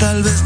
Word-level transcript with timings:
tal 0.00 0.22
vez 0.22 0.39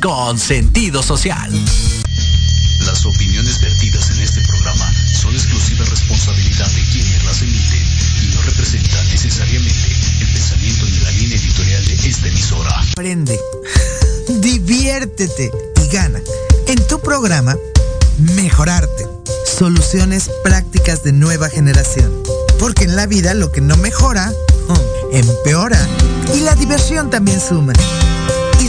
con 0.00 0.38
sentido 0.40 1.04
social. 1.04 1.50
Las 2.80 3.06
opiniones 3.06 3.60
vertidas 3.60 4.10
en 4.10 4.18
este 4.18 4.40
programa 4.40 4.92
son 5.14 5.32
exclusiva 5.34 5.84
responsabilidad 5.84 6.66
de 6.66 6.82
quienes 6.90 7.24
las 7.24 7.42
emiten 7.42 7.82
y 8.22 8.34
no 8.34 8.42
representan 8.42 9.08
necesariamente 9.10 9.88
el 10.20 10.32
pensamiento 10.32 10.84
ni 10.84 10.98
la 10.98 11.10
línea 11.12 11.36
editorial 11.38 11.84
de 11.86 11.94
esta 11.94 12.26
emisora. 12.26 12.70
Aprende, 12.90 13.38
diviértete 14.40 15.52
y 15.80 15.94
gana. 15.94 16.20
En 16.66 16.84
tu 16.88 17.00
programa, 17.00 17.54
mejorarte. 18.34 19.06
Soluciones 19.46 20.28
prácticas 20.42 21.04
de 21.04 21.12
nueva 21.12 21.48
generación. 21.48 22.12
Porque 22.58 22.84
en 22.84 22.96
la 22.96 23.06
vida 23.06 23.32
lo 23.34 23.52
que 23.52 23.60
no 23.60 23.76
mejora, 23.76 24.32
empeora. 25.12 25.78
Y 26.34 26.40
la 26.40 26.56
diversión 26.56 27.10
también 27.10 27.40
suma. 27.40 27.74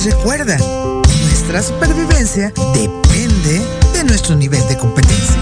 Recuerda, 0.04 0.58
nuestra 0.58 1.64
supervivencia 1.64 2.52
depende 2.74 3.62
de 3.94 4.04
nuestro 4.04 4.36
nivel 4.36 4.62
de 4.68 4.78
competencia. 4.78 5.38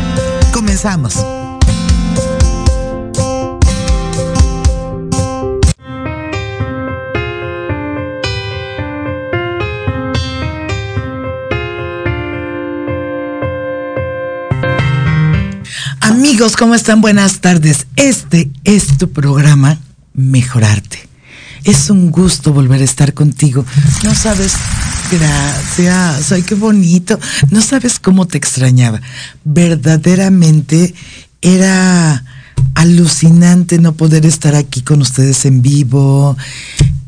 Comenzamos. 0.53 1.15
Amigos, 16.01 16.55
¿cómo 16.55 16.75
están? 16.75 17.01
Buenas 17.01 17.41
tardes. 17.41 17.87
Este 17.95 18.51
es 18.63 18.99
tu 18.99 19.11
programa 19.11 19.79
Mejorarte. 20.13 20.90
Es 21.63 21.89
un 21.89 22.11
gusto 22.11 22.53
volver 22.53 22.81
a 22.81 22.85
estar 22.85 23.13
contigo. 23.13 23.65
No 24.03 24.15
sabes 24.15 24.53
Gracias, 25.11 26.31
ay, 26.31 26.41
qué 26.43 26.55
bonito. 26.55 27.19
No 27.49 27.61
sabes 27.61 27.99
cómo 27.99 28.27
te 28.27 28.37
extrañaba. 28.37 29.01
Verdaderamente 29.43 30.93
era 31.41 32.23
alucinante 32.75 33.77
no 33.77 33.93
poder 33.93 34.25
estar 34.25 34.55
aquí 34.55 34.81
con 34.81 35.01
ustedes 35.01 35.43
en 35.43 35.61
vivo. 35.61 36.37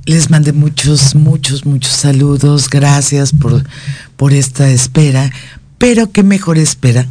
Les 0.06 0.30
mandé 0.30 0.52
muchos, 0.52 1.16
muchos, 1.16 1.66
muchos 1.66 1.94
saludos. 1.94 2.70
Gracias 2.70 3.32
por, 3.32 3.64
por 4.18 4.34
esta 4.34 4.70
espera. 4.70 5.32
Pero 5.78 6.12
qué 6.12 6.24
mejor 6.24 6.58
espera 6.58 7.08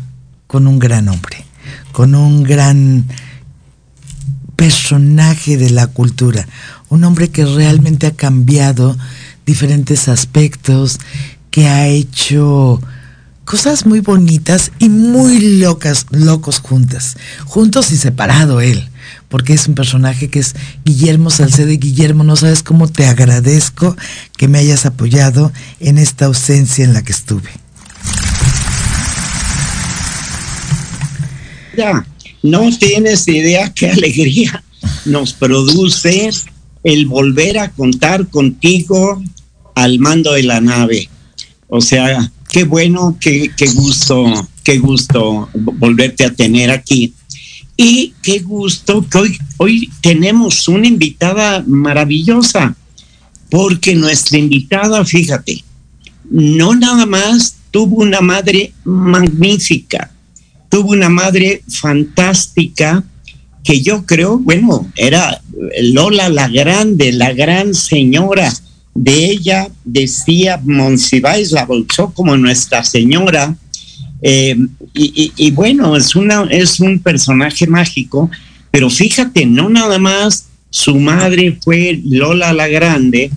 con 0.46 0.66
un 0.66 0.78
gran 0.78 1.08
hombre, 1.08 1.46
con 1.92 2.14
un 2.14 2.42
gran 2.42 3.06
personaje 4.56 5.56
de 5.56 5.70
la 5.70 5.86
cultura. 5.86 6.46
Un 6.92 7.04
hombre 7.04 7.30
que 7.30 7.46
realmente 7.46 8.06
ha 8.06 8.10
cambiado 8.10 8.98
diferentes 9.46 10.08
aspectos, 10.08 10.98
que 11.50 11.66
ha 11.66 11.88
hecho 11.88 12.82
cosas 13.46 13.86
muy 13.86 14.00
bonitas 14.00 14.72
y 14.78 14.90
muy 14.90 15.58
locas, 15.58 16.04
locos 16.10 16.58
juntas, 16.58 17.16
juntos 17.46 17.92
y 17.92 17.96
separado 17.96 18.60
él, 18.60 18.90
porque 19.30 19.54
es 19.54 19.66
un 19.68 19.74
personaje 19.74 20.28
que 20.28 20.40
es 20.40 20.54
Guillermo 20.84 21.30
Salcedo 21.30 21.70
Guillermo, 21.70 22.24
no 22.24 22.36
sabes 22.36 22.62
cómo 22.62 22.86
te 22.88 23.06
agradezco 23.06 23.96
que 24.36 24.46
me 24.46 24.58
hayas 24.58 24.84
apoyado 24.84 25.50
en 25.80 25.96
esta 25.96 26.26
ausencia 26.26 26.84
en 26.84 26.92
la 26.92 27.00
que 27.00 27.12
estuve. 27.12 27.48
Ya, 31.74 32.04
no 32.42 32.68
tienes 32.76 33.26
idea 33.28 33.72
qué 33.72 33.88
alegría 33.92 34.62
nos 35.06 35.32
produce 35.32 36.30
el 36.84 37.06
volver 37.06 37.58
a 37.58 37.70
contar 37.70 38.28
contigo 38.28 39.22
al 39.74 39.98
mando 39.98 40.32
de 40.32 40.42
la 40.42 40.60
nave. 40.60 41.08
O 41.68 41.80
sea, 41.80 42.30
qué 42.50 42.64
bueno, 42.64 43.16
qué, 43.20 43.50
qué 43.56 43.66
gusto, 43.66 44.48
qué 44.62 44.78
gusto 44.78 45.48
volverte 45.54 46.24
a 46.24 46.34
tener 46.34 46.70
aquí. 46.70 47.14
Y 47.76 48.12
qué 48.22 48.40
gusto 48.40 49.06
que 49.08 49.18
hoy, 49.18 49.38
hoy 49.56 49.90
tenemos 50.02 50.68
una 50.68 50.86
invitada 50.86 51.64
maravillosa, 51.66 52.76
porque 53.50 53.94
nuestra 53.94 54.38
invitada, 54.38 55.04
fíjate, 55.04 55.64
no 56.30 56.74
nada 56.74 57.06
más 57.06 57.56
tuvo 57.70 58.02
una 58.02 58.20
madre 58.20 58.72
magnífica, 58.84 60.12
tuvo 60.68 60.90
una 60.90 61.08
madre 61.08 61.62
fantástica 61.68 63.02
que 63.64 63.80
yo 63.80 64.04
creo, 64.06 64.38
bueno, 64.38 64.90
era 64.96 65.40
Lola 65.82 66.28
la 66.28 66.48
Grande, 66.48 67.12
la 67.12 67.32
gran 67.32 67.74
señora. 67.74 68.52
De 68.94 69.24
ella 69.24 69.68
decía 69.84 70.60
Monsiváis, 70.64 71.52
la 71.52 71.64
bolsó 71.64 72.12
como 72.12 72.36
Nuestra 72.36 72.84
Señora. 72.84 73.56
Eh, 74.20 74.56
y, 74.94 75.50
bueno, 75.52 75.96
es, 75.96 76.14
una, 76.14 76.44
es 76.50 76.78
un 76.78 76.98
personaje 76.98 77.66
mágico, 77.66 78.30
pero 78.70 78.88
fíjate, 78.90 79.46
no 79.46 79.68
nada 79.68 79.98
más 79.98 80.46
su 80.70 80.94
madre 80.96 81.58
fue 81.62 82.00
Lola 82.04 82.52
la 82.52 82.68
Grande, 82.68 83.30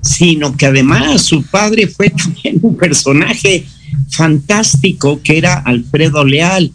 sino 0.00 0.56
que 0.56 0.66
además 0.66 1.22
su 1.22 1.42
padre 1.42 1.86
fue 1.86 2.10
también 2.16 2.58
un 2.62 2.76
personaje 2.76 3.66
fantástico 4.10 5.20
que 5.22 5.38
era 5.38 5.54
Alfredo 5.54 6.24
Leal, 6.24 6.72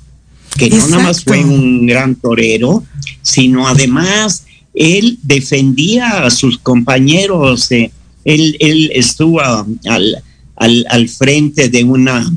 que 0.58 0.70
no 0.70 0.88
nada 0.88 1.04
más 1.04 1.24
fue 1.24 1.44
un 1.44 1.86
gran 1.86 2.16
torero, 2.16 2.84
sino 3.22 3.68
además 3.68 4.46
él 4.74 5.18
defendía 5.22 6.26
a 6.26 6.30
sus 6.30 6.58
compañeros, 6.58 7.72
eh, 7.72 7.92
él, 8.24 8.56
él, 8.60 8.92
estuvo 8.94 9.42
al, 9.42 10.24
al, 10.56 10.86
al, 10.90 11.10
frente 11.10 11.70
de 11.70 11.84
una 11.84 12.32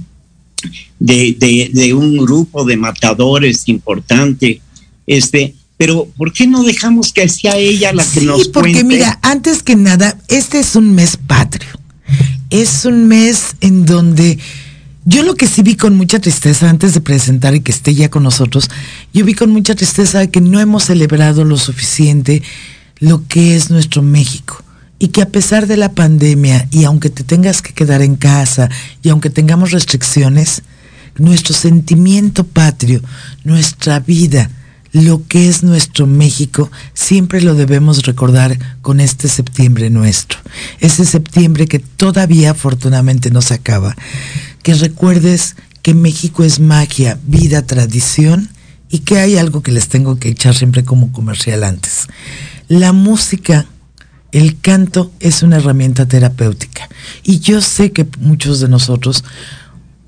de, 0.99 1.37
de, 1.39 1.71
de, 1.73 1.95
un 1.95 2.17
grupo 2.17 2.65
de 2.65 2.77
matadores 2.77 3.69
importante, 3.69 4.61
este, 5.07 5.55
pero 5.77 6.09
¿por 6.17 6.33
qué 6.33 6.47
no 6.47 6.63
dejamos 6.63 7.13
que 7.13 7.29
sea 7.29 7.59
ella 7.59 7.93
la 7.93 8.05
que 8.05 8.21
sí, 8.21 8.27
nos 8.27 8.49
porque 8.49 8.83
mira, 8.83 9.19
antes 9.23 9.63
que 9.63 9.77
nada, 9.77 10.19
este 10.29 10.61
es 10.61 10.75
un 10.75 10.95
mes 10.95 11.19
patrio, 11.19 11.69
es 12.51 12.85
un 12.85 13.07
mes 13.07 13.57
en 13.61 13.85
donde 13.85 14.39
yo 15.05 15.23
lo 15.23 15.35
que 15.35 15.47
sí 15.47 15.63
vi 15.63 15.77
con 15.77 15.97
mucha 15.97 16.19
tristeza 16.19 16.71
antes 16.71 16.95
de 16.95 17.01
presentar 17.01 17.55
y 17.55 17.61
que 17.61 17.73
esté 17.73 17.95
ya 17.95 18.11
con 18.11 18.23
nosotros, 18.23 18.71
yo 19.13 19.25
vi 19.25 19.35
con 19.35 19.51
mucha 19.51 19.75
tristeza 19.75 20.27
que 20.29 20.41
no 20.41 20.61
hemos 20.61 20.85
celebrado 20.85 21.45
lo 21.45 21.59
suficiente 21.59 22.43
lo 23.01 23.27
que 23.27 23.57
es 23.57 23.71
nuestro 23.71 24.03
México. 24.03 24.63
Y 24.99 25.09
que 25.09 25.21
a 25.21 25.29
pesar 25.29 25.67
de 25.67 25.77
la 25.77 25.93
pandemia 25.93 26.69
y 26.71 26.85
aunque 26.85 27.11
te 27.11 27.25
tengas 27.25 27.61
que 27.61 27.75
quedar 27.75 28.01
en 28.01 28.17
casa 28.17 28.71
y 29.03 29.11
aunque 29.11 29.29
tengamos 29.29 29.73
restricciones, 29.73 30.63
nuestro 31.19 31.55
sentimiento 31.55 32.45
patrio, 32.45 33.03
nuestra 33.45 34.01
vida, 34.01 34.51
lo 34.93 35.27
que 35.27 35.49
es 35.49 35.65
nuestro 35.65 36.07
México, 36.07 36.71
siempre 36.95 37.43
lo 37.43 37.55
debemos 37.55 38.05
recordar 38.07 38.57
con 38.81 39.01
este 39.01 39.29
septiembre 39.29 39.91
nuestro. 39.91 40.39
Ese 40.81 41.05
septiembre 41.05 41.67
que 41.67 41.81
todavía 41.81 42.53
afortunadamente 42.53 43.31
no 43.31 43.43
se 43.43 43.55
acaba. 43.55 43.97
Que 44.65 44.75
recuerdes 44.75 45.55
que 45.83 45.95
México 45.95 46.43
es 46.43 46.59
magia, 46.59 47.19
vida, 47.27 47.67
tradición 47.67 48.49
y 48.91 49.01
que 49.01 49.19
hay 49.19 49.37
algo 49.37 49.63
que 49.63 49.71
les 49.71 49.89
tengo 49.89 50.17
que 50.17 50.31
echar 50.31 50.55
siempre 50.55 50.83
como 50.83 51.13
comercial 51.13 51.63
antes. 51.63 52.09
La 52.69 52.93
música, 52.93 53.67
el 54.33 54.59
canto 54.59 55.13
es 55.21 55.43
una 55.43 55.59
herramienta 55.59 56.09
terapéutica. 56.09 56.89
Y 57.23 57.41
yo 57.41 57.61
sé 57.61 57.93
que 57.93 58.09
muchos 58.19 58.61
de 58.61 58.69
nosotros, 58.69 59.23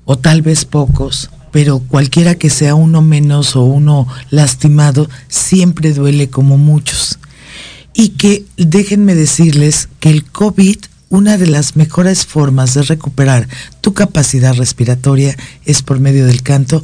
o 0.05 0.17
tal 0.17 0.41
vez 0.41 0.65
pocos, 0.65 1.29
pero 1.51 1.77
cualquiera 1.79 2.33
que 2.35 2.49
sea 2.49 2.73
uno 2.73 3.03
menos 3.03 3.55
o 3.55 3.63
uno 3.63 4.07
lastimado, 4.31 5.07
siempre 5.27 5.93
duele 5.93 6.29
como 6.29 6.57
muchos. 6.57 7.19
Y 7.93 8.09
que 8.09 8.45
déjenme 8.57 9.13
decirles 9.13 9.89
que 9.99 10.09
el 10.09 10.23
COVID, 10.23 10.77
una 11.09 11.37
de 11.37 11.47
las 11.47 11.75
mejores 11.75 12.25
formas 12.25 12.73
de 12.73 12.83
recuperar 12.83 13.47
tu 13.81 13.93
capacidad 13.93 14.53
respiratoria 14.55 15.35
es 15.65 15.81
por 15.81 15.99
medio 15.99 16.25
del 16.25 16.41
canto 16.41 16.83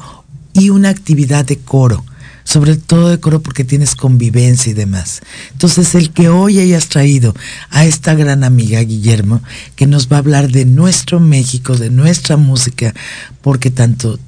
y 0.53 0.69
una 0.69 0.89
actividad 0.89 1.45
de 1.45 1.57
coro 1.57 2.05
sobre 2.43 2.75
todo 2.75 3.09
de 3.09 3.19
coro 3.19 3.41
porque 3.41 3.63
tienes 3.63 3.95
convivencia 3.95 4.71
y 4.71 4.73
demás. 4.73 5.21
Entonces, 5.51 5.95
el 5.95 6.11
que 6.11 6.29
hoy 6.29 6.59
hayas 6.59 6.87
traído 6.89 7.33
a 7.69 7.85
esta 7.85 8.15
gran 8.15 8.43
amiga 8.43 8.81
Guillermo, 8.81 9.41
que 9.75 9.87
nos 9.87 10.11
va 10.11 10.17
a 10.17 10.19
hablar 10.19 10.51
de 10.51 10.65
nuestro 10.65 11.19
México, 11.19 11.77
de 11.77 11.89
nuestra 11.89 12.37
música, 12.37 12.93
porque 13.41 13.71
tanto 13.71 14.19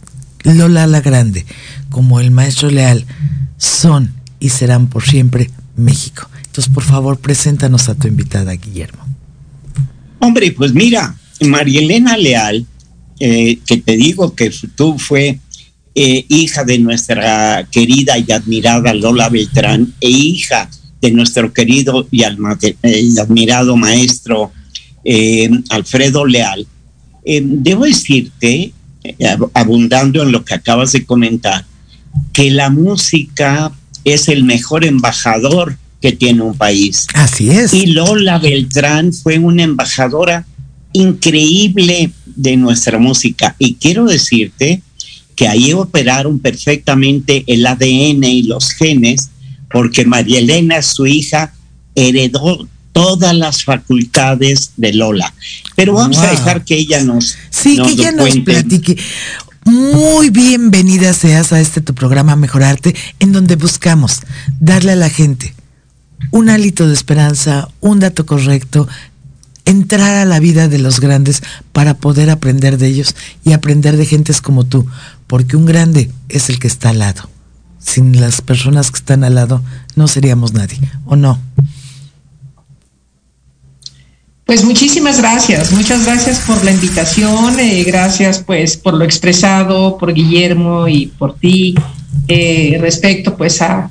Lola 0.43 0.87
la 0.87 1.01
Grande 1.01 1.45
como 1.89 2.19
el 2.19 2.31
Maestro 2.31 2.69
Leal 2.69 3.05
son 3.57 4.13
y 4.39 4.49
serán 4.49 4.87
por 4.87 5.03
siempre 5.03 5.49
México. 5.75 6.29
Entonces, 6.45 6.73
por 6.73 6.83
favor, 6.83 7.17
preséntanos 7.17 7.89
a 7.89 7.95
tu 7.95 8.07
invitada, 8.07 8.53
Guillermo. 8.53 9.04
Hombre, 10.19 10.51
pues 10.51 10.73
mira, 10.73 11.15
María 11.41 11.81
Elena 11.81 12.17
Leal, 12.17 12.65
eh, 13.19 13.59
que 13.65 13.77
te 13.77 13.95
digo 13.95 14.35
que 14.35 14.51
tú 14.75 14.97
fue 14.97 15.39
eh, 15.93 16.25
hija 16.27 16.63
de 16.63 16.79
nuestra 16.79 17.67
querida 17.71 18.17
y 18.17 18.31
admirada 18.31 18.93
Lola 18.93 19.29
Beltrán 19.29 19.93
e 20.01 20.09
hija 20.09 20.69
de 21.01 21.11
nuestro 21.11 21.53
querido 21.53 22.07
y, 22.11 22.23
y 22.23 23.19
admirado 23.19 23.77
maestro 23.77 24.51
eh, 25.03 25.49
Alfredo 25.69 26.25
Leal. 26.25 26.67
Eh, 27.23 27.41
debo 27.43 27.85
decirte, 27.85 28.73
abundando 29.53 30.23
en 30.23 30.31
lo 30.31 30.43
que 30.43 30.55
acabas 30.55 30.91
de 30.91 31.05
comentar, 31.05 31.65
que 32.33 32.49
la 32.49 32.69
música 32.69 33.71
es 34.03 34.29
el 34.29 34.43
mejor 34.43 34.85
embajador 34.85 35.77
que 36.05 36.11
tiene 36.11 36.43
un 36.43 36.55
país. 36.55 37.07
Así 37.15 37.49
es. 37.49 37.73
Y 37.73 37.87
Lola 37.87 38.37
Beltrán 38.37 39.11
fue 39.11 39.39
una 39.39 39.63
embajadora 39.63 40.45
increíble 40.93 42.11
de 42.27 42.57
nuestra 42.57 42.99
música. 42.99 43.55
Y 43.57 43.73
quiero 43.73 44.05
decirte 44.05 44.83
que 45.35 45.47
ahí 45.47 45.73
operaron 45.73 46.37
perfectamente 46.37 47.43
el 47.47 47.65
ADN 47.65 48.23
y 48.23 48.43
los 48.43 48.69
genes, 48.73 49.31
porque 49.71 50.05
María 50.05 50.37
Elena, 50.37 50.83
su 50.83 51.07
hija, 51.07 51.55
heredó 51.95 52.67
todas 52.93 53.35
las 53.35 53.63
facultades 53.63 54.73
de 54.77 54.93
Lola. 54.93 55.33
Pero 55.75 55.93
vamos 55.93 56.17
wow. 56.17 56.27
a 56.27 56.29
dejar 56.29 56.63
que 56.63 56.75
ella 56.75 57.03
nos 57.03 57.35
Sí, 57.49 57.77
nos 57.77 57.87
que 57.87 57.93
ella 57.93 58.11
nos 58.11 58.37
platique. 58.41 58.95
Muy 59.65 60.29
bienvenida 60.29 61.13
seas 61.13 61.51
a 61.51 61.59
este 61.59 61.81
tu 61.81 61.95
programa 61.95 62.35
Mejorarte, 62.35 62.93
en 63.17 63.31
donde 63.31 63.55
buscamos 63.55 64.21
darle 64.59 64.91
a 64.91 64.95
la 64.95 65.09
gente 65.09 65.55
un 66.31 66.49
hálito 66.49 66.87
de 66.87 66.93
esperanza, 66.93 67.69
un 67.81 67.99
dato 67.99 68.25
correcto, 68.25 68.87
entrar 69.65 70.15
a 70.15 70.25
la 70.25 70.39
vida 70.39 70.67
de 70.67 70.79
los 70.79 70.99
grandes 70.99 71.41
para 71.71 71.95
poder 71.95 72.29
aprender 72.29 72.77
de 72.77 72.87
ellos 72.87 73.15
y 73.43 73.53
aprender 73.53 73.97
de 73.97 74.05
gentes 74.05 74.41
como 74.41 74.63
tú, 74.63 74.85
porque 75.27 75.57
un 75.57 75.65
grande 75.65 76.11
es 76.29 76.49
el 76.49 76.59
que 76.59 76.67
está 76.67 76.89
al 76.89 76.99
lado. 76.99 77.29
Sin 77.79 78.19
las 78.19 78.41
personas 78.41 78.91
que 78.91 78.97
están 78.97 79.23
al 79.23 79.35
lado 79.35 79.63
no 79.95 80.07
seríamos 80.07 80.53
nadie, 80.53 80.79
¿o 81.05 81.15
no? 81.15 81.39
Pues 84.45 84.63
muchísimas 84.63 85.17
gracias, 85.17 85.71
muchas 85.71 86.05
gracias 86.05 86.39
por 86.41 86.63
la 86.63 86.71
invitación, 86.71 87.59
eh, 87.59 87.83
gracias 87.83 88.43
pues 88.45 88.77
por 88.77 88.93
lo 88.93 89.03
expresado 89.03 89.97
por 89.97 90.13
Guillermo 90.13 90.87
y 90.87 91.07
por 91.07 91.35
ti 91.35 91.73
eh, 92.27 92.77
respecto 92.79 93.35
pues 93.35 93.59
a, 93.63 93.89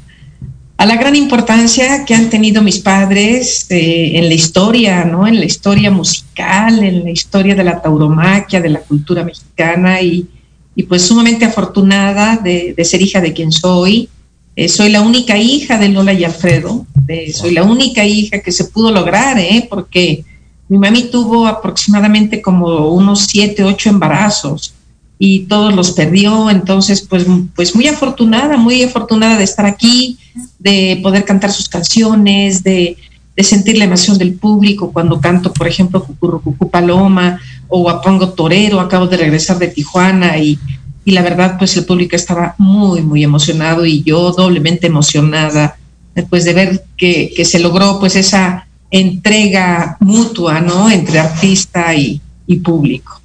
a, 0.76 0.86
la 0.86 0.96
gran 0.96 1.16
importancia 1.16 2.04
que 2.04 2.14
han 2.14 2.30
tenido 2.30 2.62
mis 2.62 2.78
padres 2.78 3.66
eh, 3.70 4.18
en 4.18 4.28
la 4.28 4.34
historia, 4.34 5.04
¿no? 5.04 5.26
En 5.26 5.38
la 5.38 5.44
historia 5.44 5.90
musical, 5.90 6.82
en 6.82 7.04
la 7.04 7.10
historia 7.10 7.54
de 7.54 7.64
la 7.64 7.80
tauromaquia, 7.80 8.60
de 8.60 8.70
la 8.70 8.80
cultura 8.80 9.24
mexicana 9.24 10.00
y, 10.00 10.26
y 10.74 10.82
pues 10.84 11.02
sumamente 11.02 11.44
afortunada 11.44 12.36
de, 12.36 12.74
ser 12.84 13.02
hija 13.02 13.20
de 13.20 13.32
quien 13.32 13.52
soy. 13.52 14.08
Eh, 14.56 14.68
soy 14.68 14.90
la 14.90 15.00
única 15.00 15.36
hija 15.36 15.78
de 15.78 15.88
Lola 15.88 16.12
y 16.12 16.22
Alfredo, 16.22 16.86
soy 17.32 17.52
la 17.52 17.64
única 17.64 18.04
hija 18.04 18.38
que 18.38 18.52
se 18.52 18.66
pudo 18.66 18.92
lograr, 18.92 19.36
¿eh? 19.38 19.66
Porque 19.68 20.24
mi 20.68 20.78
mami 20.78 21.04
tuvo 21.10 21.46
aproximadamente 21.46 22.40
como 22.40 22.88
unos 22.90 23.22
siete, 23.26 23.64
ocho 23.64 23.90
embarazos 23.90 24.74
y 25.18 25.40
todos 25.47 25.75
los 25.75 25.92
perdió, 25.92 26.50
entonces 26.50 27.02
pues, 27.02 27.25
pues 27.54 27.75
muy 27.75 27.87
afortunada, 27.87 28.56
muy 28.56 28.83
afortunada 28.83 29.38
de 29.38 29.44
estar 29.44 29.64
aquí, 29.64 30.18
de 30.59 30.99
poder 31.02 31.25
cantar 31.25 31.52
sus 31.52 31.68
canciones, 31.68 32.62
de, 32.62 32.97
de 33.37 33.44
sentir 33.44 33.78
la 33.78 33.85
emoción 33.85 34.18
del 34.18 34.35
público 34.35 34.92
cuando 34.92 35.21
canto, 35.21 35.52
por 35.52 35.68
ejemplo, 35.68 36.04
Cucurrucucú 36.04 36.68
Paloma 36.68 37.40
o 37.68 37.88
Apongo 37.88 38.30
Torero, 38.30 38.80
acabo 38.80 39.06
de 39.06 39.16
regresar 39.16 39.59
de 39.59 39.68
Tijuana 39.68 40.38
y, 40.38 40.59
y 41.04 41.12
la 41.12 41.23
verdad 41.23 41.56
pues 41.59 41.76
el 41.76 41.85
público 41.85 42.16
estaba 42.16 42.54
muy, 42.59 43.02
muy 43.02 43.23
emocionado 43.23 43.87
y 43.87 44.02
yo 44.02 44.33
doblemente 44.33 44.88
emocionada 44.88 45.76
después 46.14 46.44
de 46.44 46.54
ver 46.54 46.85
que, 46.97 47.33
que 47.37 47.44
se 47.44 47.59
logró 47.59 47.99
pues 47.99 48.16
esa 48.16 48.66
entrega 48.90 49.97
mutua, 50.00 50.61
¿no? 50.61 50.88
Entre 50.88 51.18
artista 51.18 51.94
y, 51.94 52.21
y 52.47 52.56
público. 52.56 53.21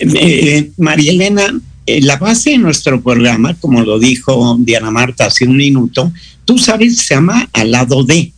Eh, 0.00 0.70
María 0.76 1.12
Elena, 1.12 1.60
eh, 1.86 2.00
la 2.02 2.16
base 2.16 2.50
de 2.50 2.58
nuestro 2.58 3.00
programa, 3.00 3.54
como 3.54 3.82
lo 3.82 3.98
dijo 3.98 4.56
Diana 4.60 4.90
Marta 4.90 5.26
hace 5.26 5.44
un 5.44 5.56
minuto, 5.56 6.12
tú 6.44 6.58
sabes, 6.58 6.98
se 6.98 7.14
llama 7.14 7.48
Al 7.52 7.72
lado 7.72 8.04
de, 8.04 8.32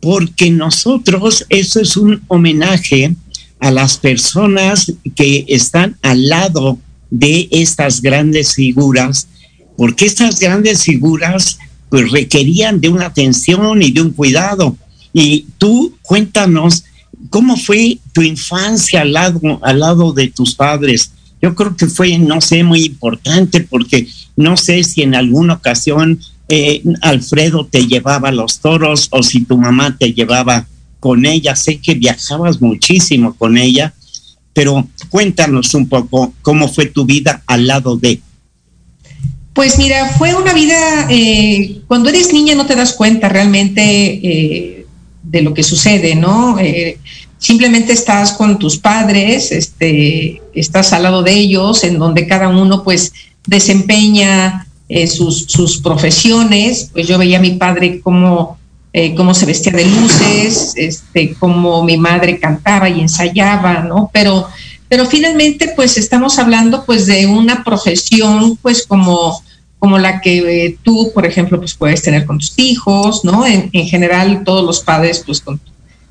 porque 0.00 0.50
nosotros, 0.50 1.44
eso 1.48 1.80
es 1.80 1.96
un 1.96 2.22
homenaje 2.28 3.14
a 3.60 3.70
las 3.70 3.98
personas 3.98 4.92
que 5.16 5.44
están 5.48 5.96
al 6.02 6.28
lado 6.28 6.78
de 7.10 7.48
estas 7.50 8.00
grandes 8.00 8.54
figuras, 8.54 9.28
porque 9.76 10.06
estas 10.06 10.38
grandes 10.38 10.84
figuras 10.84 11.58
pues 11.88 12.10
requerían 12.10 12.80
de 12.80 12.88
una 12.88 13.06
atención 13.06 13.82
y 13.82 13.90
de 13.90 14.02
un 14.02 14.10
cuidado. 14.10 14.76
Y 15.12 15.46
tú 15.56 15.96
cuéntanos 16.02 16.84
cómo 17.30 17.56
fue 17.56 17.98
tu 18.12 18.22
infancia 18.22 19.02
al 19.02 19.12
lado, 19.12 19.60
al 19.62 19.80
lado 19.80 20.12
de 20.12 20.28
tus 20.28 20.54
padres. 20.54 21.12
Yo 21.40 21.54
creo 21.54 21.76
que 21.76 21.86
fue, 21.86 22.18
no 22.18 22.40
sé, 22.40 22.64
muy 22.64 22.84
importante 22.84 23.60
porque 23.60 24.08
no 24.36 24.56
sé 24.56 24.82
si 24.84 25.02
en 25.02 25.14
alguna 25.14 25.54
ocasión 25.54 26.20
eh, 26.48 26.82
Alfredo 27.02 27.66
te 27.66 27.86
llevaba 27.86 28.32
los 28.32 28.60
toros 28.60 29.08
o 29.10 29.22
si 29.22 29.44
tu 29.44 29.58
mamá 29.58 29.96
te 29.98 30.12
llevaba 30.12 30.66
con 31.00 31.26
ella. 31.26 31.54
Sé 31.54 31.78
que 31.78 31.94
viajabas 31.94 32.60
muchísimo 32.60 33.34
con 33.34 33.58
ella, 33.58 33.94
pero 34.52 34.88
cuéntanos 35.10 35.74
un 35.74 35.88
poco 35.88 36.34
cómo 36.42 36.68
fue 36.68 36.86
tu 36.86 37.04
vida 37.04 37.42
al 37.46 37.66
lado 37.66 37.96
de. 37.96 38.20
Pues 39.52 39.78
mira, 39.78 40.08
fue 40.16 40.34
una 40.34 40.54
vida, 40.54 41.08
eh, 41.10 41.80
cuando 41.88 42.08
eres 42.08 42.32
niña 42.32 42.54
no 42.54 42.66
te 42.66 42.76
das 42.76 42.92
cuenta 42.92 43.28
realmente 43.28 43.82
eh, 43.82 44.86
de 45.22 45.42
lo 45.42 45.52
que 45.52 45.62
sucede, 45.62 46.14
¿no? 46.14 46.56
Simplemente 47.38 47.92
estás 47.92 48.32
con 48.32 48.58
tus 48.58 48.78
padres, 48.78 49.52
este, 49.52 50.42
estás 50.54 50.92
al 50.92 51.04
lado 51.04 51.22
de 51.22 51.32
ellos, 51.32 51.84
en 51.84 51.98
donde 51.98 52.26
cada 52.26 52.48
uno 52.48 52.82
pues 52.82 53.12
desempeña 53.46 54.66
sus, 55.06 55.44
sus, 55.44 55.82
profesiones, 55.82 56.90
pues 56.92 57.06
yo 57.06 57.18
veía 57.18 57.38
a 57.38 57.42
mi 57.42 57.52
padre 57.52 58.00
cómo, 58.00 58.58
cómo 59.16 59.34
se 59.34 59.46
vestía 59.46 59.72
de 59.72 59.84
luces, 59.84 60.72
este, 60.76 61.34
cómo 61.38 61.84
mi 61.84 61.96
madre 61.98 62.38
cantaba 62.38 62.88
y 62.88 63.00
ensayaba, 63.00 63.80
¿no? 63.80 64.10
Pero, 64.12 64.48
pero 64.88 65.04
finalmente 65.06 65.72
pues 65.76 65.98
estamos 65.98 66.38
hablando 66.38 66.84
pues 66.86 67.06
de 67.06 67.26
una 67.26 67.62
profesión 67.64 68.56
pues 68.62 68.86
como 68.86 69.42
como 69.78 69.98
la 69.98 70.20
que 70.20 70.38
eh, 70.66 70.78
tú, 70.82 71.12
por 71.14 71.24
ejemplo, 71.24 71.58
pues 71.58 71.74
puedes 71.74 72.02
tener 72.02 72.26
con 72.26 72.38
tus 72.38 72.52
hijos, 72.58 73.24
¿no? 73.24 73.46
En, 73.46 73.70
general, 73.70 74.42
todos 74.44 74.64
los 74.64 74.80
padres, 74.80 75.22
pues, 75.24 75.40
con, 75.40 75.60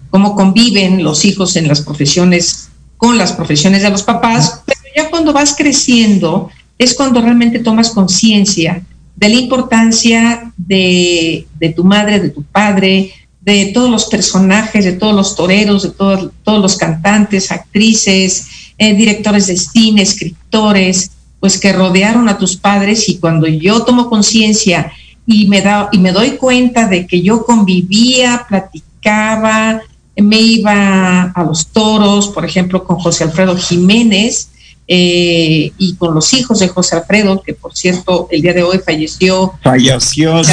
cómo 0.09 0.35
conviven 0.35 1.03
los 1.03 1.25
hijos 1.25 1.55
en 1.55 1.67
las 1.67 1.81
profesiones, 1.81 2.69
con 2.97 3.17
las 3.17 3.33
profesiones 3.33 3.81
de 3.81 3.89
los 3.89 4.03
papás, 4.03 4.61
pero 4.65 4.79
ya 4.95 5.09
cuando 5.09 5.33
vas 5.33 5.55
creciendo 5.55 6.49
es 6.77 6.93
cuando 6.93 7.21
realmente 7.21 7.59
tomas 7.59 7.89
conciencia 7.91 8.83
de 9.15 9.29
la 9.29 9.35
importancia 9.35 10.53
de, 10.57 11.47
tu 11.75 11.83
madre, 11.83 12.19
de 12.19 12.29
tu 12.29 12.43
padre, 12.43 13.11
de 13.41 13.71
todos 13.73 13.89
los 13.89 14.05
personajes, 14.05 14.85
de 14.85 14.93
todos 14.93 15.15
los 15.15 15.35
toreros, 15.35 15.83
de 15.83 15.89
todos, 15.89 16.31
los 16.45 16.77
cantantes, 16.77 17.51
actrices, 17.51 18.47
eh, 18.77 18.93
directores 18.93 19.47
de 19.47 19.57
cine, 19.57 20.03
escritores, 20.03 21.11
pues 21.39 21.59
que 21.59 21.73
rodearon 21.73 22.29
a 22.29 22.37
tus 22.37 22.57
padres. 22.57 23.09
Y 23.09 23.17
cuando 23.17 23.47
yo 23.47 23.83
tomo 23.83 24.07
conciencia 24.07 24.91
y 25.25 25.47
me 25.47 25.63
y 25.91 25.97
me 25.97 26.11
doy 26.11 26.31
cuenta 26.31 26.87
de 26.87 27.07
que 27.07 27.21
yo 27.21 27.43
convivía, 27.43 28.45
platicaba, 28.47 29.81
me 30.21 30.39
iba 30.39 31.23
a 31.23 31.43
los 31.43 31.67
toros, 31.67 32.29
por 32.29 32.45
ejemplo, 32.45 32.83
con 32.83 32.97
José 32.97 33.23
Alfredo 33.25 33.55
Jiménez 33.55 34.49
eh, 34.87 35.71
y 35.77 35.95
con 35.95 36.15
los 36.15 36.33
hijos 36.33 36.59
de 36.59 36.67
José 36.67 36.95
Alfredo, 36.95 37.41
que 37.41 37.53
por 37.53 37.75
cierto 37.75 38.27
el 38.31 38.41
día 38.41 38.53
de 38.53 38.63
hoy 38.63 38.79
falleció. 38.79 39.53
Falleció, 39.61 40.43
sí, 40.43 40.51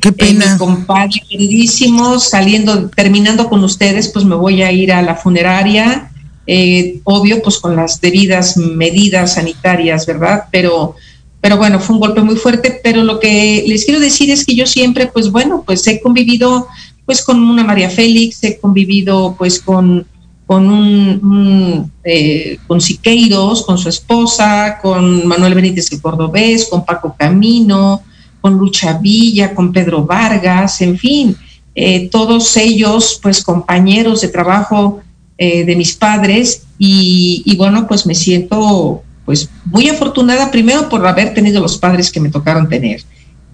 Qué 0.00 0.12
pena. 0.12 0.52
mi 0.52 0.58
compadre 0.58 1.22
queridísimo, 1.28 2.20
saliendo, 2.20 2.90
terminando 2.90 3.48
con 3.48 3.64
ustedes, 3.64 4.08
pues 4.08 4.24
me 4.24 4.34
voy 4.34 4.62
a 4.62 4.70
ir 4.70 4.92
a 4.92 5.00
la 5.00 5.14
funeraria 5.14 6.10
eh, 6.46 7.00
obvio, 7.04 7.40
pues 7.42 7.58
con 7.58 7.74
las 7.74 8.00
debidas 8.00 8.56
medidas 8.56 9.34
sanitarias, 9.34 10.04
¿verdad? 10.06 10.44
Pero, 10.50 10.94
pero 11.40 11.56
bueno, 11.56 11.80
fue 11.80 11.94
un 11.94 12.00
golpe 12.00 12.20
muy 12.20 12.36
fuerte, 12.36 12.80
pero 12.82 13.02
lo 13.02 13.18
que 13.18 13.64
les 13.66 13.84
quiero 13.84 14.00
decir 14.00 14.30
es 14.30 14.44
que 14.44 14.54
yo 14.54 14.66
siempre, 14.66 15.06
pues 15.06 15.30
bueno, 15.30 15.62
pues 15.64 15.86
he 15.86 16.00
convivido 16.00 16.68
pues 17.06 17.22
con 17.22 17.42
una 17.42 17.64
María 17.64 17.90
Félix, 17.90 18.42
he 18.44 18.58
convivido 18.58 19.34
pues 19.36 19.60
con, 19.60 20.06
con 20.46 20.70
un, 20.70 21.92
eh, 22.02 22.58
con 22.66 22.80
Siqueiros, 22.80 23.64
con 23.64 23.78
su 23.78 23.88
esposa, 23.88 24.78
con 24.80 25.26
Manuel 25.26 25.54
Benítez 25.54 25.92
el 25.92 26.00
Cordobés, 26.00 26.66
con 26.66 26.84
Paco 26.84 27.14
Camino, 27.18 28.02
con 28.40 28.58
Lucha 28.58 28.98
Villa, 28.98 29.54
con 29.54 29.72
Pedro 29.72 30.04
Vargas, 30.04 30.80
en 30.82 30.98
fin, 30.98 31.36
eh, 31.74 32.08
todos 32.08 32.56
ellos 32.56 33.18
pues 33.22 33.42
compañeros 33.42 34.20
de 34.20 34.28
trabajo 34.28 35.00
eh, 35.36 35.64
de 35.64 35.74
mis 35.74 35.94
padres 35.96 36.62
y, 36.78 37.54
bueno, 37.56 37.88
pues 37.88 38.06
me 38.06 38.14
siento 38.14 39.02
pues 39.24 39.48
muy 39.64 39.88
afortunada 39.88 40.50
primero 40.50 40.88
por 40.88 41.06
haber 41.06 41.32
tenido 41.32 41.60
los 41.60 41.78
padres 41.78 42.12
que 42.12 42.20
me 42.20 42.28
tocaron 42.28 42.68
tener 42.68 43.02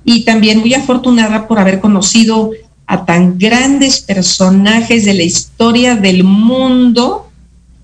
y 0.04 0.24
también 0.24 0.58
muy 0.58 0.74
afortunada 0.74 1.46
por 1.46 1.58
haber 1.58 1.80
conocido 1.80 2.50
a 2.90 3.04
tan 3.04 3.38
grandes 3.38 4.00
personajes 4.00 5.04
de 5.04 5.14
la 5.14 5.22
historia 5.22 5.94
del 5.94 6.24
mundo 6.24 7.30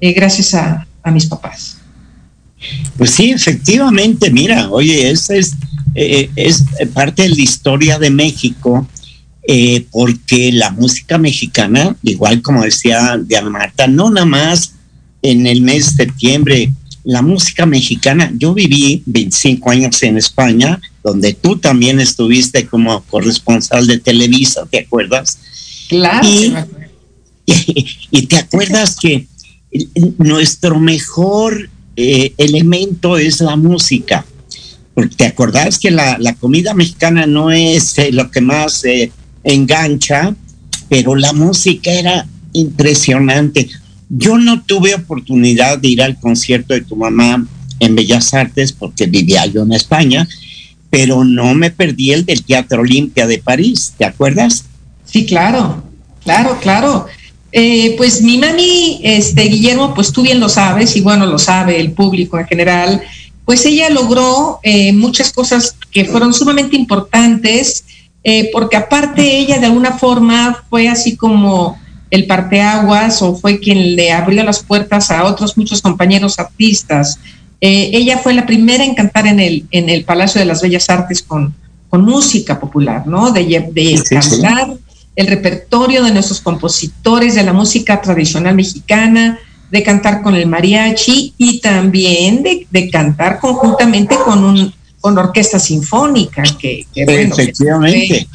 eh, 0.01 0.13
gracias 0.13 0.53
a, 0.55 0.85
mis 1.13 1.27
papás. 1.27 1.77
Pues 2.99 3.11
sí, 3.13 3.31
efectivamente, 3.31 4.33
mira, 4.33 4.69
oye, 4.69 5.09
esa 5.09 5.37
es, 5.37 5.55
eh, 5.95 6.29
es 6.35 6.65
parte 6.93 7.23
de 7.23 7.29
la 7.29 7.41
historia 7.41 8.01
de 8.01 8.11
México 8.11 8.89
eh, 9.47 9.87
porque 9.93 10.51
la 10.53 10.73
música 10.73 11.19
mexicana, 11.19 11.95
igual 12.03 12.43
como 12.43 12.65
decía 12.65 13.17
Diana 13.17 13.51
Marta, 13.51 13.87
no 13.87 14.11
nada 14.11 14.27
más 14.27 14.75
en 15.23 15.47
el 15.47 15.63
mes 15.63 15.97
de 15.97 16.07
septiembre, 16.07 16.73
la 17.05 17.23
música 17.23 17.65
mexicana, 17.65 18.33
yo 18.37 18.55
viví 18.55 19.05
25 19.07 19.71
años 19.71 20.03
en 20.03 20.17
España, 20.17 20.81
donde 21.07 21.35
tú 21.35 21.57
también 21.57 22.01
estuviste 22.01 22.67
como 22.67 23.01
corresponsal 23.03 23.87
de 23.87 24.01
Televisa, 24.01 24.67
¿te 24.69 24.81
acuerdas? 24.81 25.39
Claro. 25.89 26.27
Y, 28.11 28.27
te 28.27 28.39
acuerdas 28.39 28.97
que 29.01 29.29
nuestro 30.19 30.81
mejor 30.81 31.71
eh, 31.95 32.33
elemento 32.39 33.19
es 33.19 33.41
la 33.41 33.55
música. 33.55 34.27
Porque 34.95 35.15
te 35.15 35.27
acordás 35.27 35.79
que 35.79 35.93
la, 35.93 36.19
comida 36.41 36.75
mexicana 36.75 37.25
no 37.27 37.53
es 37.53 37.97
eh, 37.99 38.11
lo 38.11 38.33
que 38.33 38.41
más 38.41 38.83
engancha, 39.45 40.35
pero 40.89 41.15
la 41.15 41.33
música 41.33 41.93
era 41.93 42.27
impresionante. 42.53 43.69
Yo 44.09 44.39
no 44.39 44.65
tuve 44.65 44.97
oportunidad 44.97 45.79
de 45.79 45.89
ir 45.89 46.03
al 46.03 46.19
concierto 46.19 46.75
de 46.75 46.81
tu 46.81 46.97
mamá 46.97 47.47
en 47.79 47.95
Bellas 47.95 48.35
Artes 48.35 48.73
porque 48.73 49.07
vivía 49.07 49.47
yo 49.47 49.63
en 49.63 49.73
España, 49.73 50.27
pero 50.91 51.25
no 51.25 51.55
me 51.55 51.71
perdí 51.71 52.13
el 52.13 52.25
del 52.25 52.45
Teatro 52.45 52.83
Olimpia 52.83 53.27
de 53.27 53.39
París, 53.39 53.95
¿te 53.97 54.05
acuerdas? 54.05 54.65
Sí, 55.05 55.27
claro, 55.27 55.83
claro, 56.23 56.59
claro. 56.61 57.07
Eh, 57.53 57.95
pues 57.97 58.23
mi 58.23 58.39
mami, 58.39 59.01
este 59.03 59.43
Guillermo, 59.43 59.95
pues 59.95 60.13
tú 60.13 60.23
bien 60.23 60.41
lo 60.41 60.49
sabes 60.49 60.97
y 60.97 61.01
bueno, 61.01 61.27
lo 61.27 61.39
sabe 61.39 61.81
el 61.81 61.93
público 61.93 62.39
en 62.39 62.47
general, 62.47 63.03
pues 63.45 63.65
ella 63.65 63.89
logró 63.91 64.59
eh, 64.63 64.93
muchas 64.93 65.33
cosas 65.33 65.77
que 65.91 66.05
fueron 66.05 66.35
sumamente 66.35 66.77
importantes 66.77 67.85
eh, 68.29 68.51
porque 68.53 68.77
aparte 68.77 69.39
ella 69.39 69.61
de 69.61 69.67
alguna 69.67 69.93
forma 69.93 70.65
fue 70.69 70.89
así 70.89 71.17
como 71.17 71.79
el 72.11 72.27
parteaguas 72.27 73.23
o 73.23 73.37
fue 73.37 73.61
quien 73.61 73.95
le 73.95 74.11
abrió 74.11 74.43
las 74.43 74.65
puertas 74.65 75.13
a 75.13 75.23
otros 75.23 75.57
muchos 75.57 75.81
compañeros 75.81 76.41
artistas. 76.41 77.21
Eh, 77.61 77.91
ella 77.93 78.19
fue 78.19 78.35
la 78.35 78.47
primera 78.47 78.85
en 78.85 78.95
cantar 78.95 79.27
en 79.27 79.41
el, 79.41 79.67
en 79.71 79.89
el 79.89 80.05
Palacio 80.05 80.39
de 80.39 80.45
las 80.45 80.61
Bellas 80.63 80.89
Artes 80.91 81.23
con, 81.23 81.55
con 81.89 82.05
música 82.05 82.61
popular, 82.61 83.07
¿no? 83.07 83.33
De, 83.33 83.45
de 83.45 84.03
cantar 84.09 84.77
el 85.15 85.27
repertorio 85.27 86.05
de 86.05 86.13
nuestros 86.13 86.41
compositores 86.41 87.35
de 87.35 87.43
la 87.43 87.55
música 87.55 88.01
tradicional 88.03 88.55
mexicana, 88.55 89.39
de 89.71 89.83
cantar 89.83 90.23
con 90.23 90.35
el 90.35 90.47
mariachi 90.47 91.35
y 91.39 91.61
también 91.61 92.43
de, 92.43 92.67
de 92.71 92.91
cantar 92.91 93.41
conjuntamente 93.41 94.17
con 94.25 94.45
un 94.45 94.73
con 95.07 95.17
orquesta 95.19 95.61
sinfónica, 95.61 96.43
que, 96.59 96.85
efectivamente. 96.95 98.27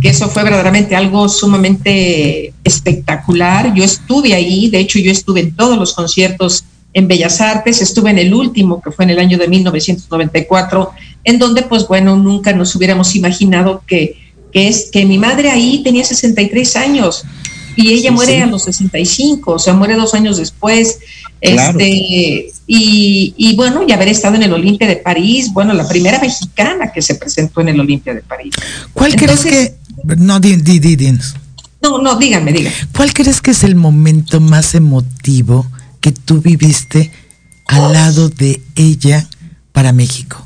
Que, 0.00 0.08
eso 0.08 0.28
fue 0.28 0.44
verdaderamente 0.44 0.94
algo 0.94 1.28
sumamente 1.28 2.52
espectacular. 2.62 3.74
Yo 3.74 3.82
estuve 3.82 4.32
ahí, 4.32 4.68
de 4.70 4.78
hecho 4.78 5.00
yo 5.00 5.10
estuve 5.10 5.40
en 5.40 5.56
todos 5.56 5.76
los 5.76 5.94
conciertos 5.94 6.64
en 6.94 7.08
Bellas 7.08 7.40
Artes, 7.40 7.80
estuve 7.80 8.10
en 8.10 8.18
el 8.18 8.34
último, 8.34 8.80
que 8.82 8.90
fue 8.90 9.04
en 9.04 9.10
el 9.10 9.18
año 9.18 9.38
de 9.38 9.48
1994, 9.48 10.90
en 11.24 11.38
donde 11.38 11.62
pues 11.62 11.86
bueno, 11.88 12.16
nunca 12.16 12.52
nos 12.52 12.74
hubiéramos 12.76 13.14
imaginado 13.16 13.82
que, 13.86 14.16
que 14.52 14.68
es 14.68 14.90
que 14.92 15.04
mi 15.06 15.18
madre 15.18 15.50
ahí 15.50 15.82
tenía 15.82 16.04
63 16.04 16.76
años 16.76 17.24
y 17.76 17.92
ella 17.92 18.12
muere 18.12 18.42
a 18.42 18.46
los 18.46 18.64
65, 18.64 19.52
o 19.52 19.58
sea, 19.58 19.72
muere 19.72 19.94
dos 19.94 20.14
años 20.14 20.36
después. 20.36 20.98
Este, 21.40 22.52
y, 22.66 23.56
bueno, 23.56 23.82
y 23.86 23.92
haber 23.92 24.08
estado 24.08 24.36
en 24.36 24.44
el 24.44 24.52
Olimpia 24.52 24.86
de 24.86 24.96
París, 24.96 25.50
bueno, 25.52 25.72
la 25.72 25.88
primera 25.88 26.20
mexicana 26.20 26.92
que 26.92 27.02
se 27.02 27.14
presentó 27.14 27.62
en 27.62 27.70
el 27.70 27.80
Olimpia 27.80 28.14
de 28.14 28.22
París. 28.22 28.54
¿Cuál 28.92 29.16
crees 29.16 29.40
que.? 29.40 29.74
No, 30.18 30.38
di, 30.38 30.56
di, 30.56 30.78
di, 30.78 31.12
No, 31.82 31.98
no, 31.98 32.16
díganme, 32.16 32.52
díganme. 32.52 32.76
¿Cuál 32.94 33.12
crees 33.12 33.40
que 33.40 33.52
es 33.52 33.64
el 33.64 33.74
momento 33.74 34.40
más 34.40 34.74
emotivo 34.74 35.66
que 36.02 36.12
tú 36.12 36.42
viviste 36.42 37.10
al 37.66 37.94
lado 37.94 38.28
de 38.28 38.60
ella 38.76 39.26
para 39.72 39.92
México? 39.92 40.44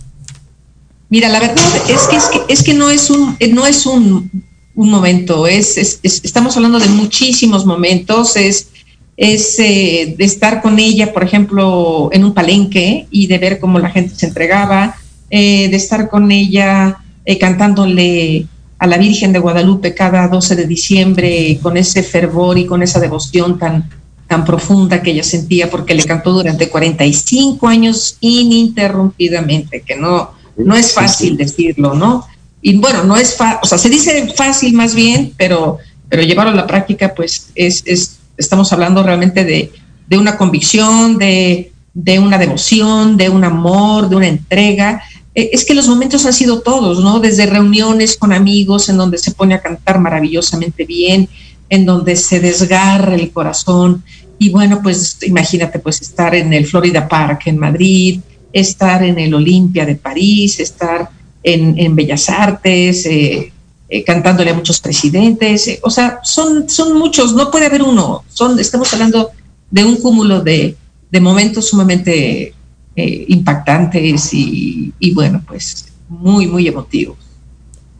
Mira, 1.08 1.28
la 1.28 1.40
verdad 1.40 1.56
es 1.88 2.02
que, 2.02 2.52
es 2.52 2.62
que, 2.62 2.74
no 2.74 2.90
es 2.90 3.10
un, 3.10 3.36
no 3.52 3.66
es 3.66 3.86
un, 3.86 4.30
un 4.74 4.90
momento, 4.90 5.46
es, 5.46 5.78
estamos 6.02 6.56
hablando 6.56 6.78
de 6.78 6.88
muchísimos 6.88 7.64
momentos, 7.64 8.36
es, 8.36 8.68
es 9.16 9.58
eh, 9.58 10.14
de 10.18 10.24
estar 10.24 10.62
con 10.62 10.78
ella, 10.78 11.12
por 11.12 11.24
ejemplo, 11.24 12.10
en 12.12 12.24
un 12.24 12.34
palenque 12.34 13.06
y 13.10 13.26
de 13.28 13.38
ver 13.38 13.58
cómo 13.58 13.78
la 13.78 13.90
gente 13.90 14.14
se 14.14 14.26
entregaba, 14.26 14.96
eh, 15.30 15.68
de 15.68 15.76
estar 15.76 16.08
con 16.08 16.30
ella 16.30 16.98
eh, 17.24 17.38
cantándole 17.38 18.46
a 18.78 18.86
la 18.86 18.98
Virgen 18.98 19.32
de 19.32 19.38
Guadalupe 19.38 19.94
cada 19.94 20.28
12 20.28 20.54
de 20.54 20.66
diciembre 20.66 21.58
con 21.62 21.76
ese 21.76 22.02
fervor 22.02 22.58
y 22.58 22.66
con 22.66 22.82
esa 22.82 23.00
devoción 23.00 23.58
tan, 23.58 23.88
tan 24.26 24.44
profunda 24.44 25.02
que 25.02 25.12
ella 25.12 25.22
sentía 25.22 25.70
porque 25.70 25.94
le 25.94 26.04
cantó 26.04 26.32
durante 26.32 26.68
45 26.68 27.68
años 27.68 28.16
ininterrumpidamente, 28.20 29.82
que 29.82 29.96
no, 29.96 30.32
no 30.56 30.76
es 30.76 30.92
fácil 30.92 31.36
decirlo, 31.36 31.94
¿no? 31.94 32.26
Y 32.60 32.76
bueno, 32.76 33.04
no 33.04 33.16
es 33.16 33.36
fácil, 33.36 33.60
o 33.62 33.66
sea, 33.66 33.78
se 33.78 33.88
dice 33.88 34.32
fácil 34.34 34.74
más 34.74 34.94
bien, 34.94 35.32
pero, 35.36 35.78
pero 36.08 36.22
llevarlo 36.22 36.52
a 36.52 36.56
la 36.56 36.66
práctica, 36.66 37.14
pues 37.14 37.50
es, 37.54 37.82
es 37.86 38.18
estamos 38.36 38.72
hablando 38.72 39.02
realmente 39.02 39.44
de, 39.44 39.72
de 40.08 40.18
una 40.18 40.36
convicción, 40.36 41.18
de, 41.18 41.72
de 41.94 42.18
una 42.18 42.38
devoción, 42.38 43.16
de 43.16 43.28
un 43.28 43.44
amor, 43.44 44.08
de 44.08 44.16
una 44.16 44.28
entrega. 44.28 45.02
Eh, 45.34 45.50
es 45.52 45.64
que 45.64 45.74
los 45.74 45.88
momentos 45.88 46.26
han 46.26 46.32
sido 46.32 46.60
todos, 46.60 47.02
¿no? 47.02 47.20
Desde 47.20 47.46
reuniones 47.46 48.16
con 48.16 48.32
amigos 48.32 48.88
en 48.88 48.96
donde 48.96 49.18
se 49.18 49.32
pone 49.32 49.54
a 49.54 49.62
cantar 49.62 49.98
maravillosamente 49.98 50.84
bien, 50.84 51.28
en 51.68 51.84
donde 51.84 52.16
se 52.16 52.40
desgarra 52.40 53.14
el 53.14 53.30
corazón. 53.30 54.02
Y 54.38 54.50
bueno, 54.50 54.80
pues 54.82 55.18
imagínate, 55.22 55.78
pues 55.78 56.00
estar 56.02 56.34
en 56.34 56.52
el 56.52 56.66
Florida 56.66 57.08
Park 57.08 57.42
en 57.46 57.58
Madrid, 57.58 58.20
estar 58.52 59.02
en 59.02 59.18
el 59.18 59.34
Olimpia 59.34 59.84
de 59.84 59.96
París, 59.96 60.60
estar 60.60 61.10
en, 61.42 61.78
en 61.78 61.94
Bellas 61.94 62.28
Artes, 62.28 63.06
eh, 63.06 63.52
eh, 63.88 64.04
cantándole 64.04 64.50
a 64.50 64.54
muchos 64.54 64.80
presidentes. 64.80 65.68
Eh, 65.68 65.80
o 65.82 65.90
sea, 65.90 66.20
son, 66.22 66.68
son 66.68 66.98
muchos, 66.98 67.34
no 67.34 67.50
puede 67.50 67.66
haber 67.66 67.82
uno. 67.82 68.24
Son, 68.28 68.58
estamos 68.58 68.92
hablando 68.92 69.30
de 69.70 69.84
un 69.84 69.96
cúmulo 69.96 70.40
de, 70.40 70.76
de 71.10 71.20
momentos 71.20 71.68
sumamente 71.68 72.52
impactantes 72.98 74.32
y, 74.32 74.90
y, 74.98 75.12
bueno, 75.12 75.42
pues 75.46 75.84
muy, 76.08 76.46
muy 76.46 76.66
emotivos. 76.66 77.18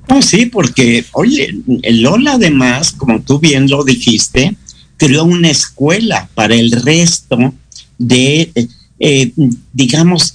No, 0.08 0.22
sí, 0.22 0.46
porque, 0.46 1.04
oye, 1.12 1.54
Lola 1.90 2.34
además, 2.34 2.92
como 2.92 3.20
tú 3.22 3.38
bien 3.38 3.68
lo 3.68 3.84
dijiste, 3.84 4.56
creó 4.96 5.24
una 5.24 5.50
escuela 5.50 6.28
para 6.34 6.54
el 6.54 6.70
resto 6.70 7.54
de, 7.98 8.52
eh, 9.00 9.32
digamos, 9.72 10.34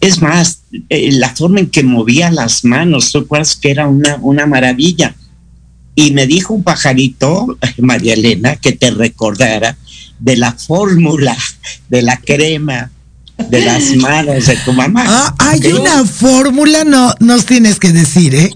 es 0.00 0.20
más, 0.20 0.62
eh, 0.88 1.12
la 1.12 1.34
forma 1.34 1.60
en 1.60 1.70
que 1.70 1.82
movía 1.82 2.30
las 2.30 2.64
manos, 2.64 3.12
¿tú 3.12 3.18
acuerdas 3.18 3.56
que 3.56 3.70
era 3.70 3.86
una, 3.86 4.16
una 4.16 4.46
maravilla? 4.46 5.14
Y 5.94 6.10
me 6.10 6.26
dijo 6.26 6.54
un 6.54 6.64
pajarito, 6.64 7.56
María 7.78 8.14
Elena, 8.14 8.56
que 8.56 8.72
te 8.72 8.90
recordara 8.90 9.78
de 10.18 10.36
la 10.36 10.52
fórmula 10.52 11.36
de 11.88 12.02
la 12.02 12.16
crema 12.16 12.90
de 13.38 13.64
las 13.64 13.96
manos 13.96 14.46
de 14.46 14.56
tu 14.58 14.72
mamá. 14.72 15.04
Ah, 15.06 15.34
hay 15.38 15.72
una 15.72 16.04
fórmula, 16.04 16.84
no 16.84 17.14
nos 17.20 17.46
tienes 17.46 17.78
que 17.78 17.92
decir, 17.92 18.34
¿eh? 18.34 18.50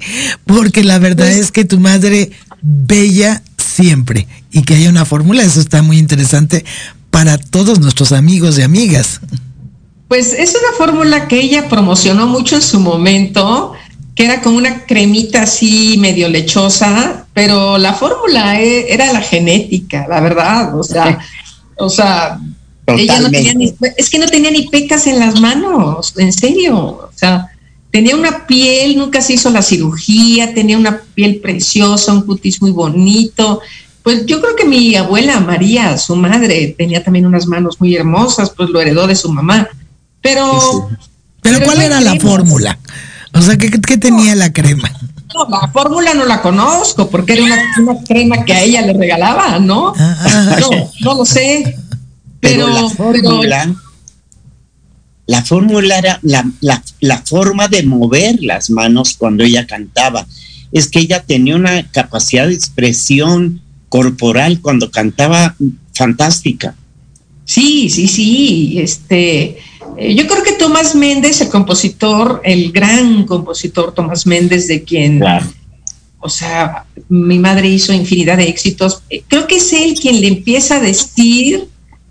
Porque 0.46 0.84
la 0.84 0.98
verdad 0.98 1.26
pues, 1.26 1.38
es 1.38 1.52
que 1.52 1.64
tu 1.64 1.80
madre 1.80 2.30
bella 2.62 3.42
siempre 3.56 4.26
y 4.50 4.62
que 4.62 4.74
haya 4.74 4.88
una 4.88 5.04
fórmula, 5.04 5.42
eso 5.42 5.60
está 5.60 5.82
muy 5.82 5.98
interesante 5.98 6.64
para 7.10 7.38
todos 7.38 7.80
nuestros 7.80 8.12
amigos 8.12 8.58
y 8.58 8.62
amigas. 8.62 9.20
Pues 10.08 10.32
es 10.32 10.50
una 10.50 10.76
fórmula 10.76 11.28
que 11.28 11.40
ella 11.40 11.68
promocionó 11.68 12.26
mucho 12.26 12.56
en 12.56 12.62
su 12.62 12.80
momento, 12.80 13.74
que 14.14 14.24
era 14.24 14.40
como 14.40 14.56
una 14.56 14.86
cremita 14.86 15.42
así 15.42 15.96
medio 15.98 16.28
lechosa, 16.28 17.26
pero 17.34 17.78
la 17.78 17.92
fórmula 17.92 18.60
e, 18.60 18.92
era 18.92 19.12
la 19.12 19.20
genética, 19.20 20.06
la 20.08 20.20
verdad, 20.20 20.78
o 20.78 20.82
sea, 20.82 21.18
o 21.76 21.90
sea, 21.90 22.40
ella 22.96 23.20
no 23.20 23.30
tenía 23.30 23.54
ni, 23.54 23.74
es 23.96 24.10
que 24.10 24.18
no 24.18 24.26
tenía 24.26 24.50
ni 24.50 24.68
pecas 24.68 25.06
en 25.06 25.18
las 25.18 25.40
manos, 25.40 26.14
en 26.16 26.32
serio, 26.32 26.76
o 26.76 27.10
sea, 27.14 27.50
tenía 27.90 28.16
una 28.16 28.46
piel, 28.46 28.96
nunca 28.96 29.20
se 29.20 29.34
hizo 29.34 29.50
la 29.50 29.62
cirugía, 29.62 30.54
tenía 30.54 30.78
una 30.78 31.00
piel 31.14 31.40
preciosa, 31.40 32.12
un 32.12 32.22
cutis 32.22 32.60
muy 32.60 32.70
bonito. 32.70 33.60
Pues 34.02 34.24
yo 34.26 34.40
creo 34.40 34.56
que 34.56 34.64
mi 34.64 34.94
abuela 34.94 35.40
María, 35.40 35.98
su 35.98 36.16
madre, 36.16 36.74
tenía 36.78 37.02
también 37.02 37.26
unas 37.26 37.46
manos 37.46 37.80
muy 37.80 37.94
hermosas, 37.94 38.50
pues 38.50 38.70
lo 38.70 38.80
heredó 38.80 39.06
de 39.06 39.16
su 39.16 39.30
mamá. 39.32 39.68
Pero. 40.20 40.88
Pero, 41.40 41.60
¿cuál 41.62 41.80
era 41.80 42.00
la 42.00 42.16
fórmula? 42.16 42.78
O 43.32 43.40
sea, 43.40 43.56
¿qué, 43.56 43.70
qué 43.70 43.96
tenía 43.96 44.34
la 44.34 44.52
crema? 44.52 44.90
No, 45.34 45.46
la 45.48 45.68
fórmula 45.68 46.14
no 46.14 46.24
la 46.24 46.40
conozco, 46.40 47.08
porque 47.08 47.34
era 47.34 47.44
una, 47.44 48.02
crema 48.02 48.44
que 48.44 48.54
a 48.54 48.62
ella 48.62 48.82
le 48.82 48.94
regalaba, 48.94 49.58
¿no? 49.58 49.92
Ah. 49.96 50.56
no, 50.60 50.70
no 51.00 51.14
lo 51.14 51.24
sé. 51.24 51.76
Pero, 52.40 52.68
la 52.68 52.88
fórmula. 52.88 53.74
La 55.26 55.44
fórmula 55.44 55.98
era 55.98 56.18
la, 56.22 56.50
la, 56.60 56.82
la 57.00 57.18
forma 57.18 57.68
de 57.68 57.82
mover 57.82 58.38
las 58.40 58.70
manos 58.70 59.14
cuando 59.18 59.44
ella 59.44 59.66
cantaba. 59.66 60.26
Es 60.72 60.88
que 60.88 61.00
ella 61.00 61.22
tenía 61.22 61.56
una 61.56 61.90
capacidad 61.90 62.46
de 62.46 62.54
expresión 62.54 63.60
corporal 63.88 64.60
cuando 64.60 64.90
cantaba 64.90 65.54
fantástica. 65.92 66.74
Sí, 67.44 67.90
sí, 67.90 68.08
sí. 68.08 68.78
Este, 68.78 69.58
eh, 69.96 70.14
yo 70.14 70.26
creo 70.26 70.42
que 70.42 70.52
Tomás 70.52 70.94
Méndez, 70.94 71.40
el 71.40 71.48
compositor, 71.48 72.40
el 72.44 72.72
gran 72.72 73.24
compositor 73.24 73.94
Tomás 73.94 74.26
Méndez, 74.26 74.68
de 74.68 74.82
quien, 74.82 75.22
o 76.20 76.28
sea, 76.28 76.84
mi 77.08 77.38
madre 77.38 77.68
hizo 77.68 77.92
infinidad 77.92 78.36
de 78.36 78.48
éxitos, 78.48 79.02
eh, 79.10 79.22
creo 79.26 79.46
que 79.46 79.56
es 79.56 79.72
él 79.72 79.94
quien 80.00 80.20
le 80.20 80.28
empieza 80.28 80.76
a 80.76 80.80
decir 80.80 81.68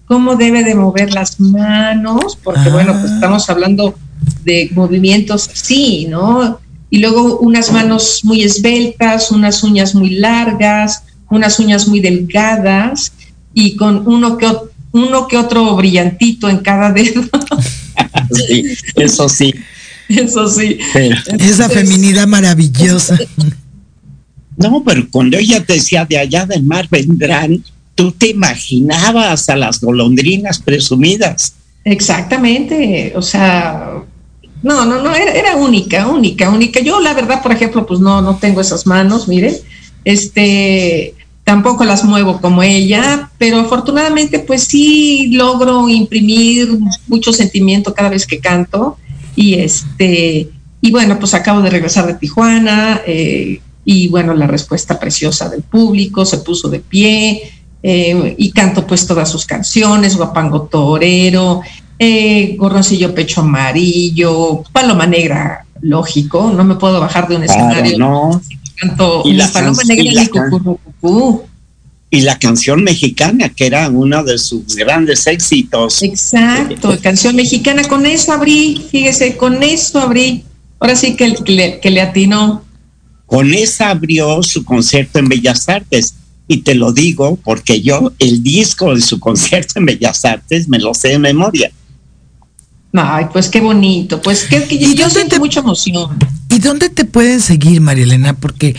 cómo 0.07 0.35
debe 0.35 0.63
de 0.63 0.73
mover 0.73 1.13
las 1.13 1.39
manos, 1.39 2.37
porque 2.41 2.69
bueno, 2.69 2.93
pues 2.93 3.11
ah. 3.11 3.15
estamos 3.15 3.49
hablando 3.49 3.95
de 4.43 4.69
movimientos 4.73 5.49
así, 5.49 6.07
¿no? 6.09 6.59
Y 6.89 6.99
luego 6.99 7.39
unas 7.39 7.71
manos 7.71 8.21
muy 8.23 8.43
esbeltas, 8.43 9.31
unas 9.31 9.63
uñas 9.63 9.93
muy 9.93 10.11
largas, 10.11 11.03
unas 11.29 11.59
uñas 11.59 11.87
muy 11.87 11.99
delgadas 11.99 13.11
y 13.53 13.75
con 13.75 14.07
uno 14.07 14.37
que 14.37 14.47
otro 14.47 14.71
uno 14.91 15.27
que 15.27 15.37
otro 15.37 15.75
brillantito 15.75 16.49
en 16.49 16.57
cada 16.57 16.91
dedo. 16.93 17.23
sí, 18.31 18.63
eso 18.95 19.29
sí. 19.29 19.53
Eso 20.09 20.47
sí. 20.47 20.79
Esa 21.37 21.69
feminidad 21.69 22.27
maravillosa. 22.27 23.17
No, 24.55 24.81
pero 24.83 25.05
cuando 25.11 25.37
ella 25.37 25.59
decía 25.59 26.05
de 26.05 26.17
allá 26.17 26.45
del 26.45 26.63
mar 26.63 26.87
vendrán, 26.89 27.61
tú 27.97 28.11
te 28.11 28.29
imaginabas 28.29 29.49
a 29.49 29.55
las 29.55 29.81
golondrinas 29.81 30.59
presumidas. 30.59 31.55
Exactamente, 31.83 33.11
o 33.15 33.21
sea, 33.23 34.03
no, 34.61 34.85
no, 34.85 35.01
no, 35.01 35.15
era, 35.15 35.55
única, 35.55 36.07
única, 36.07 36.49
única. 36.49 36.79
Yo 36.79 36.99
la 36.99 37.15
verdad, 37.15 37.41
por 37.41 37.51
ejemplo, 37.51 37.87
pues 37.87 37.99
no, 37.99 38.21
no 38.21 38.35
tengo 38.35 38.61
esas 38.61 38.85
manos, 38.85 39.27
miren, 39.27 39.55
este, 40.05 41.15
tampoco 41.43 41.85
las 41.85 42.03
muevo 42.03 42.39
como 42.39 42.61
ella, 42.61 43.31
pero 43.39 43.59
afortunadamente 43.59 44.39
pues 44.39 44.65
sí 44.65 45.29
logro 45.31 45.89
imprimir 45.89 46.77
mucho 47.07 47.33
sentimiento 47.33 47.95
cada 47.95 48.09
vez 48.09 48.27
que 48.27 48.39
canto 48.39 48.97
y 49.35 49.55
este 49.55 50.49
y 50.81 50.91
bueno 50.91 51.17
pues 51.19 51.33
acabo 51.33 51.61
de 51.61 51.69
regresar 51.69 52.05
de 52.05 52.15
Tijuana 52.15 53.01
eh, 53.07 53.61
y 53.85 54.07
bueno 54.09 54.33
la 54.33 54.47
respuesta 54.47 54.99
preciosa 54.99 55.47
del 55.49 55.61
público 55.61 56.25
se 56.25 56.39
puso 56.39 56.69
de 56.69 56.79
pie 56.79 57.56
eh, 57.83 58.35
y 58.37 58.51
canto 58.51 58.85
pues 58.85 59.05
todas 59.05 59.29
sus 59.29 59.45
canciones 59.45 60.17
Guapango 60.17 60.63
Torero 60.63 61.61
eh, 61.99 62.55
Gorroncillo 62.57 63.13
Pecho 63.13 63.41
Amarillo 63.41 64.63
Paloma 64.71 65.05
Negra 65.05 65.65
lógico 65.81 66.51
no 66.55 66.63
me 66.63 66.75
puedo 66.75 66.99
bajar 66.99 67.27
de 67.27 67.35
un 67.35 67.43
escenario 67.43 67.97
no 67.97 68.41
canto 68.75 69.23
y 69.25 69.33
la 69.33 69.47
paloma 69.51 69.83
negra 69.83 70.03
y, 70.03 70.13
la 70.13 70.29
y 72.09 72.21
la 72.21 72.39
canción 72.39 72.83
mexicana, 72.83 73.49
que 73.49 73.65
era 73.65 73.89
uno 73.89 74.23
de 74.23 74.37
sus 74.37 74.75
grandes 74.75 75.27
éxitos. 75.27 76.01
Exacto, 76.01 76.97
canción 77.01 77.35
mexicana, 77.35 77.83
con 77.83 78.05
eso 78.05 78.31
abrí, 78.31 78.85
fíjese, 78.89 79.35
con 79.35 79.61
eso 79.61 79.99
abrí. 79.99 80.43
Ahora 80.79 80.95
sí 80.95 81.15
que, 81.15 81.33
que, 81.35 81.79
que 81.81 81.89
le 81.89 82.01
atinó. 82.01 82.63
Con 83.25 83.53
esa 83.53 83.89
abrió 83.89 84.41
su 84.41 84.63
concierto 84.63 85.19
en 85.19 85.27
Bellas 85.27 85.67
Artes. 85.67 86.13
Y 86.47 86.57
te 86.57 86.75
lo 86.75 86.93
digo 86.93 87.37
porque 87.43 87.81
yo 87.81 88.13
el 88.19 88.41
disco 88.41 88.95
de 88.95 89.01
su 89.01 89.19
concierto 89.19 89.79
en 89.79 89.85
Bellas 89.85 90.23
Artes 90.25 90.69
me 90.69 90.79
lo 90.79 90.93
sé 90.93 91.09
de 91.09 91.19
memoria. 91.19 91.71
Ay, 92.93 93.25
pues 93.31 93.49
qué 93.49 93.61
bonito. 93.61 94.21
Pues 94.21 94.45
que, 94.45 94.63
que 94.63 94.95
yo 94.95 95.09
siento 95.09 95.37
mucha 95.39 95.59
emoción. 95.59 96.17
¿Y 96.49 96.59
dónde 96.59 96.89
te 96.89 97.05
pueden 97.05 97.41
seguir, 97.41 97.81
María 97.81 98.05
Elena? 98.05 98.33
Porque 98.33 98.75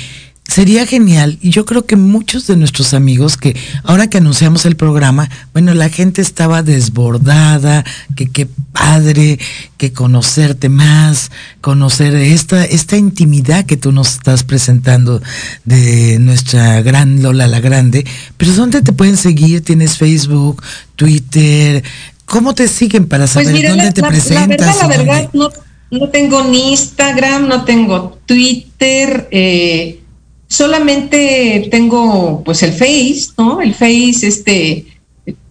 sería 0.49 0.87
genial 0.87 1.39
y 1.43 1.51
yo 1.51 1.67
creo 1.67 1.85
que 1.85 1.95
muchos 1.95 2.47
de 2.47 2.57
nuestros 2.57 2.95
amigos 2.95 3.37
que 3.37 3.55
ahora 3.85 4.09
que 4.09 4.17
anunciamos 4.17 4.65
el 4.65 4.77
programa, 4.77 5.29
bueno, 5.53 5.75
la 5.75 5.91
gente 5.91 6.23
estaba 6.23 6.63
desbordada, 6.63 7.85
que 8.17 8.31
qué 8.31 8.49
padre, 8.73 9.39
que 9.77 9.93
conocerte 9.93 10.71
más, 10.71 11.31
conocer 11.61 12.15
esta 12.15 12.65
esta 12.65 12.97
intimidad 12.97 13.67
que 13.67 13.77
tú 13.77 13.93
nos 13.93 14.15
estás 14.15 14.43
presentando 14.43 15.23
de 15.65 16.19
nuestra 16.19 16.81
gran 16.81 17.23
Lola 17.23 17.47
la 17.47 17.61
Grande, 17.61 18.07
pero 18.39 18.53
¿dónde 18.55 18.81
te 18.81 18.93
pueden 18.93 19.19
seguir? 19.19 19.63
¿Tienes 19.63 19.99
Facebook, 19.99 20.63
Twitter? 20.97 21.85
¿Cómo 22.25 22.55
te 22.55 22.69
siguen 22.69 23.07
para 23.07 23.27
pues 23.27 23.47
saber 23.47 23.69
dónde 23.69 23.93
te 23.93 24.03
presentas? 24.03 24.37
La 24.39 24.47
verdad, 24.47 24.75
la 24.81 24.89
verdad, 24.89 25.31
no, 25.35 25.51
No 25.91 26.09
tengo 26.09 26.45
ni 26.45 26.71
Instagram, 26.71 27.49
no 27.49 27.65
tengo 27.65 28.19
Twitter, 28.27 29.29
eh, 29.31 29.98
solamente 30.49 31.69
tengo 31.71 32.43
pues 32.45 32.63
el 32.63 32.73
Face, 32.73 33.29
¿no? 33.37 33.61
El 33.61 33.75
Face, 33.75 34.27
este, 34.27 34.87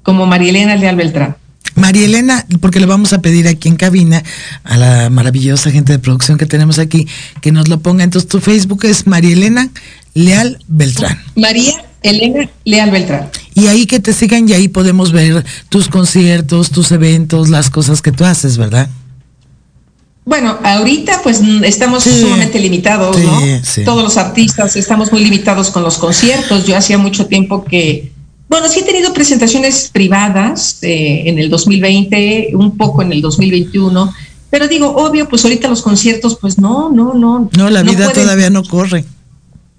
como 0.04 0.26
Marielena 0.26 0.76
Leal 0.76 0.96
Beltrán. 0.96 1.38
María 1.76 2.06
Elena, 2.06 2.46
porque 2.60 2.80
le 2.80 2.88
vamos 2.88 3.14
a 3.14 3.22
pedir 3.22 3.48
aquí 3.48 3.70
en 3.70 3.76
cabina 3.76 4.24
a 4.64 4.78
la 4.78 5.10
maravillosa 5.12 5.70
gente 5.70 5.94
de 5.94 6.00
producción 6.00 6.40
que 6.40 6.48
tenemos 6.48 6.80
aquí 6.80 7.08
que 7.40 7.52
nos 7.52 7.68
lo 7.68 7.80
ponga. 7.80 8.04
Entonces 8.04 8.28
tu 8.28 8.40
Facebook 8.40 8.84
es 8.86 9.06
María 9.06 9.34
Elena 9.34 9.70
Leal 10.16 10.58
Beltrán. 10.68 11.20
María 11.36 11.86
Elena 12.02 12.50
Leal 12.66 12.90
Beltrán. 12.90 13.30
Y 13.54 13.68
ahí 13.68 13.86
que 13.86 14.00
te 14.00 14.14
sigan 14.14 14.50
y 14.50 14.54
ahí 14.54 14.68
podemos 14.68 15.12
ver 15.12 15.46
tus 15.70 15.88
conciertos, 15.88 16.72
tus 16.72 16.92
eventos, 16.92 17.50
las 17.50 17.70
cosas 17.70 18.02
que 18.02 18.12
tú 18.12 18.26
haces, 18.26 18.58
¿verdad? 18.58 18.90
Bueno, 20.28 20.60
ahorita 20.62 21.22
pues 21.24 21.42
estamos 21.64 22.04
sumamente 22.04 22.60
limitados, 22.60 23.18
¿no? 23.18 23.40
Todos 23.86 24.04
los 24.04 24.18
artistas 24.18 24.76
estamos 24.76 25.10
muy 25.10 25.24
limitados 25.24 25.72
con 25.72 25.84
los 25.84 25.98
conciertos. 25.98 26.66
Yo 26.66 26.76
hacía 26.76 26.98
mucho 26.98 27.28
tiempo 27.28 27.64
que 27.64 28.12
bueno, 28.50 28.68
sí 28.68 28.82
he 28.82 28.84
tenido 28.84 29.14
presentaciones 29.14 29.90
privadas 29.92 30.80
eh, 30.82 31.24
en 31.28 31.40
el 31.40 31.50
2020, 31.50 32.52
un 32.56 32.78
poco 32.78 33.02
en 33.02 33.14
el 33.14 33.22
2021, 33.22 34.14
pero 34.50 34.68
digo, 34.68 34.90
obvio, 34.98 35.30
pues 35.30 35.46
ahorita 35.46 35.70
los 35.70 35.82
conciertos, 35.82 36.38
pues 36.40 36.58
no, 36.58 36.90
no, 36.90 37.14
no. 37.14 37.50
No, 37.58 37.70
la 37.70 37.84
vida 37.84 38.12
todavía 38.12 38.50
no 38.50 38.64
corre. 38.64 39.06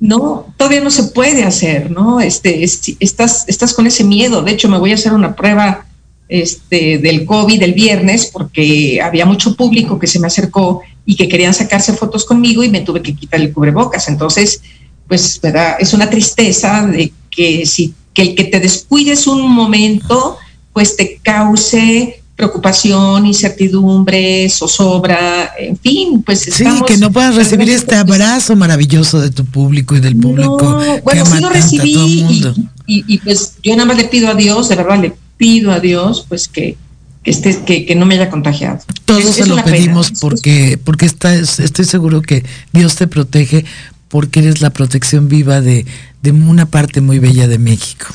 No, 0.00 0.46
todavía 0.56 0.80
no 0.80 0.90
se 0.90 1.04
puede 1.04 1.44
hacer, 1.44 1.90
¿no? 1.90 2.20
Este, 2.20 2.64
estás, 2.64 3.44
estás 3.48 3.74
con 3.74 3.87
ese 3.87 4.04
miedo. 4.04 4.40
De 4.40 4.52
hecho, 4.52 4.70
me 4.70 4.78
voy 4.78 4.92
a 4.92 4.94
hacer 4.94 5.12
una 5.12 5.37
prueba 5.37 5.88
este, 6.28 6.98
del 6.98 7.24
COVID 7.24 7.62
el 7.62 7.72
viernes 7.72 8.26
porque 8.32 9.00
había 9.02 9.24
mucho 9.24 9.56
público 9.56 9.98
que 9.98 10.06
se 10.06 10.18
me 10.18 10.26
acercó 10.26 10.82
y 11.06 11.16
que 11.16 11.28
querían 11.28 11.54
sacarse 11.54 11.94
fotos 11.94 12.24
conmigo 12.24 12.62
y 12.62 12.68
me 12.68 12.82
tuve 12.82 13.02
que 13.02 13.14
quitar 13.14 13.40
el 13.40 13.52
cubrebocas. 13.52 14.08
Entonces, 14.08 14.60
pues, 15.06 15.40
¿verdad? 15.40 15.76
Es 15.80 15.94
una 15.94 16.10
tristeza 16.10 16.86
de 16.86 17.12
que 17.30 17.64
si 17.64 17.94
que 18.12 18.22
el 18.22 18.34
que 18.34 18.44
te 18.44 18.58
descuides 18.58 19.28
un 19.28 19.48
momento, 19.48 20.36
pues 20.72 20.96
te 20.96 21.20
cause 21.22 22.20
preocupación, 22.34 23.26
incertidumbre, 23.26 24.48
zozobra, 24.48 25.52
en 25.58 25.76
fin, 25.76 26.22
pues 26.22 26.48
Sí, 26.52 26.64
que 26.86 26.96
no 26.96 27.10
puedas 27.10 27.34
recibir 27.34 27.68
este 27.70 27.96
abrazo 27.96 28.54
maravilloso 28.54 29.20
de 29.20 29.30
tu 29.30 29.44
público 29.44 29.96
y 29.96 30.00
del 30.00 30.16
público. 30.16 30.62
No, 30.62 31.00
bueno, 31.02 31.26
sí 31.26 31.40
lo 31.40 31.48
recibí 31.48 32.54
y, 32.86 33.18
pues 33.18 33.54
yo 33.62 33.74
nada 33.74 33.86
más 33.86 33.96
le 33.96 34.04
pido 34.04 34.28
a 34.28 34.34
Dios, 34.34 34.68
de 34.68 34.76
verdad 34.76 35.00
le 35.00 35.14
pido 35.38 35.72
a 35.72 35.81
Dios, 35.81 36.27
pues 36.29 36.48
que, 36.48 36.77
que, 37.22 37.31
esté, 37.31 37.64
que, 37.64 37.94
no 37.94 38.05
me 38.05 38.16
haya 38.16 38.29
contagiado. 38.29 38.81
Todos 39.07 39.37
se 39.37 39.46
lo 39.46 39.57
pedimos 39.64 40.12
porque, 40.20 40.79
porque 40.83 41.07
está, 41.07 41.35
estoy 41.35 41.87
seguro 41.87 42.20
que 42.20 42.44
Dios 42.72 42.96
te 42.96 43.07
protege 43.07 43.64
porque 44.09 44.40
eres 44.40 44.61
la 44.61 44.70
protección 44.70 45.29
viva 45.29 45.61
de, 45.61 45.87
de 46.22 46.33
una 46.33 46.66
parte 46.66 47.01
muy 47.01 47.18
bella 47.18 47.48
de 47.48 47.59
México. 47.59 48.07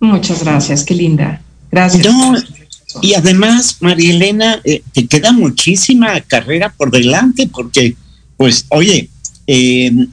Muchas 0.00 0.42
gracias, 0.42 0.84
qué 0.84 0.94
linda. 0.94 1.40
Gracias. 1.70 2.06
y 3.00 3.14
además, 3.14 3.76
María 3.80 4.12
Elena, 4.12 4.60
eh, 4.64 4.82
te 4.92 5.06
queda 5.06 5.32
muchísima 5.32 6.20
carrera 6.20 6.72
por 6.76 6.90
delante 6.90 7.48
porque, 7.48 7.96
pues, 8.36 8.66
oye, 8.68 9.08
em, 9.46 10.08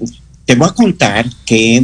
te 0.46 0.56
voy 0.56 0.68
a 0.68 0.72
contar 0.72 1.30
que, 1.46 1.84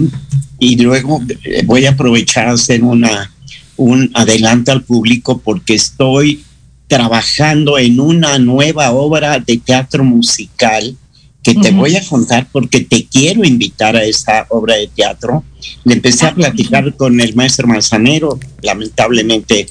y 0.59 0.75
luego 0.77 1.21
eh, 1.43 1.63
voy 1.65 1.85
a 1.85 1.91
aprovechar 1.91 2.47
a 2.47 2.53
hacer 2.53 2.83
una, 2.83 3.31
un 3.77 4.11
adelanto 4.13 4.71
al 4.71 4.83
público 4.83 5.39
porque 5.39 5.75
estoy 5.75 6.43
trabajando 6.87 7.77
en 7.77 7.99
una 7.99 8.37
nueva 8.39 8.91
obra 8.91 9.39
de 9.39 9.57
teatro 9.57 10.03
musical 10.03 10.95
que 11.43 11.53
te 11.53 11.69
voy 11.71 11.95
a 11.95 12.03
contar 12.03 12.47
porque 12.51 12.81
te 12.81 13.05
quiero 13.05 13.43
invitar 13.45 13.95
a 13.95 14.03
esta 14.03 14.47
obra 14.49 14.75
de 14.77 14.87
teatro. 14.87 15.43
Le 15.83 15.93
empecé 15.93 16.25
a 16.25 16.29
ah, 16.29 16.35
platicar 16.35 16.95
con 16.95 17.21
el 17.21 17.35
maestro 17.35 17.67
Manzanero, 17.67 18.39
lamentablemente 18.63 19.67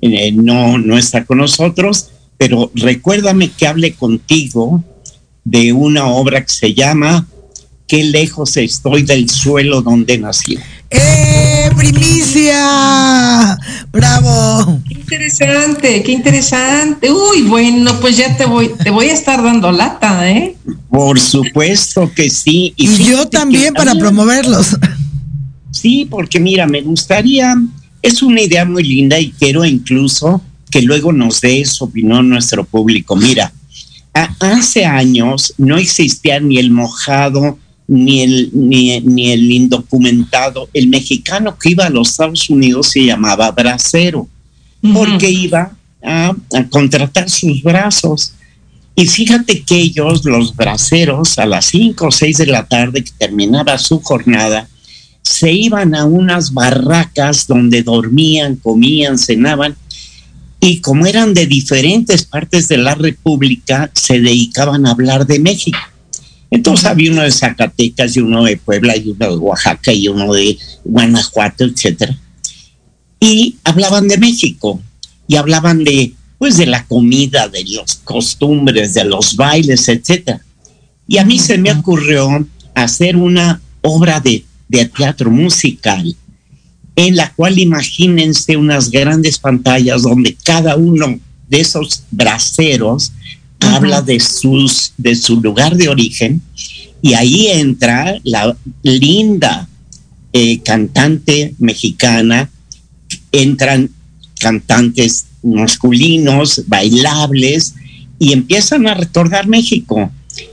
eh, 0.00 0.32
no, 0.32 0.76
no 0.76 0.98
está 0.98 1.24
con 1.24 1.38
nosotros, 1.38 2.10
pero 2.36 2.70
recuérdame 2.74 3.48
que 3.48 3.68
hable 3.68 3.94
contigo 3.94 4.82
de 5.44 5.72
una 5.72 6.08
obra 6.08 6.44
que 6.44 6.52
se 6.52 6.74
llama 6.74 7.28
Qué 7.86 8.02
lejos 8.02 8.56
estoy 8.56 9.02
del 9.02 9.30
suelo 9.30 9.82
donde 9.82 10.18
nací. 10.18 10.58
¡Eh, 10.94 11.70
primicia! 11.76 13.58
¡Bravo! 13.92 14.80
Qué 14.86 14.94
interesante, 14.94 16.02
qué 16.02 16.12
interesante. 16.12 17.10
Uy, 17.10 17.42
bueno, 17.42 17.98
pues 18.00 18.16
ya 18.16 18.36
te 18.36 18.46
voy, 18.46 18.70
te 18.82 18.90
voy 18.90 19.06
a 19.06 19.12
estar 19.12 19.42
dando 19.42 19.70
lata, 19.72 20.30
¿eh? 20.30 20.56
Por 20.88 21.20
supuesto 21.20 22.10
que 22.14 22.30
sí. 22.30 22.72
Y, 22.76 23.04
yo 23.04 23.28
también 23.28 23.74
para 23.74 23.94
promoverlos. 23.94 24.76
Sí, 25.70 26.06
porque 26.08 26.38
mira, 26.38 26.66
me 26.66 26.80
gustaría, 26.82 27.54
es 28.00 28.22
una 28.22 28.40
idea 28.40 28.64
muy 28.64 28.84
linda 28.84 29.18
y 29.18 29.32
quiero 29.32 29.64
incluso 29.64 30.40
que 30.70 30.82
luego 30.82 31.12
nos 31.12 31.40
dé 31.40 31.64
su 31.64 31.84
opinión 31.84 32.28
nuestro 32.28 32.64
público. 32.64 33.16
Mira, 33.16 33.52
hace 34.12 34.84
años 34.84 35.54
no 35.58 35.76
existía 35.76 36.40
ni 36.40 36.58
el 36.58 36.70
mojado, 36.70 37.58
ni 37.86 38.22
el, 38.22 38.50
ni, 38.52 39.00
ni, 39.00 39.30
el 39.30 39.50
indocumentado. 39.50 40.68
El 40.72 40.88
mexicano 40.88 41.58
que 41.58 41.70
iba 41.70 41.86
a 41.86 41.90
los 41.90 42.10
Estados 42.10 42.48
Unidos 42.48 42.90
se 42.92 43.04
llamaba 43.04 43.50
bracero, 43.50 44.28
porque 44.92 45.30
iba 45.30 45.76
a, 46.02 46.34
contratar 46.70 47.28
sus 47.28 47.62
brazos. 47.62 48.34
Y 48.96 49.06
fíjate 49.06 49.62
que 49.62 49.76
ellos, 49.76 50.24
los 50.24 50.54
braceros, 50.54 51.38
a 51.38 51.46
las 51.46 51.66
5 51.66 52.06
o 52.06 52.10
6 52.10 52.38
de 52.38 52.46
la 52.46 52.66
tarde 52.66 53.02
que 53.02 53.10
terminaba 53.18 53.76
su 53.78 54.00
jornada, 54.00 54.68
se 55.22 55.52
iban 55.52 55.94
a 55.94 56.04
unas 56.04 56.52
barracas 56.52 57.46
donde 57.46 57.82
dormían, 57.82 58.56
comían, 58.56 59.18
cenaban, 59.18 59.74
y 60.60 60.80
como 60.80 61.06
eran 61.06 61.34
de 61.34 61.46
diferentes 61.46 62.24
partes 62.24 62.68
de 62.68 62.78
la 62.78 62.94
República, 62.94 63.90
se 63.94 64.20
dedicaban 64.20 64.86
a 64.86 64.92
hablar 64.92 65.26
de 65.26 65.38
México. 65.38 65.78
Entonces 66.54 66.86
había 66.86 67.10
uno 67.10 67.22
de 67.22 67.32
Zacatecas 67.32 68.16
y 68.16 68.20
uno 68.20 68.44
de 68.44 68.56
Puebla 68.56 68.96
y 68.96 69.10
uno 69.10 69.28
de 69.28 69.36
Oaxaca 69.38 69.92
y 69.92 70.06
uno 70.06 70.32
de 70.32 70.56
Guanajuato, 70.84 71.64
etcétera. 71.64 72.16
Y 73.18 73.56
hablaban 73.64 74.06
de 74.06 74.18
México 74.18 74.80
y 75.26 75.34
hablaban 75.34 75.82
de 75.82 76.12
pues 76.38 76.56
de 76.56 76.66
la 76.66 76.86
comida, 76.86 77.48
de 77.48 77.64
las 77.64 77.96
costumbres, 78.04 78.94
de 78.94 79.04
los 79.04 79.34
bailes, 79.34 79.88
etcétera. 79.88 80.44
Y 81.08 81.18
a 81.18 81.24
mí 81.24 81.40
se 81.40 81.58
me 81.58 81.72
ocurrió 81.72 82.46
hacer 82.76 83.16
una 83.16 83.60
obra 83.82 84.20
de, 84.20 84.44
de 84.68 84.84
teatro 84.84 85.32
musical 85.32 86.16
en 86.94 87.16
la 87.16 87.32
cual 87.34 87.58
imagínense 87.58 88.56
unas 88.56 88.92
grandes 88.92 89.40
pantallas 89.40 90.02
donde 90.02 90.36
cada 90.44 90.76
uno 90.76 91.18
de 91.48 91.60
esos 91.60 92.04
braceros 92.12 93.10
habla 93.64 94.02
de, 94.02 94.20
sus, 94.20 94.92
de 94.96 95.14
su 95.14 95.40
lugar 95.40 95.76
de 95.76 95.88
origen 95.88 96.42
y 97.04 97.14
ahí 97.14 97.48
entra 97.48 98.18
la 98.24 98.56
linda 98.82 99.68
eh, 100.32 100.60
cantante 100.60 101.54
mexicana, 101.58 102.50
entran 103.30 103.90
cantantes 104.40 105.26
masculinos, 105.42 106.62
bailables, 106.66 107.74
y 108.18 108.32
empiezan 108.32 108.86
a 108.86 108.94
recordar 108.94 109.46
México 109.46 110.10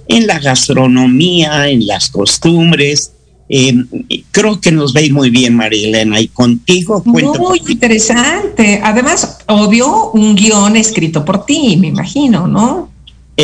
en 0.07 0.27
la 0.27 0.39
gastronomía, 0.39 1.69
en 1.69 1.87
las 1.87 2.09
costumbres. 2.09 3.13
Em, 3.47 3.87
creo 4.31 4.59
que 4.59 4.71
nos 4.71 4.93
veis 4.93 5.11
muy 5.11 5.29
bien, 5.29 5.55
María 5.55 5.87
Elena, 5.87 6.19
y 6.19 6.27
contigo 6.27 7.01
cuento. 7.01 7.39
Muy 7.39 7.61
interesante. 7.67 8.81
Además, 8.83 9.39
obvio, 9.47 10.11
un 10.11 10.35
guion 10.35 10.75
escrito 10.75 11.23
por 11.23 11.45
ti, 11.45 11.77
me 11.77 11.87
imagino, 11.87 12.45
¿no? 12.45 12.90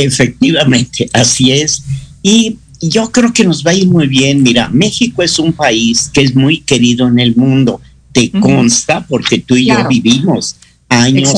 Efectivamente, 0.04 1.10
así 1.14 1.52
es. 1.52 1.84
Y 2.22 2.58
yo 2.82 3.12
creo 3.12 3.34
que 3.34 3.44
nos 3.44 3.66
va 3.66 3.72
a 3.72 3.76
ir 3.76 3.88
muy 3.88 4.08
bien. 4.08 4.44
Mira, 4.44 4.70
México 4.70 5.24
es 5.24 5.40
un 5.40 5.54
país 5.54 6.10
que 6.14 6.22
es 6.22 6.36
muy 6.36 6.62
querido 6.62 7.08
en 7.08 7.20
el 7.20 7.36
mundo. 7.36 7.82
Te 8.12 8.32
consta 8.32 9.06
porque 9.06 9.40
tú 9.40 9.56
y 9.56 9.68
yo 9.68 9.88
vivimos 9.88 10.56
años 10.90 11.34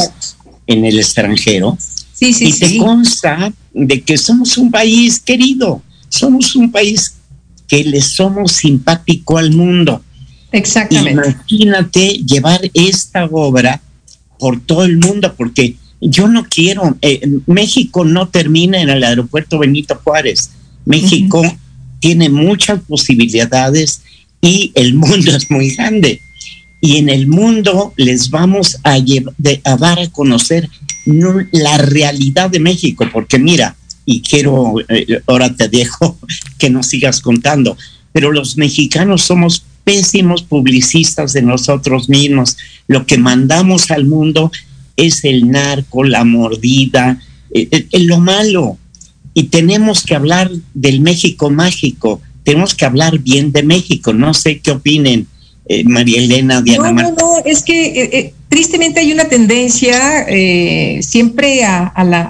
en 0.67 0.85
el 0.85 0.99
extranjero. 0.99 1.77
Sí, 2.13 2.33
sí, 2.33 2.49
y 2.49 2.53
te 2.53 2.77
consta 2.77 3.53
de 3.73 4.01
que 4.01 4.17
somos 4.17 4.57
un 4.57 4.69
país 4.71 5.19
querido. 5.19 5.81
Somos 6.09 6.55
un 6.55 6.71
país 6.71 7.15
que 7.67 7.83
le 7.83 8.01
somos 8.01 8.51
simpático 8.51 9.37
al 9.37 9.51
mundo. 9.51 10.03
Exactamente. 10.51 11.29
Imagínate 11.29 12.07
llevar 12.25 12.59
esta 12.73 13.25
obra 13.25 13.81
por 14.39 14.59
todo 14.59 14.83
el 14.83 14.97
mundo, 14.97 15.33
porque 15.37 15.75
yo 16.01 16.27
no 16.27 16.45
quiero, 16.45 16.97
eh, 17.01 17.21
México 17.47 18.05
no 18.05 18.29
termina 18.29 18.81
en 18.81 18.89
el 18.89 19.03
aeropuerto 19.03 19.59
Benito 19.59 19.99
Juárez. 20.03 20.51
México 20.85 21.41
tiene 21.99 22.29
muchas 22.29 22.79
posibilidades 22.81 24.01
y 24.41 24.71
el 24.75 24.93
mundo 24.93 25.31
es 25.35 25.49
muy 25.51 25.71
grande. 25.71 26.21
Y 26.81 26.97
en 26.97 27.09
el 27.09 27.27
mundo 27.27 27.93
les 27.97 28.29
vamos 28.29 28.77
a, 28.83 28.93
a 28.93 29.77
dar 29.77 29.99
a 29.99 30.09
conocer 30.11 30.69
la 31.51 31.77
realidad 31.77 32.49
de 32.49 32.59
México, 32.59 33.05
porque 33.11 33.37
mira, 33.37 33.75
y 34.05 34.21
quiero, 34.21 34.75
eh, 34.87 35.21
ahora 35.27 35.53
te 35.53 35.67
dejo 35.67 36.17
que 36.57 36.69
nos 36.69 36.87
sigas 36.87 37.19
contando, 37.19 37.77
pero 38.11 38.31
los 38.31 38.57
mexicanos 38.57 39.23
somos 39.23 39.63
pésimos 39.83 40.43
publicistas 40.43 41.33
de 41.33 41.41
nosotros 41.41 42.09
mismos. 42.09 42.57
Lo 42.87 43.05
que 43.05 43.17
mandamos 43.17 43.91
al 43.91 44.05
mundo 44.05 44.51
es 44.99 45.23
el 45.23 45.49
narco, 45.49 46.03
la 46.03 46.23
mordida, 46.23 47.19
eh, 47.53 47.67
eh, 47.71 47.99
lo 47.99 48.19
malo. 48.19 48.77
Y 49.33 49.43
tenemos 49.43 50.03
que 50.03 50.15
hablar 50.15 50.51
del 50.73 51.01
México 51.01 51.49
mágico, 51.49 52.21
tenemos 52.43 52.75
que 52.75 52.85
hablar 52.85 53.19
bien 53.19 53.51
de 53.51 53.63
México. 53.63 54.13
No 54.13 54.33
sé 54.33 54.59
qué 54.59 54.71
opinen, 54.71 55.27
eh, 55.67 55.83
María 55.83 56.21
Elena, 56.21 56.61
Diana. 56.61 56.91
No, 56.91 57.01
no, 57.01 57.11
no, 57.11 57.37
es 57.45 57.63
que 57.63 58.33
tristemente 58.49 58.99
hay 58.99 59.13
una 59.13 59.25
tendencia 59.25 60.25
siempre 61.01 61.63
a, 61.63 62.03
la, 62.03 62.21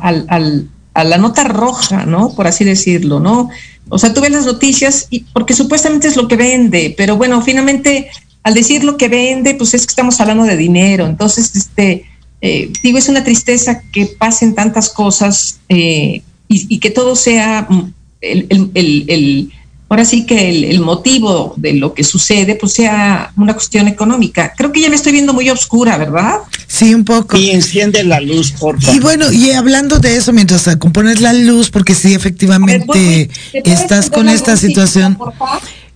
a 0.93 1.03
la 1.03 1.17
nota 1.17 1.45
roja, 1.45 2.05
¿no? 2.05 2.35
Por 2.35 2.47
así 2.47 2.65
decirlo, 2.65 3.19
¿no? 3.19 3.49
O 3.87 3.97
sea, 3.97 4.13
tú 4.13 4.21
ves 4.21 4.31
las 4.31 4.45
noticias 4.45 5.07
y 5.09 5.21
porque 5.33 5.53
supuestamente 5.53 6.07
es 6.07 6.15
lo 6.15 6.27
que 6.27 6.35
vende, 6.35 6.93
pero 6.95 7.15
bueno, 7.15 7.41
finalmente 7.41 8.09
al 8.43 8.53
decir 8.53 8.83
lo 8.83 8.97
que 8.97 9.09
vende, 9.09 9.55
pues 9.55 9.73
es 9.73 9.85
que 9.85 9.91
estamos 9.91 10.19
hablando 10.21 10.43
de 10.43 10.57
dinero. 10.57 11.05
Entonces, 11.05 11.55
este, 11.55 12.05
eh, 12.41 12.71
digo, 12.83 12.97
es 12.97 13.09
una 13.09 13.23
tristeza 13.23 13.81
que 13.91 14.05
pasen 14.05 14.55
tantas 14.55 14.89
cosas 14.89 15.59
eh, 15.67 16.21
y, 16.47 16.79
que 16.79 16.89
todo 16.89 17.15
sea 17.15 17.67
mm, 17.69 17.93
el, 18.21 18.71
el, 18.73 19.51
ahora 19.89 20.05
sí 20.05 20.25
que 20.25 20.69
el, 20.69 20.79
motivo 20.79 21.53
de 21.57 21.73
lo 21.73 21.93
que 21.93 22.03
sucede, 22.03 22.55
pues 22.55 22.73
sea 22.73 23.31
una 23.35 23.53
cuestión 23.53 23.87
económica. 23.87 24.53
Creo 24.55 24.71
que 24.71 24.81
ya 24.81 24.89
me 24.89 24.95
estoy 24.95 25.11
viendo 25.11 25.33
muy 25.33 25.49
oscura, 25.49 25.97
¿verdad? 25.97 26.37
Sí, 26.65 26.93
un 26.95 27.03
poco. 27.03 27.37
Y 27.37 27.49
enciende 27.49 28.03
la 28.03 28.19
luz, 28.19 28.51
por 28.53 28.81
favor. 28.81 28.95
Y 28.95 28.99
bueno, 28.99 29.31
y 29.31 29.51
hablando 29.51 29.99
de 29.99 30.15
eso, 30.15 30.31
mientras 30.31 30.75
compones 30.77 31.21
la 31.21 31.33
luz, 31.33 31.69
porque 31.69 31.93
sí, 31.93 32.13
efectivamente, 32.13 33.29
estás 33.53 34.09
con 34.09 34.29
esta 34.29 34.55
situación. 34.57 35.17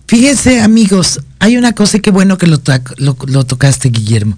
Fíjense, 0.06 0.60
amigos, 0.60 1.20
hay 1.38 1.56
una 1.56 1.72
cosa 1.72 1.96
y 1.96 2.00
qué 2.00 2.10
bueno 2.10 2.36
que 2.36 2.46
lo, 2.46 2.60
lo 2.98 3.46
tocaste, 3.46 3.88
Guillermo. 3.88 4.36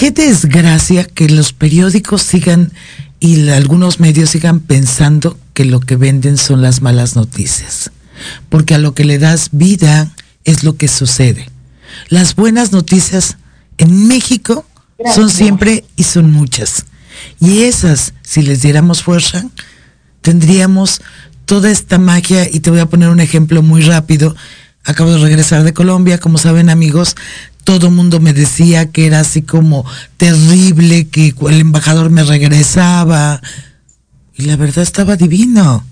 Qué 0.00 0.10
desgracia 0.10 1.04
que 1.04 1.28
los 1.28 1.52
periódicos 1.52 2.22
sigan 2.22 2.72
y 3.20 3.50
algunos 3.50 4.00
medios 4.00 4.30
sigan 4.30 4.60
pensando 4.60 5.38
que 5.52 5.66
lo 5.66 5.78
que 5.80 5.96
venden 5.96 6.38
son 6.38 6.62
las 6.62 6.80
malas 6.80 7.16
noticias 7.16 7.90
porque 8.48 8.74
a 8.74 8.78
lo 8.78 8.94
que 8.94 9.04
le 9.04 9.18
das 9.18 9.50
vida 9.52 10.10
es 10.44 10.64
lo 10.64 10.76
que 10.76 10.88
sucede. 10.88 11.48
Las 12.08 12.34
buenas 12.34 12.72
noticias 12.72 13.36
en 13.78 14.08
México 14.08 14.66
son 15.14 15.30
siempre 15.30 15.84
y 15.96 16.04
son 16.04 16.30
muchas. 16.30 16.86
Y 17.40 17.62
esas, 17.62 18.14
si 18.22 18.42
les 18.42 18.62
diéramos 18.62 19.02
fuerza, 19.02 19.44
tendríamos 20.20 21.02
toda 21.44 21.70
esta 21.70 21.98
magia, 21.98 22.48
y 22.50 22.60
te 22.60 22.70
voy 22.70 22.80
a 22.80 22.86
poner 22.86 23.08
un 23.08 23.20
ejemplo 23.20 23.62
muy 23.62 23.82
rápido. 23.82 24.36
Acabo 24.84 25.12
de 25.12 25.18
regresar 25.18 25.64
de 25.64 25.74
Colombia, 25.74 26.18
como 26.18 26.38
saben 26.38 26.70
amigos, 26.70 27.16
todo 27.64 27.88
el 27.88 27.94
mundo 27.94 28.20
me 28.20 28.32
decía 28.32 28.90
que 28.90 29.06
era 29.06 29.20
así 29.20 29.42
como 29.42 29.84
terrible, 30.16 31.08
que 31.08 31.34
el 31.48 31.60
embajador 31.60 32.10
me 32.10 32.24
regresaba. 32.24 33.40
Y 34.34 34.44
la 34.44 34.56
verdad 34.56 34.82
estaba 34.82 35.16
divino 35.16 35.84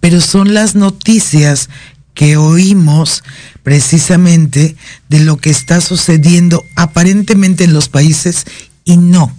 pero 0.00 0.20
son 0.20 0.52
las 0.52 0.74
noticias 0.74 1.68
que 2.14 2.36
oímos 2.36 3.22
precisamente 3.62 4.76
de 5.08 5.20
lo 5.20 5.36
que 5.36 5.50
está 5.50 5.80
sucediendo 5.80 6.64
aparentemente 6.74 7.64
en 7.64 7.72
los 7.72 7.88
países 7.88 8.44
y 8.84 8.96
no. 8.96 9.34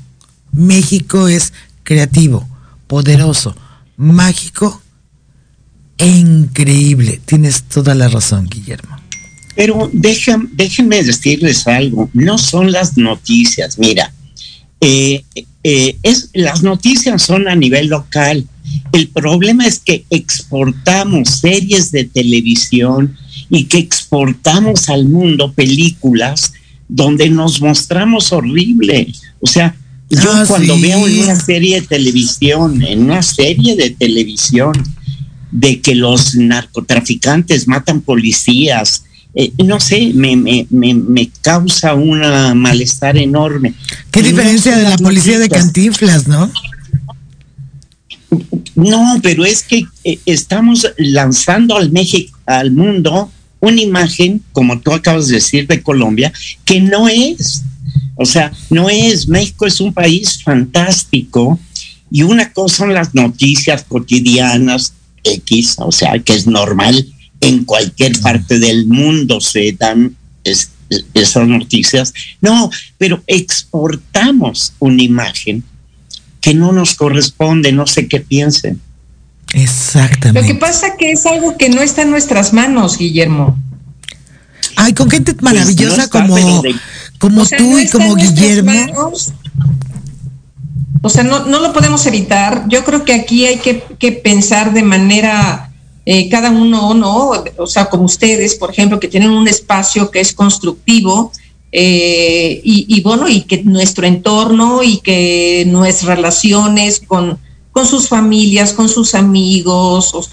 México 0.51 1.27
es 1.27 1.53
creativo, 1.83 2.47
poderoso, 2.87 3.55
mágico 3.97 4.81
e 5.97 6.07
increíble. 6.07 7.21
Tienes 7.25 7.63
toda 7.63 7.93
la 7.93 8.07
razón, 8.07 8.47
Guillermo. 8.49 9.02
Pero 9.55 9.89
déjenme 9.93 11.03
decirles 11.03 11.67
algo, 11.67 12.09
no 12.13 12.37
son 12.37 12.71
las 12.71 12.97
noticias, 12.97 13.77
mira, 13.77 14.11
eh, 14.81 15.23
eh, 15.63 15.97
es, 16.03 16.29
las 16.33 16.63
noticias 16.63 17.21
son 17.21 17.47
a 17.47 17.55
nivel 17.55 17.87
local, 17.87 18.47
el 18.91 19.07
problema 19.09 19.67
es 19.67 19.79
que 19.79 20.05
exportamos 20.09 21.29
series 21.39 21.91
de 21.91 22.05
televisión 22.05 23.15
y 23.49 23.65
que 23.65 23.77
exportamos 23.77 24.89
al 24.89 25.07
mundo 25.07 25.51
películas 25.53 26.53
donde 26.87 27.29
nos 27.29 27.61
mostramos 27.61 28.31
horrible. 28.31 29.11
O 29.39 29.47
sea, 29.47 29.75
yo 30.09 30.31
ah, 30.31 30.45
cuando 30.47 30.79
veo 30.79 31.07
en 31.07 31.23
una 31.23 31.35
serie 31.35 31.81
de 31.81 31.87
televisión, 31.87 32.83
en 32.83 33.03
una 33.03 33.23
serie 33.23 33.75
de 33.75 33.89
televisión, 33.91 34.73
de 35.51 35.81
que 35.81 35.95
los 35.95 36.35
narcotraficantes 36.35 37.67
matan 37.67 38.01
policías, 38.01 39.05
eh, 39.35 39.51
no 39.63 39.79
sé, 39.79 40.11
me, 40.13 40.35
me, 40.35 40.67
me, 40.69 41.29
causa 41.41 41.95
un 41.95 42.19
malestar 42.57 43.17
enorme. 43.17 43.73
¿Qué 44.11 44.21
diferencia 44.21 44.77
de 44.77 44.83
la 44.83 44.97
policía 44.97 45.39
de 45.39 45.49
Cantinflas, 45.49 46.27
no? 46.27 46.51
No, 48.75 49.19
pero 49.21 49.45
es 49.45 49.63
que 49.63 49.85
eh, 50.03 50.19
estamos 50.25 50.87
lanzando 50.97 51.77
al 51.77 51.91
México, 51.91 52.37
al 52.45 52.71
mundo, 52.71 53.31
una 53.59 53.81
imagen, 53.81 54.43
como 54.51 54.79
tú 54.79 54.91
acabas 54.91 55.27
de 55.27 55.35
decir, 55.35 55.67
de 55.67 55.81
Colombia, 55.81 56.31
que 56.65 56.81
no 56.81 57.07
es. 57.07 57.63
O 58.15 58.25
sea, 58.25 58.51
no 58.69 58.89
es. 58.89 59.27
México 59.27 59.65
es 59.65 59.79
un 59.79 59.93
país 59.93 60.43
fantástico 60.43 61.59
y 62.11 62.23
una 62.23 62.51
cosa 62.51 62.77
son 62.77 62.93
las 62.93 63.15
noticias 63.15 63.83
cotidianas 63.87 64.93
X, 65.23 65.75
o 65.79 65.91
sea, 65.91 66.19
que 66.19 66.33
es 66.33 66.45
normal 66.45 67.12
en 67.43 67.65
cualquier 67.65 68.19
parte 68.21 68.57
del 68.57 68.87
mundo 68.87 69.41
se 69.41 69.75
dan 69.77 70.15
esas 71.13 71.47
noticias. 71.47 72.13
No, 72.41 72.69
pero 72.97 73.21
exportamos 73.27 74.73
una 74.79 75.03
imagen 75.03 75.63
que 76.39 76.53
no 76.53 76.71
nos 76.71 76.95
corresponde, 76.95 77.71
no 77.71 77.85
sé 77.85 78.07
qué 78.07 78.19
piensen. 78.19 78.81
Exactamente. 79.53 80.41
Lo 80.41 80.47
que 80.47 80.55
pasa 80.55 80.95
que 80.97 81.11
es 81.11 81.25
algo 81.25 81.57
que 81.57 81.69
no 81.69 81.81
está 81.81 82.01
en 82.01 82.11
nuestras 82.11 82.53
manos, 82.53 82.97
Guillermo. 82.97 83.57
Ay, 84.75 84.93
con 84.93 85.09
gente 85.09 85.33
pues 85.33 85.43
maravillosa 85.43 86.09
como, 86.09 86.63
como 87.19 87.45
tú 87.45 87.77
y 87.77 87.87
como 87.89 88.15
Guillermo. 88.15 89.11
O 91.01 91.09
sea, 91.09 91.23
no, 91.23 91.45
no 91.45 91.59
lo 91.59 91.73
podemos 91.73 92.05
evitar. 92.05 92.63
Yo 92.69 92.85
creo 92.85 93.03
que 93.03 93.13
aquí 93.13 93.45
hay 93.45 93.57
que, 93.57 93.83
que 93.99 94.13
pensar 94.13 94.73
de 94.73 94.83
manera, 94.83 95.72
eh, 96.05 96.29
cada 96.29 96.51
uno, 96.51 96.93
¿no? 96.93 97.31
O 97.57 97.67
sea, 97.67 97.85
como 97.85 98.03
ustedes, 98.03 98.55
por 98.55 98.71
ejemplo, 98.71 98.99
que 98.99 99.07
tienen 99.07 99.31
un 99.31 99.47
espacio 99.47 100.11
que 100.11 100.19
es 100.19 100.33
constructivo, 100.33 101.31
eh, 101.75 102.61
y, 102.63 103.01
bueno, 103.01 103.27
y 103.27 103.41
que 103.41 103.63
nuestro 103.63 104.05
entorno 104.05 104.83
y 104.83 104.99
que 104.99 105.65
nuestras 105.67 106.17
relaciones 106.17 106.99
con, 106.99 107.39
con 107.71 107.87
sus 107.87 108.07
familias, 108.07 108.73
con 108.73 108.89
sus 108.89 109.15
amigos, 109.15 110.29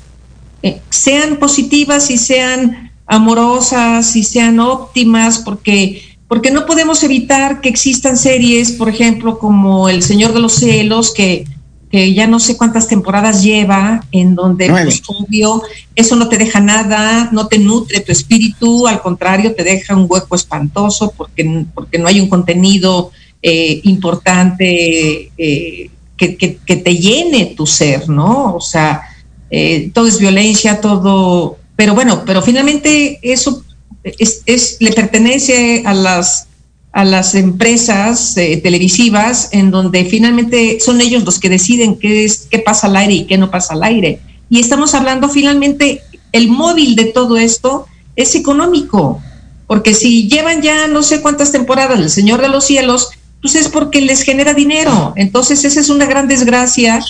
eh, 0.63 0.83
sean 0.91 1.39
positivas 1.39 2.11
y 2.11 2.19
sean 2.19 2.93
amorosas 3.07 4.15
y 4.17 4.23
sean 4.23 4.61
óptimas, 4.61 5.39
porque, 5.39 6.03
porque 6.29 6.51
no 6.51 6.67
podemos 6.67 7.03
evitar 7.05 7.63
que 7.63 7.71
existan 7.71 8.19
series, 8.19 8.73
por 8.73 8.91
ejemplo, 8.91 9.39
como 9.39 9.89
El 9.89 10.03
Señor 10.03 10.35
de 10.35 10.41
los 10.41 10.57
Celos, 10.57 11.15
que 11.15 11.47
que 11.91 12.15
ya 12.15 12.29
no 12.29 12.39
sé 12.39 12.57
cuántas 12.57 12.87
temporadas 12.87 13.43
lleva, 13.43 14.05
en 14.13 14.37
donde 14.37 14.71
pues, 14.71 15.03
obvio, 15.09 15.63
eso 15.97 16.15
no 16.15 16.29
te 16.29 16.39
deja 16.39 16.61
nada, 16.61 17.31
no 17.33 17.49
te 17.49 17.59
nutre 17.59 18.01
tu 18.01 18.13
espíritu, 18.13 18.87
al 18.87 19.03
contrario, 19.03 19.55
te 19.55 19.65
deja 19.65 19.97
un 19.97 20.07
hueco 20.09 20.37
espantoso 20.37 21.13
porque, 21.17 21.65
porque 21.75 21.99
no 21.99 22.07
hay 22.07 22.21
un 22.21 22.29
contenido 22.29 23.11
eh, 23.43 23.81
importante 23.85 25.33
eh, 25.37 25.91
que, 26.17 26.37
que, 26.37 26.77
te 26.77 26.97
llene 26.97 27.55
tu 27.57 27.67
ser, 27.67 28.09
¿no? 28.09 28.55
O 28.55 28.61
sea, 28.61 29.03
eh, 29.51 29.91
todo 29.93 30.07
es 30.07 30.21
violencia, 30.21 30.81
todo, 30.81 31.59
pero 31.75 31.95
bueno, 31.95 32.23
pero 32.25 32.41
finalmente 32.41 33.19
eso 33.23 33.65
es, 34.05 34.43
es, 34.47 34.77
le 34.81 34.93
pertenece 34.93 35.83
a 35.85 35.95
las 35.95 36.47
a 36.93 37.05
las 37.05 37.35
empresas 37.35 38.37
eh, 38.37 38.57
televisivas 38.63 39.51
en 39.53 39.71
donde 39.71 40.05
finalmente 40.05 40.79
son 40.81 41.01
ellos 41.01 41.25
los 41.25 41.39
que 41.39 41.49
deciden 41.49 41.99
qué 41.99 42.25
es 42.25 42.49
qué 42.51 42.59
pasa 42.59 42.89
al 42.89 42.97
aire 42.97 43.15
y 43.15 43.27
qué 43.27 43.39
no 43.39 43.51
pasa 43.51 43.75
al 43.75 43.85
aire. 43.85 44.21
Y 44.49 44.59
estamos 44.59 44.95
hablando 44.95 45.29
finalmente 45.29 46.03
el 46.33 46.49
móvil 46.49 46.97
de 46.97 47.05
todo 47.07 47.37
esto 47.37 47.87
es 48.17 48.35
económico, 48.35 49.23
porque 49.69 49.95
si 49.95 50.29
llevan 50.29 50.63
ya 50.63 50.89
no 50.89 51.03
sé 51.03 51.21
cuántas 51.21 51.53
temporadas 51.53 52.01
El 52.01 52.11
Señor 52.11 52.41
de 52.41 52.49
los 52.49 52.65
Cielos, 52.65 53.11
pues 53.41 53.55
es 53.55 53.69
porque 53.69 54.01
les 54.01 54.23
genera 54.23 54.53
dinero. 54.53 55.13
Entonces 55.17 55.65
esa 55.65 55.81
es 55.81 55.91
una 55.91 56.07
gran 56.07 56.27
desgracia 56.27 57.01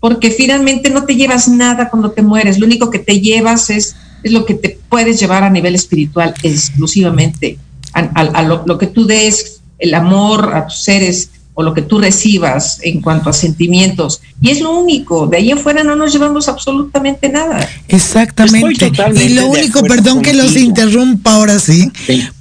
porque 0.00 0.32
finalmente 0.32 0.90
no 0.90 1.04
te 1.04 1.14
llevas 1.14 1.48
nada 1.48 1.90
cuando 1.90 2.10
te 2.10 2.22
mueres, 2.22 2.58
lo 2.58 2.66
único 2.66 2.90
que 2.90 2.98
te 2.98 3.20
llevas 3.20 3.70
es, 3.70 3.96
es 4.22 4.32
lo 4.32 4.44
que 4.44 4.54
te 4.54 4.78
puedes 4.88 5.18
llevar 5.20 5.44
a 5.44 5.50
nivel 5.50 5.74
espiritual 5.74 6.34
exclusivamente 6.42 7.58
a, 7.92 8.42
lo, 8.42 8.78
que 8.78 8.86
tú 8.86 9.06
des, 9.06 9.60
el 9.78 9.94
amor 9.94 10.54
a 10.54 10.66
tus 10.66 10.82
seres 10.82 11.30
o 11.54 11.62
lo 11.64 11.74
que 11.74 11.82
tú 11.82 11.98
recibas 11.98 12.78
en 12.84 13.00
cuanto 13.00 13.30
a 13.30 13.32
sentimientos. 13.32 14.20
Y 14.40 14.50
es 14.50 14.60
lo 14.60 14.78
único, 14.78 15.26
de 15.26 15.38
ahí 15.38 15.50
en 15.50 15.58
fuera 15.58 15.82
no 15.82 15.96
nos 15.96 16.12
llevamos 16.12 16.48
absolutamente 16.48 17.28
nada. 17.28 17.68
Exactamente. 17.88 18.92
Y 19.16 19.30
lo 19.30 19.48
único, 19.48 19.82
perdón 19.82 20.22
que 20.22 20.34
los 20.34 20.54
interrumpa 20.54 21.34
ahora 21.34 21.58
sí, 21.58 21.90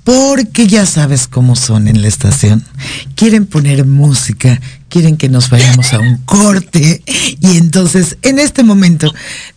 porque 0.03 0.67
ya 0.67 0.86
sabes 0.86 1.25
cómo 1.25 1.55
son 1.55 1.88
en 1.88 2.03
la 2.03 2.07
estación. 2.07 2.63
Quieren 3.15 3.47
poner 3.47 3.88
música, 3.88 4.62
quieren 4.88 5.17
que 5.17 5.29
nos 5.29 5.49
vayamos 5.49 5.93
a 5.93 5.99
un 5.99 6.17
corte 6.25 7.01
y 7.07 7.57
entonces 7.57 8.17
en 8.21 8.38
este 8.38 8.63
momento 8.63 9.12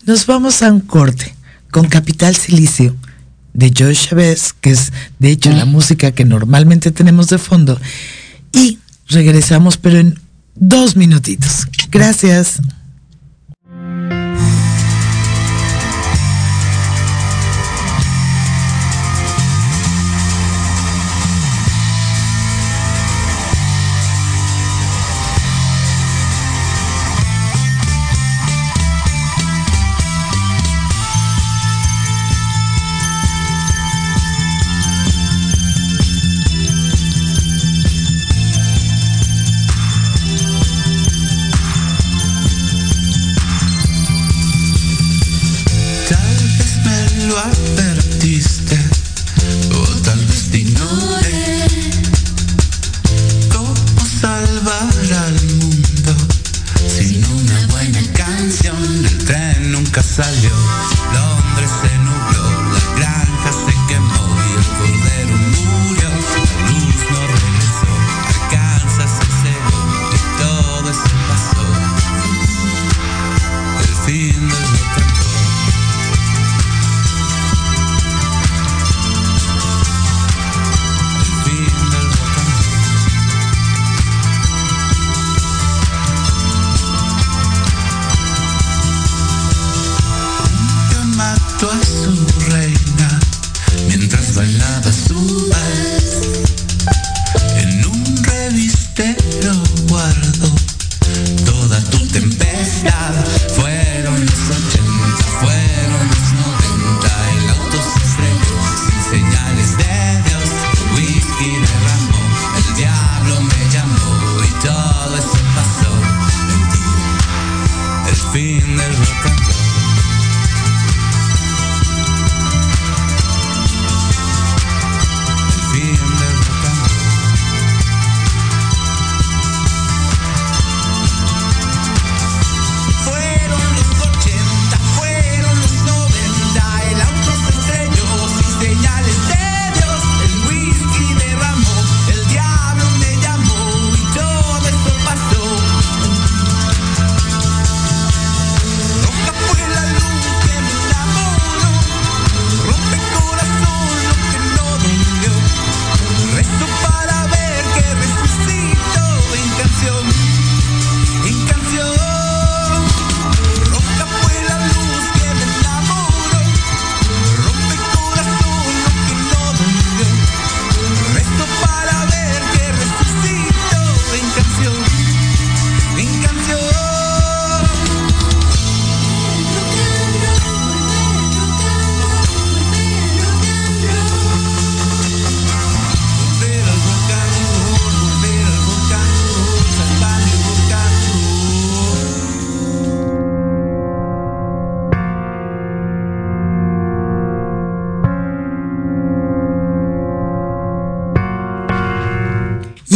nos 0.06 0.24
vamos 0.24 0.62
a 0.62 0.72
un 0.72 0.80
corte 0.80 1.34
con 1.70 1.86
Capital 1.86 2.34
Silicio 2.34 2.96
de 3.52 3.72
Joe 3.76 3.94
Chavez, 3.94 4.52
que 4.60 4.70
es 4.70 4.92
de 5.18 5.30
hecho 5.30 5.50
la 5.50 5.64
música 5.64 6.12
que 6.12 6.24
normalmente 6.24 6.90
tenemos 6.90 7.28
de 7.28 7.38
fondo, 7.38 7.80
y 8.52 8.78
Regresamos, 9.10 9.76
pero 9.76 9.98
en 9.98 10.18
dos 10.54 10.96
minutitos. 10.96 11.66
Gracias. 11.90 12.60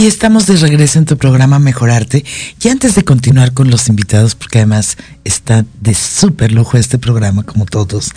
Y 0.04 0.06
estamos 0.06 0.46
de 0.46 0.56
regreso 0.56 0.98
en 0.98 1.06
tu 1.06 1.16
programa 1.16 1.58
Mejorarte. 1.58 2.26
Y 2.62 2.68
antes 2.68 2.94
de 2.94 3.04
continuar 3.04 3.54
con 3.54 3.70
los 3.70 3.88
invitados, 3.88 4.34
porque 4.34 4.58
además 4.58 4.98
está 5.24 5.64
de 5.80 5.94
súper 5.94 6.52
lujo 6.52 6.76
este 6.76 6.98
programa, 6.98 7.42
como 7.42 7.64
todos, 7.64 8.10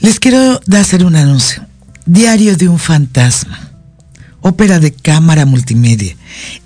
les 0.00 0.20
quiero 0.20 0.60
hacer 0.78 1.06
un 1.06 1.16
anuncio. 1.16 1.64
Diario 2.04 2.54
de 2.54 2.68
un 2.68 2.78
fantasma. 2.78 3.70
Ópera 4.42 4.78
de 4.78 4.92
cámara 4.92 5.46
multimedia. 5.46 6.14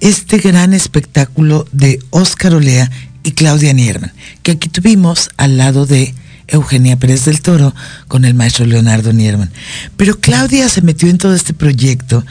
Este 0.01 0.39
gran 0.39 0.73
espectáculo 0.73 1.69
de 1.71 2.01
Óscar 2.11 2.57
Olea 2.57 2.91
y 3.23 3.31
Claudia 3.31 3.73
Nierman, 3.73 4.13
que 4.43 4.51
aquí 4.51 4.69
tuvimos 4.69 5.31
al 5.37 5.59
lado 5.59 5.87
de 5.87 6.13
Eugenia 6.53 6.99
Pérez 6.99 7.25
del 7.25 7.41
Toro 7.41 7.75
con 8.09 8.25
el 8.25 8.35
maestro 8.35 8.67
Leonardo 8.67 9.13
Nierman. 9.13 9.51
Pero 9.97 10.21
Claudia 10.21 10.69
se 10.69 10.83
metió 10.83 11.09
en 11.09 11.19
todo 11.19 11.35
este 11.35 11.55
proyecto 11.55 12.25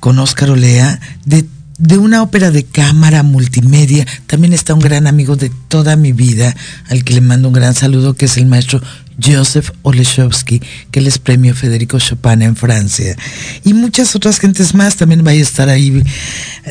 con 0.00 0.18
Óscar 0.18 0.50
Olea 0.50 1.00
de, 1.24 1.46
de, 1.78 1.98
una 1.98 2.22
ópera 2.22 2.50
de 2.50 2.64
cámara 2.64 3.22
multimedia. 3.22 4.06
También 4.26 4.52
está 4.52 4.74
un 4.74 4.80
gran 4.80 5.06
amigo 5.06 5.36
de 5.36 5.50
toda 5.68 5.96
mi 5.96 6.12
vida, 6.12 6.54
al 6.88 7.04
que 7.04 7.14
le 7.14 7.20
mando 7.20 7.48
un 7.48 7.54
gran 7.54 7.74
saludo, 7.74 8.14
que 8.14 8.26
es 8.26 8.36
el 8.36 8.46
maestro 8.46 8.82
Joseph 9.22 9.70
Olechowski, 9.82 10.60
que 10.90 11.00
él 11.00 11.06
es 11.06 11.18
premio 11.18 11.54
Federico 11.54 11.98
Chopin 11.98 12.42
en 12.42 12.56
Francia. 12.56 13.16
Y 13.64 13.74
muchas 13.74 14.14
otras 14.16 14.38
gentes 14.38 14.74
más 14.74 14.96
también 14.96 15.24
va 15.24 15.30
a 15.30 15.34
estar 15.34 15.68
ahí 15.68 16.02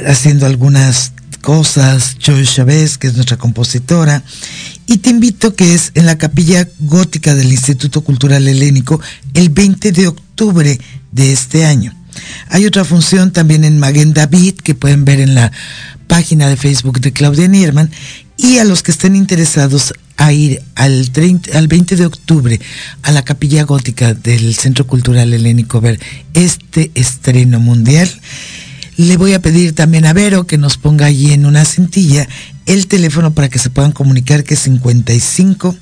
haciendo 0.06 0.46
algunas 0.46 1.14
cosas, 1.42 2.18
Joy 2.20 2.46
Chávez, 2.46 2.98
que 2.98 3.08
es 3.08 3.16
nuestra 3.16 3.38
compositora, 3.38 4.24
y 4.88 4.98
te 4.98 5.10
invito 5.10 5.56
que 5.56 5.74
es 5.74 5.92
en 5.96 6.06
la 6.06 6.18
capilla 6.18 6.68
gótica 6.80 7.36
del 7.36 7.52
Instituto 7.52 8.02
Cultural 8.02 8.48
Helénico 8.48 9.00
el 9.34 9.50
20 9.50 9.92
de 9.92 10.08
octubre 10.08 10.80
de 11.12 11.32
este 11.32 11.66
año. 11.66 11.96
Hay 12.50 12.66
otra 12.66 12.86
función 12.86 13.32
también 13.32 13.64
en 13.64 13.80
Maguen 13.80 14.14
David 14.14 14.56
que 14.56 14.76
pueden 14.76 15.06
ver 15.06 15.20
en 15.20 15.36
la 15.36 15.52
página 16.08 16.48
de 16.48 16.58
Facebook 16.58 17.00
de 17.00 17.14
Claudia 17.14 17.48
Nierman 17.48 17.92
y 18.38 18.58
a 18.58 18.66
los 18.66 18.84
que 18.84 18.92
estén 18.92 19.16
interesados 19.16 19.94
a 20.18 20.34
ir 20.34 20.62
al, 20.76 21.12
30, 21.12 21.58
al 21.58 21.68
20 21.68 21.96
de 21.96 22.06
octubre 22.06 22.60
a 23.04 23.12
la 23.12 23.24
capilla 23.24 23.64
gótica 23.64 24.14
del 24.14 24.56
Centro 24.56 24.86
Cultural 24.86 25.34
Helénico 25.34 25.80
ver 25.80 26.00
este 26.34 26.92
estreno 26.94 27.60
mundial 27.60 28.10
Le 29.00 29.16
voy 29.16 29.32
a 29.32 29.42
pedir 29.42 29.74
también 29.74 30.06
a 30.06 30.12
Vero 30.12 30.46
que 30.46 30.58
nos 30.58 30.76
ponga 30.76 31.06
allí 31.06 31.32
en 31.32 31.46
una 31.46 31.64
cintilla 31.64 32.28
el 32.66 32.88
teléfono 32.88 33.34
para 33.34 33.48
que 33.48 33.58
se 33.58 33.70
puedan 33.70 33.94
comunicar 33.94 34.44
que 34.44 34.56
es 34.56 34.60
55 34.60 35.74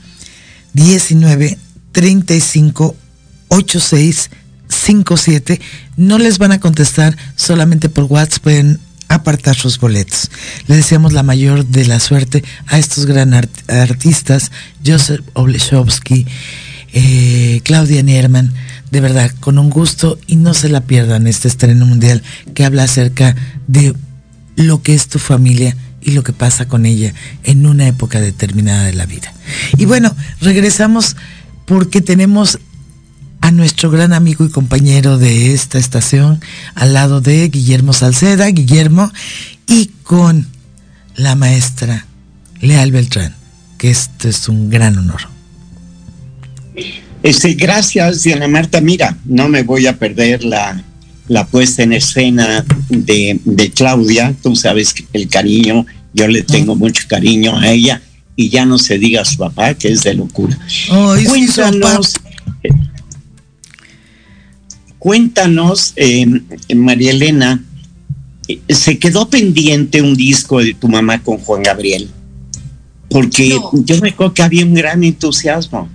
19 0.73 1.57
35 1.93 2.95
86 3.47 4.29
57. 4.69 5.59
No 5.95 6.19
les 6.19 6.37
van 6.37 6.51
a 6.51 6.59
contestar 6.59 7.17
solamente 7.35 7.89
por 7.89 8.03
WhatsApp, 8.03 8.43
pueden 8.43 8.79
apartar 9.07 9.55
sus 9.55 9.79
boletos. 9.79 10.29
Le 10.67 10.75
deseamos 10.75 11.11
la 11.11 11.23
mayor 11.23 11.65
de 11.65 11.87
la 11.87 11.99
suerte 11.99 12.43
a 12.67 12.77
estos 12.77 13.07
gran 13.07 13.33
artistas, 13.33 14.51
Joseph 14.85 15.21
Oblechowski, 15.33 16.27
eh, 16.93 17.61
Claudia 17.63 18.03
Nierman, 18.03 18.53
de 18.91 19.01
verdad, 19.01 19.31
con 19.39 19.57
un 19.57 19.69
gusto 19.69 20.17
y 20.27 20.35
no 20.35 20.53
se 20.53 20.69
la 20.69 20.81
pierdan 20.81 21.27
este 21.27 21.47
estreno 21.47 21.85
mundial 21.85 22.23
que 22.53 22.65
habla 22.65 22.83
acerca 22.83 23.35
de 23.67 23.93
lo 24.55 24.81
que 24.81 24.93
es 24.93 25.07
tu 25.07 25.19
familia 25.19 25.75
y 26.01 26.11
lo 26.11 26.23
que 26.23 26.33
pasa 26.33 26.67
con 26.67 26.85
ella 26.85 27.13
en 27.43 27.65
una 27.65 27.87
época 27.87 28.21
determinada 28.21 28.85
de 28.85 28.93
la 28.93 29.05
vida. 29.05 29.33
Y 29.77 29.85
bueno, 29.85 30.15
regresamos 30.41 31.15
porque 31.65 32.01
tenemos 32.01 32.59
a 33.41 33.51
nuestro 33.51 33.91
gran 33.91 34.13
amigo 34.13 34.45
y 34.45 34.49
compañero 34.49 35.17
de 35.17 35.53
esta 35.53 35.77
estación, 35.77 36.41
al 36.75 36.93
lado 36.93 37.21
de 37.21 37.47
Guillermo 37.49 37.93
Salceda, 37.93 38.47
Guillermo, 38.47 39.11
y 39.67 39.87
con 40.03 40.47
la 41.15 41.35
maestra 41.35 42.05
Leal 42.61 42.91
Beltrán, 42.91 43.35
que 43.77 43.89
esto 43.91 44.27
es 44.29 44.47
un 44.49 44.69
gran 44.69 44.97
honor. 44.97 45.36
Este, 47.23 47.53
gracias, 47.53 48.23
Diana 48.23 48.47
Marta. 48.47 48.81
Mira, 48.81 49.17
no 49.25 49.49
me 49.49 49.63
voy 49.63 49.87
a 49.87 49.97
perder 49.97 50.43
la, 50.43 50.81
la 51.27 51.45
puesta 51.45 51.83
en 51.83 51.93
escena 51.93 52.65
de, 52.89 53.39
de, 53.43 53.71
Claudia. 53.71 54.33
Tú 54.41 54.55
sabes 54.55 54.93
que 54.93 55.05
el 55.13 55.27
cariño, 55.27 55.85
yo 56.13 56.27
le 56.27 56.43
tengo 56.43 56.75
mucho 56.75 57.03
cariño 57.07 57.57
a 57.57 57.69
ella 57.69 58.01
y 58.35 58.49
ya 58.49 58.65
no 58.65 58.77
se 58.77 58.97
diga 58.97 59.21
a 59.21 59.25
su 59.25 59.37
papá, 59.37 59.73
que 59.73 59.91
es 59.91 60.03
de 60.03 60.13
locura. 60.13 60.57
Cuéntanos, 61.25 62.13
Cuéntanos, 64.99 65.93
eh, 65.95 66.25
María 66.75 67.11
Elena, 67.11 67.63
¿se 68.69 68.99
quedó 68.99 69.29
pendiente 69.29 70.01
un 70.01 70.15
disco 70.15 70.59
de 70.59 70.73
tu 70.73 70.87
mamá 70.87 71.21
con 71.21 71.37
Juan 71.37 71.63
Gabriel? 71.63 72.09
Porque 73.09 73.57
yo 73.73 74.01
me 74.01 74.09
acuerdo 74.09 74.33
que 74.33 74.43
había 74.43 74.65
un 74.65 74.73
gran 74.73 75.03
entusiasmo. 75.03 75.89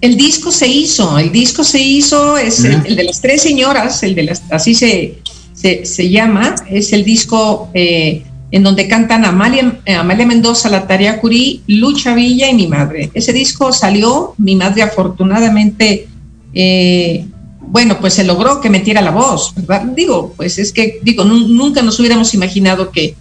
El 0.00 0.16
disco 0.16 0.50
se 0.50 0.66
hizo, 0.66 1.18
el 1.18 1.30
disco 1.30 1.62
se 1.62 1.80
hizo, 1.80 2.38
es 2.38 2.64
el, 2.64 2.96
de 2.96 3.04
las 3.04 3.20
tres 3.20 3.42
señoras, 3.42 4.02
el 4.02 4.14
de 4.14 4.22
las, 4.22 4.42
así 4.50 4.74
se, 4.74 5.18
se, 5.52 6.10
llama, 6.10 6.54
es 6.70 6.92
el 6.92 7.04
disco 7.04 7.68
eh, 7.74 8.22
en 8.50 8.62
donde 8.62 8.88
cantan 8.88 9.26
Amalia, 9.26 9.78
Amalia 9.98 10.26
Mendoza, 10.26 10.70
La 10.70 10.86
Tarea 10.86 11.20
Curí, 11.20 11.62
Lucha 11.66 12.14
Villa 12.14 12.48
y 12.48 12.54
mi 12.54 12.66
madre. 12.66 13.10
Ese 13.12 13.32
disco 13.32 13.72
salió, 13.72 14.34
mi 14.38 14.56
madre 14.56 14.82
afortunadamente 14.82 16.08
eh, 16.54 17.26
bueno, 17.60 18.00
pues 18.00 18.14
se 18.14 18.24
logró 18.24 18.60
que 18.60 18.68
metiera 18.68 19.00
la 19.00 19.12
voz, 19.12 19.54
¿verdad? 19.54 19.84
Digo, 19.94 20.34
pues 20.36 20.58
es 20.58 20.72
que, 20.72 20.98
digo, 21.02 21.24
nunca 21.24 21.82
nos 21.82 21.98
hubiéramos 22.00 22.34
imaginado 22.34 22.90
que, 22.90 23.14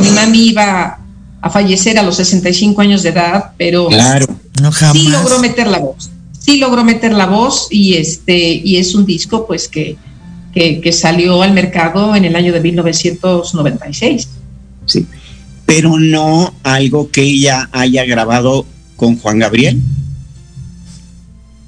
mi 0.00 0.10
mami 0.10 0.48
iba 0.48 0.98
a 1.40 1.50
fallecer 1.50 1.98
a 1.98 2.02
los 2.02 2.16
65 2.16 2.82
años 2.82 3.02
de 3.02 3.10
edad, 3.10 3.52
pero 3.56 3.86
claro, 3.88 4.26
no 4.60 4.70
sí 4.70 5.08
logró 5.08 5.38
meter 5.38 5.68
la 5.68 5.78
voz, 5.78 6.10
sí 6.46 6.58
logró 6.58 6.84
meter 6.84 7.12
la 7.12 7.26
voz 7.26 7.66
y 7.70 7.94
este, 7.94 8.36
y 8.36 8.76
es 8.76 8.94
un 8.94 9.04
disco 9.04 9.46
pues 9.46 9.68
que, 9.68 9.96
que, 10.54 10.92
salió 10.92 11.42
al 11.42 11.52
mercado 11.52 12.14
en 12.14 12.24
el 12.24 12.36
año 12.36 12.52
de 12.52 12.60
1996. 12.60 14.28
Sí, 14.86 15.06
pero 15.66 15.98
no 15.98 16.54
algo 16.62 17.10
que 17.10 17.22
ella 17.22 17.68
haya 17.72 18.04
grabado 18.04 18.64
con 18.94 19.18
Juan 19.18 19.40
Gabriel. 19.40 19.80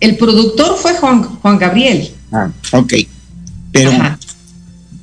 El 0.01 0.17
productor 0.17 0.77
fue 0.77 0.95
Juan, 0.95 1.25
Juan 1.25 1.59
Gabriel. 1.59 2.11
Ah, 2.31 2.51
ok. 2.73 2.95
Pero, 3.73 3.91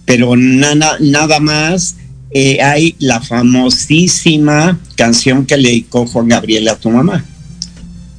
pero 0.06 0.36
nada, 0.38 0.98
nada 1.02 1.40
más 1.42 1.98
eh, 2.32 2.62
hay 2.62 2.96
la 3.00 3.20
famosísima 3.20 4.80
canción 4.96 5.46
que 5.46 5.58
le 5.58 5.70
dedicó 5.70 6.08
Juan 6.08 6.30
Gabriel 6.30 6.68
a 6.70 6.78
tu 6.78 6.90
mamá. 6.90 7.26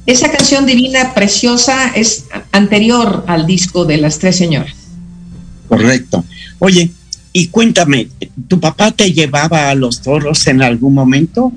Esa 0.07 0.31
canción 0.31 0.65
divina, 0.65 1.13
preciosa, 1.13 1.91
es 1.93 2.25
anterior 2.53 3.25
al 3.27 3.45
disco 3.45 3.83
de 3.83 3.97
las 3.97 4.19
tres 4.19 4.37
señoras. 4.37 4.73
Correcto. 5.67 6.23
Oye, 6.59 6.89
y 7.33 7.47
cuéntame, 7.47 8.07
¿tu 8.47 8.57
papá 8.57 8.91
te 8.91 9.11
llevaba 9.11 9.69
a 9.69 9.75
los 9.75 10.01
toros 10.01 10.47
en 10.47 10.61
algún 10.61 10.93
momento? 10.93 11.51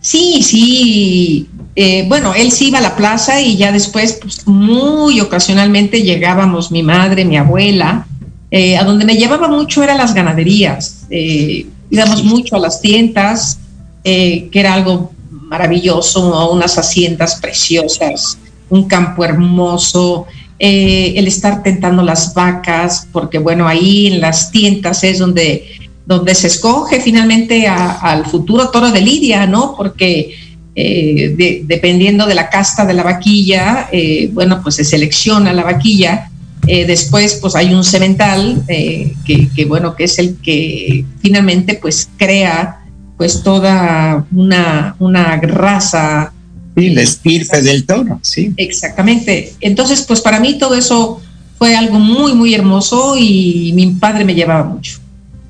Sí, 0.00 0.42
sí, 0.42 1.48
eh, 1.74 2.06
bueno, 2.08 2.34
él 2.34 2.50
sí 2.50 2.68
iba 2.68 2.78
a 2.78 2.82
la 2.82 2.96
plaza 2.96 3.42
y 3.42 3.58
ya 3.58 3.72
después, 3.72 4.20
pues, 4.22 4.46
muy 4.46 5.20
ocasionalmente 5.20 6.02
llegábamos 6.02 6.72
mi 6.72 6.82
madre, 6.82 7.26
mi 7.26 7.36
abuela. 7.36 8.06
Eh, 8.50 8.78
a 8.78 8.84
donde 8.84 9.04
me 9.04 9.16
llevaba 9.16 9.48
mucho 9.48 9.82
eran 9.82 9.98
las 9.98 10.14
ganaderías. 10.14 11.06
Eh, 11.10 11.66
íbamos 11.90 12.24
mucho 12.24 12.56
a 12.56 12.58
las 12.58 12.80
tiendas, 12.80 13.58
que 14.02 14.50
era 14.54 14.72
algo 14.72 15.12
maravilloso, 15.46 16.50
unas 16.50 16.76
haciendas 16.78 17.36
preciosas, 17.36 18.38
un 18.68 18.86
campo 18.88 19.24
hermoso, 19.24 20.26
el 20.58 21.26
estar 21.26 21.62
tentando 21.62 22.02
las 22.02 22.32
vacas, 22.34 23.06
porque 23.12 23.38
bueno, 23.38 23.68
ahí 23.68 24.06
en 24.06 24.20
las 24.20 24.50
tiendas 24.50 25.04
es 25.04 25.18
donde, 25.18 25.66
donde 26.06 26.34
se 26.34 26.46
escoge 26.46 27.00
finalmente 27.00 27.66
al 27.66 28.24
futuro 28.26 28.70
toro 28.70 28.90
de 28.90 29.00
Lidia, 29.00 29.46
¿no? 29.46 29.74
Porque 29.76 30.34
eh, 30.78 31.62
dependiendo 31.64 32.26
de 32.26 32.34
la 32.34 32.50
casta 32.50 32.84
de 32.84 32.92
la 32.92 33.02
vaquilla, 33.02 33.88
eh, 33.90 34.28
bueno, 34.34 34.60
pues 34.62 34.74
se 34.74 34.84
selecciona 34.84 35.54
la 35.54 35.62
vaquilla. 35.62 36.30
Eh, 36.66 36.84
después, 36.84 37.38
pues 37.40 37.56
hay 37.56 37.72
un 37.72 37.82
semental 37.82 38.62
que, 38.66 39.64
bueno, 39.66 39.96
que 39.96 40.04
es 40.04 40.18
el 40.18 40.36
que 40.36 41.04
finalmente, 41.22 41.78
pues 41.80 42.10
crea, 42.18 42.80
pues 43.16 43.42
toda 43.42 44.26
una, 44.32 44.96
una 44.98 45.36
raza. 45.40 46.32
Sí, 46.76 46.90
la 46.90 47.02
estirpe 47.02 47.62
del 47.62 47.86
toro, 47.86 48.20
sí. 48.22 48.52
Exactamente. 48.56 49.54
Entonces, 49.60 50.02
pues 50.02 50.20
para 50.20 50.40
mí 50.40 50.58
todo 50.58 50.74
eso 50.74 51.22
fue 51.58 51.74
algo 51.74 51.98
muy, 51.98 52.34
muy 52.34 52.54
hermoso 52.54 53.16
y 53.18 53.72
mi 53.74 53.86
padre 53.94 54.24
me 54.24 54.34
llevaba 54.34 54.64
mucho, 54.64 55.00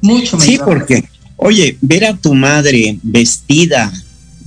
mucho 0.00 0.36
me 0.36 0.44
Sí, 0.44 0.58
porque, 0.64 1.04
oye, 1.36 1.76
ver 1.80 2.04
a 2.04 2.16
tu 2.16 2.32
madre 2.34 2.98
vestida 3.02 3.92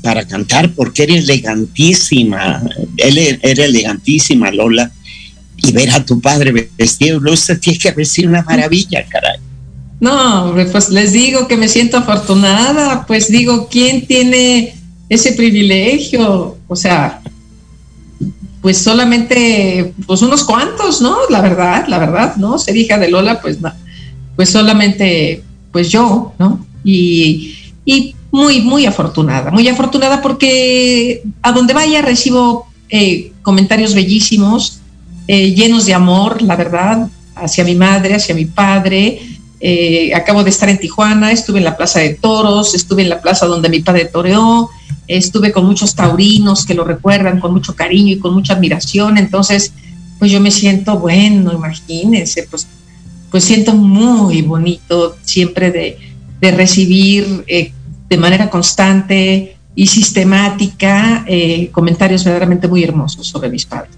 para 0.02 0.26
cantar 0.26 0.72
porque 0.72 1.04
era 1.04 1.16
elegantísima, 1.16 2.64
él 2.96 3.18
e-, 3.18 3.40
era 3.42 3.66
elegantísima, 3.66 4.50
Lola, 4.52 4.90
y 5.58 5.74
ver 5.74 5.92
a 5.92 6.06
tu 6.06 6.22
padre 6.22 6.70
vestido, 6.78 7.20
Luce, 7.20 7.58
tiene 7.58 7.78
que 7.78 7.90
haber 7.90 8.06
sido 8.06 8.30
una 8.30 8.44
maravilla, 8.44 9.06
caray. 9.10 9.40
No, 10.00 10.54
pues 10.72 10.90
les 10.90 11.12
digo 11.12 11.48
que 11.48 11.58
me 11.58 11.68
siento 11.68 11.98
afortunada, 11.98 13.06
pues 13.06 13.30
digo, 13.30 13.68
¿quién 13.70 14.06
tiene 14.06 14.74
ese 15.10 15.34
privilegio? 15.34 16.58
O 16.68 16.76
sea, 16.76 17.22
pues 18.62 18.78
solamente, 18.78 19.94
pues 20.08 20.22
unos 20.22 20.44
cuantos, 20.44 21.02
¿no? 21.02 21.18
La 21.30 21.42
verdad, 21.42 21.86
la 21.88 22.00
verdad, 22.00 22.36
¿no? 22.38 22.58
Ser 22.58 22.78
hija 22.78 22.98
de 22.98 23.10
Lola, 23.10 23.42
pues, 23.42 23.58
pues 24.36 24.50
solamente, 24.50 25.44
pues 25.72 25.90
yo, 25.90 26.34
¿no? 26.40 26.66
Y, 26.84 27.56
y 27.84 28.16
muy, 28.32 28.62
muy 28.62 28.86
afortunada, 28.86 29.52
muy 29.52 29.68
afortunada 29.68 30.22
porque 30.22 31.24
a 31.42 31.52
donde 31.52 31.74
vaya 31.74 32.02
recibo 32.02 32.68
eh, 32.90 33.32
comentarios 33.42 33.94
bellísimos, 33.94 34.80
eh, 35.28 35.54
llenos 35.54 35.86
de 35.86 35.94
amor, 35.94 36.42
la 36.42 36.56
verdad, 36.56 37.08
hacia 37.36 37.64
mi 37.64 37.76
madre, 37.76 38.16
hacia 38.16 38.36
mi 38.36 38.46
padre. 38.46 39.22
Eh, 39.60 40.14
acabo 40.14 40.44
de 40.44 40.50
estar 40.50 40.70
en 40.70 40.80
Tijuana, 40.80 41.32
estuve 41.32 41.60
en 41.60 41.66
la 41.66 41.76
Plaza 41.76 42.00
de 42.00 42.14
Toros, 42.16 42.74
estuve 42.76 43.02
en 43.02 43.10
la 43.10 43.22
plaza 43.22 43.46
donde 43.46 43.70
mi 43.70 43.82
padre 43.82 44.06
toreó, 44.06 44.70
estuve 45.08 45.52
con 45.52 45.66
muchos 45.66 45.96
taurinos 45.96 46.66
que 46.66 46.74
lo 46.74 46.86
recuerdan 46.86 47.40
con 47.40 47.54
mucho 47.54 47.76
cariño 47.76 48.14
y 48.14 48.20
con 48.20 48.34
mucha 48.34 48.54
admiración. 48.54 49.18
Entonces, 49.18 49.74
pues 50.18 50.32
yo 50.32 50.40
me 50.40 50.52
siento, 50.52 50.98
bueno, 51.00 51.54
imagínense, 51.54 52.48
pues, 52.50 52.68
pues 53.30 53.44
siento 53.44 53.74
muy 53.74 54.42
bonito 54.42 55.18
siempre 55.24 55.72
de, 55.72 55.98
recibir 56.42 57.46
de 57.46 58.18
manera 58.18 58.50
constante 58.50 59.58
y 59.76 59.88
sistemática 59.88 61.24
eh, 61.28 61.70
comentarios 61.72 62.24
verdaderamente 62.24 62.68
muy 62.68 62.84
hermosos 62.84 63.28
sobre 63.28 63.50
mis 63.50 63.66
padres. 63.66 63.94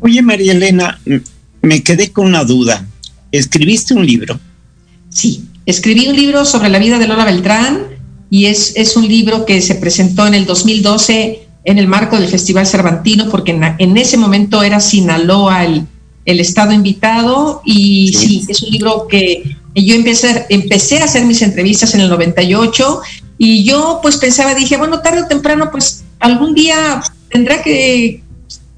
Oye, 0.00 0.20
María 0.20 0.52
Elena, 0.52 1.00
me 1.62 1.82
quedé 1.82 2.12
con 2.12 2.26
una 2.26 2.44
duda. 2.44 2.86
¿Escribiste 3.32 3.94
un 3.94 4.06
libro? 4.06 4.38
Sí, 5.16 5.46
escribí 5.64 6.08
un 6.08 6.14
libro 6.14 6.44
sobre 6.44 6.68
la 6.68 6.78
vida 6.78 6.98
de 6.98 7.08
Lola 7.08 7.24
Beltrán 7.24 7.86
y 8.28 8.46
es, 8.46 8.74
es 8.76 8.98
un 8.98 9.08
libro 9.08 9.46
que 9.46 9.62
se 9.62 9.76
presentó 9.76 10.26
en 10.26 10.34
el 10.34 10.44
2012 10.44 11.48
en 11.64 11.78
el 11.78 11.88
marco 11.88 12.20
del 12.20 12.28
Festival 12.28 12.66
Cervantino, 12.66 13.30
porque 13.30 13.58
en, 13.78 13.96
ese 13.96 14.18
momento 14.18 14.62
era 14.62 14.78
Sinaloa 14.78 15.64
el, 15.64 15.86
el 16.26 16.38
estado 16.38 16.72
invitado 16.72 17.62
y 17.64 18.12
sí. 18.12 18.44
es 18.46 18.62
un 18.62 18.70
libro 18.72 19.08
que 19.08 19.56
yo 19.74 19.94
empecé, 19.94 20.44
empecé 20.50 20.98
a 20.98 21.04
hacer 21.04 21.24
mis 21.24 21.40
entrevistas 21.40 21.94
en 21.94 22.02
el 22.02 22.10
98 22.10 23.00
y 23.38 23.64
yo 23.64 24.00
pues 24.02 24.18
pensaba, 24.18 24.54
dije, 24.54 24.76
bueno, 24.76 25.00
tarde 25.00 25.22
o 25.22 25.26
temprano 25.26 25.70
pues 25.72 26.04
algún 26.20 26.52
día 26.52 27.02
tendrá 27.30 27.62
que 27.62 28.22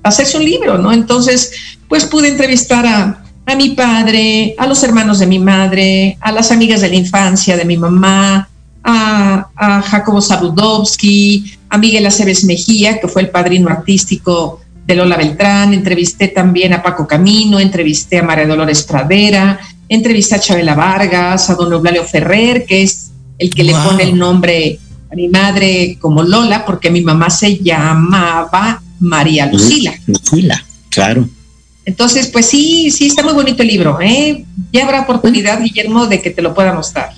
hacerse 0.04 0.36
un 0.36 0.44
libro, 0.44 0.78
¿no? 0.78 0.92
Entonces 0.92 1.50
pues 1.88 2.04
pude 2.04 2.28
entrevistar 2.28 2.86
a, 2.86 3.24
a 3.48 3.56
mi 3.56 3.70
padre, 3.70 4.54
a 4.58 4.66
los 4.66 4.82
hermanos 4.82 5.20
de 5.20 5.26
mi 5.26 5.38
madre, 5.38 6.18
a 6.20 6.30
las 6.32 6.52
amigas 6.52 6.82
de 6.82 6.90
la 6.90 6.96
infancia 6.96 7.56
de 7.56 7.64
mi 7.64 7.78
mamá, 7.78 8.46
a, 8.84 9.48
a 9.56 9.82
Jacobo 9.82 10.20
Sarudowski, 10.20 11.56
a 11.70 11.78
Miguel 11.78 12.04
Aceves 12.04 12.44
Mejía, 12.44 13.00
que 13.00 13.08
fue 13.08 13.22
el 13.22 13.30
padrino 13.30 13.70
artístico 13.70 14.60
de 14.84 14.94
Lola 14.94 15.16
Beltrán, 15.16 15.72
entrevisté 15.72 16.28
también 16.28 16.74
a 16.74 16.82
Paco 16.82 17.06
Camino, 17.06 17.58
entrevisté 17.58 18.18
a 18.18 18.22
María 18.22 18.46
Dolores 18.46 18.82
Pradera, 18.82 19.58
entrevisté 19.88 20.34
a 20.34 20.40
Chabela 20.40 20.74
Vargas, 20.74 21.48
a 21.48 21.54
don 21.54 21.72
Eulalio 21.72 22.04
Ferrer, 22.04 22.66
que 22.66 22.82
es 22.82 23.12
el 23.38 23.48
que 23.48 23.64
le 23.64 23.72
pone 23.72 24.02
el 24.02 24.18
nombre 24.18 24.78
a 25.10 25.14
mi 25.14 25.28
madre 25.28 25.96
como 25.98 26.22
Lola, 26.22 26.66
porque 26.66 26.90
mi 26.90 27.00
mamá 27.00 27.30
se 27.30 27.56
llamaba 27.56 28.82
María 29.00 29.46
Lucila. 29.46 29.94
Lucila, 30.06 30.62
claro. 30.90 31.26
Entonces, 31.88 32.26
pues 32.26 32.44
sí, 32.44 32.90
sí, 32.90 33.06
está 33.06 33.22
muy 33.22 33.32
bonito 33.32 33.62
el 33.62 33.68
libro. 33.68 33.98
¿eh? 34.02 34.44
Ya 34.74 34.84
habrá 34.84 35.00
oportunidad, 35.00 35.58
Guillermo, 35.58 36.06
de 36.06 36.20
que 36.20 36.28
te 36.28 36.42
lo 36.42 36.52
pueda 36.52 36.74
mostrar. 36.74 37.14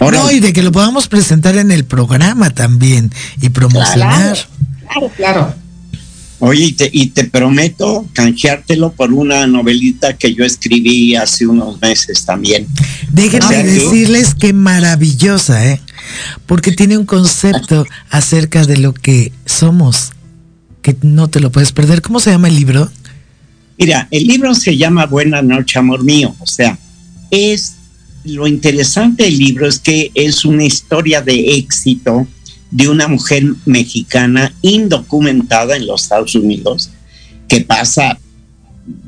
no, 0.00 0.30
y 0.30 0.38
de 0.38 0.52
que 0.52 0.62
lo 0.62 0.70
podamos 0.70 1.08
presentar 1.08 1.56
en 1.56 1.72
el 1.72 1.84
programa 1.84 2.50
también 2.50 3.10
y 3.42 3.48
promocionar. 3.48 4.38
Claro, 4.86 5.10
claro. 5.16 5.54
Oye, 6.38 6.66
y 6.66 6.72
te, 6.74 6.88
y 6.92 7.06
te 7.06 7.24
prometo 7.24 8.06
canjeártelo 8.12 8.92
por 8.92 9.12
una 9.12 9.48
novelita 9.48 10.16
que 10.16 10.32
yo 10.32 10.44
escribí 10.44 11.16
hace 11.16 11.48
unos 11.48 11.80
meses 11.80 12.24
también. 12.24 12.68
Déjenme 13.10 13.64
decirles 13.64 14.36
qué 14.36 14.52
maravillosa, 14.52 15.66
¿eh? 15.66 15.80
Porque 16.46 16.70
tiene 16.70 16.96
un 16.96 17.04
concepto 17.04 17.84
acerca 18.10 18.64
de 18.64 18.76
lo 18.76 18.94
que 18.94 19.32
somos, 19.44 20.12
que 20.82 20.96
no 21.02 21.26
te 21.26 21.40
lo 21.40 21.50
puedes 21.50 21.72
perder. 21.72 22.00
¿Cómo 22.00 22.20
se 22.20 22.30
llama 22.30 22.46
el 22.46 22.54
libro? 22.54 22.88
Mira, 23.78 24.08
el 24.10 24.26
libro 24.26 24.54
se 24.54 24.76
llama 24.76 25.06
Buena 25.06 25.40
Noche, 25.40 25.78
Amor 25.78 26.02
Mío. 26.02 26.34
O 26.40 26.46
sea, 26.46 26.76
es 27.30 27.74
lo 28.24 28.46
interesante 28.46 29.24
del 29.24 29.38
libro 29.38 29.66
es 29.66 29.78
que 29.78 30.10
es 30.14 30.44
una 30.44 30.64
historia 30.64 31.22
de 31.22 31.54
éxito 31.54 32.26
de 32.70 32.88
una 32.88 33.08
mujer 33.08 33.44
mexicana 33.64 34.52
indocumentada 34.60 35.76
en 35.76 35.86
los 35.86 36.02
Estados 36.02 36.34
Unidos 36.34 36.90
que 37.46 37.62
pasa 37.62 38.18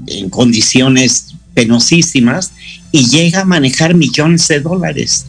en 0.07 0.31
condiciones 0.31 1.35
penosísimas 1.53 2.53
y 2.93 3.07
llega 3.07 3.43
a 3.43 3.45
manejar 3.45 3.95
millones 3.95 4.49
de 4.49 4.61
dólares. 4.61 5.27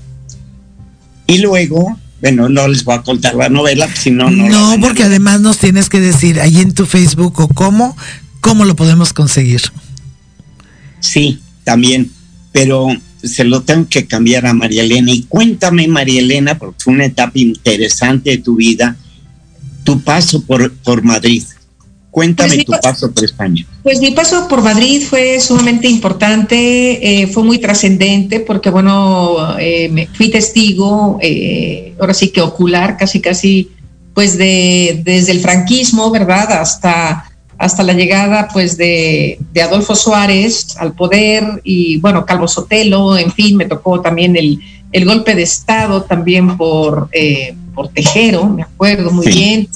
Y 1.28 1.40
luego, 1.40 1.98
bueno, 2.22 2.48
no 2.48 2.68
les 2.68 2.84
voy 2.84 2.96
a 2.96 3.02
contar 3.02 3.36
la 3.36 3.50
novela, 3.50 3.90
sino 3.94 4.30
no. 4.30 4.48
No, 4.48 4.80
porque 4.80 5.04
además 5.04 5.42
nos 5.42 5.58
tienes 5.58 5.90
que 5.90 6.00
decir 6.00 6.40
ahí 6.40 6.60
en 6.60 6.74
tu 6.74 6.86
Facebook 6.86 7.40
o 7.40 7.48
cómo 7.50 7.98
¿Cómo 8.42 8.66
lo 8.66 8.76
podemos 8.76 9.14
conseguir? 9.14 9.62
Sí, 11.00 11.40
también, 11.64 12.12
pero 12.52 12.88
se 13.24 13.44
lo 13.44 13.62
tengo 13.62 13.88
que 13.88 14.08
cambiar 14.08 14.46
a 14.46 14.54
María 14.54 14.84
Elena. 14.84 15.12
Y 15.12 15.24
cuéntame, 15.24 15.88
María 15.88 16.22
Elena, 16.22 16.58
porque 16.58 16.84
fue 16.84 16.94
una 16.94 17.06
etapa 17.06 17.34
interesante 17.36 18.32
de 18.32 18.38
tu 18.40 18.56
vida, 18.56 18.96
tu 19.84 20.02
paso 20.02 20.44
por, 20.44 20.72
por 20.74 21.04
Madrid. 21.04 21.44
Cuéntame 22.10 22.56
pues 22.56 22.66
tu 22.66 22.72
paso 22.82 23.12
por 23.12 23.24
España. 23.24 23.66
Pues 23.84 24.02
mi 24.02 24.12
paso 24.12 24.48
por 24.50 24.62
Madrid 24.62 25.02
fue 25.10 25.40
sumamente 25.40 25.88
importante, 25.88 27.22
eh, 27.22 27.28
fue 27.28 27.44
muy 27.44 27.58
trascendente 27.60 28.42
porque, 28.42 28.70
bueno, 28.70 29.58
eh, 29.58 29.88
me 29.90 30.08
fui 30.08 30.30
testigo, 30.30 31.20
eh, 31.22 31.96
ahora 32.00 32.14
sí 32.14 32.30
que 32.30 32.42
ocular, 32.42 32.98
casi, 32.98 33.22
casi, 33.22 33.72
pues 34.14 34.38
de, 34.38 35.02
desde 35.06 35.32
el 35.32 35.40
franquismo, 35.40 36.12
¿verdad? 36.12 36.52
Hasta 36.52 37.31
hasta 37.62 37.84
la 37.84 37.94
llegada 37.94 38.48
pues 38.52 38.76
de, 38.76 39.40
Adolfo 39.64 39.96
Suárez 39.96 40.76
al 40.80 40.94
poder 40.94 41.62
y 41.64 42.00
bueno, 42.00 42.26
Calvo 42.26 42.48
Sotelo, 42.48 43.16
en 43.16 43.32
fin, 43.32 43.56
me 43.56 43.66
tocó 43.66 44.02
también 44.02 44.36
el, 44.36 44.60
golpe 45.06 45.36
de 45.36 45.44
Estado 45.44 46.02
también 46.02 46.58
por, 46.58 47.08
eh, 47.12 47.54
por 47.76 47.90
Tejero, 47.90 48.46
me 48.48 48.64
acuerdo 48.64 49.12
muy 49.12 49.28
bien, 49.28 49.70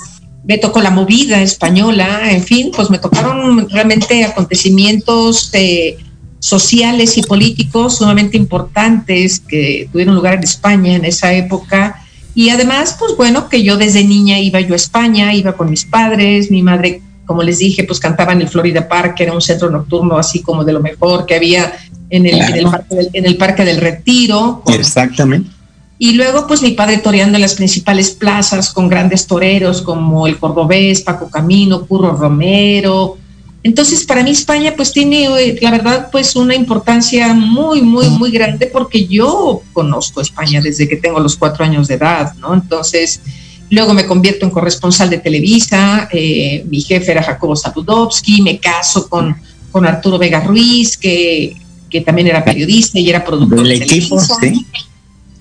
me 0.43 0.57
tocó 0.57 0.81
la 0.81 0.89
movida 0.89 1.43
española, 1.43 2.31
en 2.31 2.41
fin, 2.41 2.71
pues 2.75 2.89
me 2.89 2.97
tocaron 2.97 3.69
realmente 3.69 4.25
acontecimientos 4.25 5.51
eh, 5.53 5.97
sociales 6.39 7.19
y 7.19 7.21
políticos 7.21 7.97
sumamente 7.99 8.35
importantes 8.35 9.39
que 9.39 9.87
tuvieron 9.91 10.15
lugar 10.15 10.33
en 10.35 10.43
España 10.43 10.95
en 10.95 11.05
esa 11.05 11.33
época. 11.33 12.03
Y 12.33 12.49
además, 12.49 12.95
pues 12.99 13.15
bueno, 13.15 13.47
que 13.47 13.63
yo 13.63 13.77
desde 13.77 14.03
niña 14.03 14.39
iba 14.39 14.59
yo 14.59 14.73
a 14.73 14.75
España, 14.75 15.33
iba 15.33 15.53
con 15.53 15.69
mis 15.69 15.85
padres, 15.85 16.51
mi 16.51 16.61
madre 16.61 17.01
como 17.25 17.43
les 17.43 17.59
dije, 17.59 17.83
pues 17.83 17.99
cantaba 17.99 18.33
en 18.33 18.41
el 18.41 18.47
Florida 18.47 18.87
Park, 18.87 19.15
que 19.15 19.23
era 19.23 19.33
un 19.33 19.41
centro 19.41 19.69
nocturno 19.69 20.17
así 20.17 20.41
como 20.41 20.63
de 20.63 20.73
lo 20.73 20.79
mejor 20.79 21.25
que 21.25 21.35
había 21.35 21.73
en 22.09 22.25
el, 22.25 22.39
en 22.39 23.25
el, 23.25 23.37
parque, 23.37 23.65
del, 23.65 23.77
Retiro. 23.77 24.63
Exactamente. 24.67 25.49
Y 25.97 26.13
luego, 26.13 26.45
pues 26.45 26.61
mi 26.61 26.71
padre 26.71 26.97
toreando 26.97 27.37
en 27.37 27.41
las 27.41 27.55
principales 27.55 28.11
plazas 28.11 28.71
con 28.71 28.89
grandes 28.89 29.27
toreros 29.27 29.81
como 29.81 30.27
el 30.27 30.37
Cordobés, 30.37 31.01
Paco 31.01 31.29
Camino, 31.29 31.85
Curro 31.85 32.13
Romero. 32.13 33.17
Entonces, 33.63 34.03
para 34.03 34.21
mí 34.21 34.29
España, 34.29 34.73
pues 34.75 34.91
tiene, 34.91 35.25
eh, 35.25 35.57
la 35.61 35.71
verdad, 35.71 36.09
pues 36.11 36.35
una 36.35 36.53
importancia 36.53 37.33
muy, 37.33 37.81
muy, 37.81 38.09
muy 38.09 38.29
grande 38.29 38.67
porque 38.67 39.07
yo 39.07 39.61
conozco 39.73 40.21
España 40.21 40.61
desde 40.61 40.87
que 40.87 40.97
tengo 40.97 41.19
los 41.19 41.35
cuatro 41.35 41.65
años 41.65 41.87
de 41.87 41.95
edad, 41.95 42.33
¿no? 42.35 42.53
Entonces, 42.53 43.21
Luego 43.69 43.93
me 43.93 44.05
convierto 44.05 44.45
en 44.45 44.51
corresponsal 44.51 45.09
de 45.09 45.17
Televisa, 45.17 46.07
eh, 46.11 46.65
mi 46.69 46.81
jefe 46.81 47.11
era 47.11 47.23
Jacobo 47.23 47.55
Sapudowski, 47.55 48.41
me 48.41 48.59
caso 48.59 49.09
con, 49.09 49.35
con 49.71 49.85
Arturo 49.85 50.17
Vega 50.17 50.41
Ruiz, 50.41 50.97
que, 50.97 51.57
que 51.89 52.01
también 52.01 52.27
era 52.27 52.43
periodista 52.43 52.99
y 52.99 53.09
era 53.09 53.25
productor 53.25 53.63
del 53.63 53.81
equipo, 53.81 54.19
sí. 54.19 54.65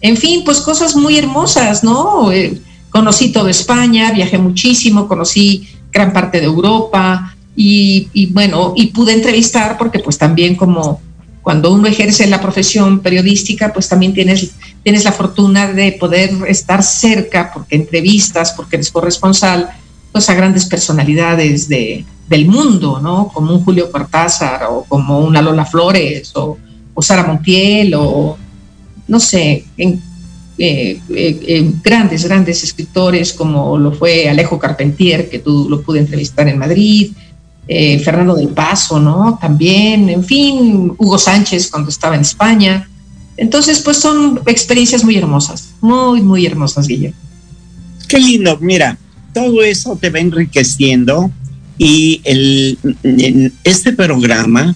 En 0.00 0.16
fin, 0.16 0.42
pues 0.44 0.60
cosas 0.60 0.96
muy 0.96 1.18
hermosas, 1.18 1.82
¿no? 1.82 2.30
Eh, 2.32 2.60
conocí 2.90 3.32
toda 3.32 3.50
España, 3.50 4.12
viajé 4.12 4.38
muchísimo, 4.38 5.08
conocí 5.08 5.68
gran 5.92 6.12
parte 6.12 6.40
de 6.40 6.46
Europa 6.46 7.34
y, 7.56 8.08
y 8.12 8.26
bueno, 8.26 8.74
y 8.76 8.88
pude 8.88 9.12
entrevistar 9.12 9.78
porque 9.78 9.98
pues 9.98 10.18
también 10.18 10.56
como 10.56 11.00
cuando 11.44 11.70
uno 11.70 11.86
ejerce 11.86 12.26
la 12.26 12.40
profesión 12.40 13.00
periodística, 13.00 13.70
pues 13.70 13.86
también 13.86 14.14
tienes, 14.14 14.50
tienes 14.82 15.04
la 15.04 15.12
fortuna 15.12 15.70
de 15.70 15.92
poder 15.92 16.30
estar 16.48 16.82
cerca, 16.82 17.50
porque 17.52 17.76
entrevistas, 17.76 18.52
porque 18.52 18.76
eres 18.76 18.90
corresponsal, 18.90 19.68
pues 20.10 20.30
a 20.30 20.34
grandes 20.34 20.64
personalidades 20.64 21.68
de, 21.68 22.06
del 22.30 22.46
mundo, 22.46 22.98
¿no? 22.98 23.28
Como 23.28 23.52
un 23.52 23.62
Julio 23.62 23.92
Cortázar 23.92 24.68
o 24.70 24.84
como 24.84 25.20
una 25.20 25.42
Lola 25.42 25.66
Flores 25.66 26.32
o, 26.34 26.56
o 26.94 27.02
Sara 27.02 27.24
Montiel 27.24 27.92
o, 27.94 28.38
no 29.06 29.20
sé, 29.20 29.66
eh, 29.76 29.98
eh, 30.56 31.72
grandes, 31.82 32.24
grandes 32.24 32.64
escritores 32.64 33.34
como 33.34 33.76
lo 33.76 33.92
fue 33.92 34.30
Alejo 34.30 34.58
Carpentier, 34.58 35.28
que 35.28 35.40
tú 35.40 35.66
lo 35.68 35.82
pude 35.82 35.98
entrevistar 35.98 36.48
en 36.48 36.56
Madrid, 36.56 37.12
eh, 37.66 37.98
Fernando 38.00 38.34
del 38.34 38.48
Paso, 38.48 39.00
¿no? 39.00 39.38
También, 39.40 40.08
en 40.08 40.22
fin, 40.22 40.92
Hugo 40.98 41.18
Sánchez 41.18 41.70
cuando 41.70 41.90
estaba 41.90 42.14
en 42.14 42.22
España. 42.22 42.88
Entonces, 43.36 43.80
pues 43.80 43.96
son 43.96 44.40
experiencias 44.46 45.02
muy 45.02 45.16
hermosas, 45.16 45.70
muy, 45.80 46.20
muy 46.22 46.46
hermosas, 46.46 46.86
Guillermo. 46.86 47.18
Qué 48.08 48.18
lindo, 48.18 48.58
mira, 48.60 48.98
todo 49.32 49.62
eso 49.62 49.98
te 50.00 50.10
va 50.10 50.20
enriqueciendo 50.20 51.30
y 51.78 52.20
el, 52.24 52.78
este 53.64 53.92
programa, 53.92 54.74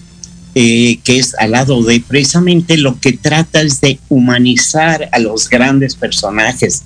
eh, 0.55 0.99
que 1.03 1.19
es 1.19 1.35
al 1.35 1.51
lado 1.51 1.81
de 1.83 2.03
precisamente 2.05 2.77
lo 2.77 2.99
que 2.99 3.13
trata 3.13 3.61
es 3.61 3.79
de 3.81 3.99
humanizar 4.09 5.09
a 5.11 5.19
los 5.19 5.49
grandes 5.49 5.95
personajes, 5.95 6.83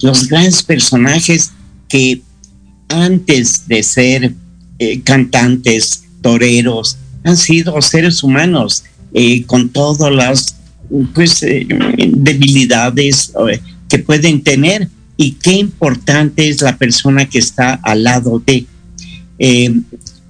los 0.00 0.28
grandes 0.28 0.62
personajes 0.62 1.52
que 1.88 2.22
antes 2.88 3.66
de 3.66 3.82
ser 3.82 4.34
eh, 4.78 5.00
cantantes, 5.02 6.04
toreros, 6.20 6.98
han 7.22 7.36
sido 7.36 7.80
seres 7.80 8.22
humanos 8.22 8.84
eh, 9.12 9.44
con 9.44 9.68
todas 9.68 10.12
las 10.12 10.56
pues, 11.14 11.42
eh, 11.42 11.66
debilidades 12.12 13.32
que 13.88 13.98
pueden 13.98 14.42
tener 14.42 14.88
y 15.16 15.32
qué 15.32 15.52
importante 15.52 16.48
es 16.48 16.60
la 16.60 16.76
persona 16.76 17.26
que 17.26 17.38
está 17.38 17.74
al 17.74 18.02
lado 18.02 18.42
de. 18.44 18.66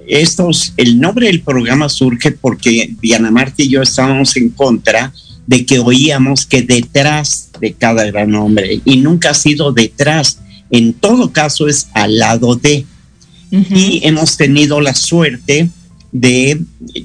estos, 0.07 0.75
el 0.77 1.01
nombre 1.01 1.29
del 1.29 1.41
programa 1.41 1.89
surge 1.89 2.33
porque 2.33 2.95
Diana 3.01 3.31
Marta 3.31 3.63
y 3.63 3.71
yo 3.71 3.83
estábamos 3.83 4.37
en 4.37 4.51
contra 4.51 5.13
de 5.47 5.65
que 5.65 5.79
oíamos 5.79 6.47
que 6.47 6.63
detrás 6.63 7.51
de 7.61 7.73
cada 7.73 8.05
gran 8.05 8.35
hombre, 8.35 8.81
y 8.85 8.97
nunca 8.99 9.31
ha 9.31 9.35
sido 9.35 9.73
detrás, 9.73 10.39
en 10.71 10.93
todo 10.93 11.33
caso 11.33 11.69
es 11.69 11.89
al 11.95 12.19
lado 12.19 12.57
de 12.57 12.85
y 13.71 14.01
hemos 14.05 14.37
tenido 14.37 14.81
la 14.81 14.95
suerte 14.95 15.69
de 16.13 16.61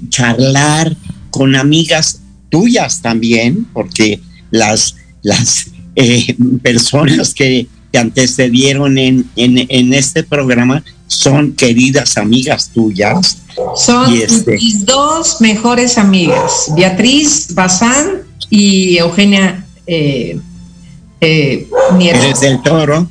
charlar 0.09 0.95
con 1.29 1.55
amigas 1.55 2.21
tuyas 2.49 3.01
también, 3.01 3.65
porque 3.73 4.19
las, 4.51 4.95
las 5.21 5.67
eh, 5.95 6.35
personas 6.61 7.33
que 7.33 7.67
te 7.91 7.97
antecedieron 7.97 8.97
en, 8.97 9.29
en, 9.35 9.93
este 9.93 10.23
programa 10.23 10.83
son 11.07 11.53
queridas 11.53 12.17
amigas 12.17 12.69
tuyas. 12.73 13.39
Son 13.75 14.13
este 14.13 14.53
mis 14.53 14.85
dos 14.85 15.41
mejores 15.41 15.97
amigas, 15.97 16.71
Beatriz 16.75 17.53
Bazán 17.53 18.21
y 18.49 18.97
Eugenia 18.97 19.65
eh, 19.87 20.39
eh, 21.21 21.67
Eres 21.99 22.39
del 22.41 22.61
Toro. 22.61 23.09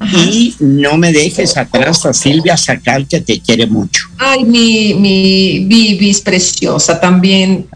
Y 0.00 0.54
no 0.60 0.96
me 0.96 1.12
dejes 1.12 1.56
atrás 1.56 2.06
a 2.06 2.12
Silvia 2.12 2.56
Sacal, 2.56 3.06
que 3.08 3.20
te 3.20 3.40
quiere 3.40 3.66
mucho. 3.66 4.04
Ay, 4.16 4.44
mi, 4.44 4.94
mi 4.94 5.64
Vivis 5.64 6.20
preciosa 6.20 7.00
también. 7.00 7.66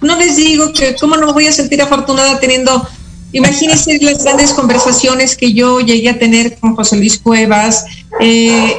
No 0.00 0.18
les 0.18 0.36
digo 0.36 0.72
que 0.72 0.96
cómo 0.96 1.16
no 1.16 1.26
me 1.26 1.32
voy 1.32 1.46
a 1.46 1.52
sentir 1.52 1.82
afortunada 1.82 2.40
teniendo, 2.40 2.86
imagínense 3.32 3.98
las 4.02 4.24
grandes 4.24 4.52
conversaciones 4.52 5.36
que 5.36 5.52
yo 5.52 5.80
llegué 5.80 6.08
a 6.08 6.18
tener 6.18 6.56
con 6.58 6.74
José 6.74 6.96
Luis 6.96 7.18
Cuevas, 7.18 7.84
eh, 8.20 8.76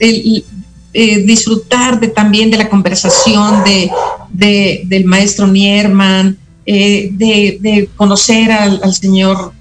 eh, 0.00 1.18
disfrutar 1.24 2.00
de, 2.00 2.08
también 2.08 2.50
de 2.50 2.56
la 2.56 2.70
conversación 2.70 3.62
de, 3.64 4.82
del 4.84 5.04
maestro 5.04 5.46
Nierman, 5.46 6.38
eh, 6.70 7.08
de, 7.12 7.88
conocer 7.96 8.52
al, 8.52 8.78
al 8.82 8.94
señor 8.94 9.54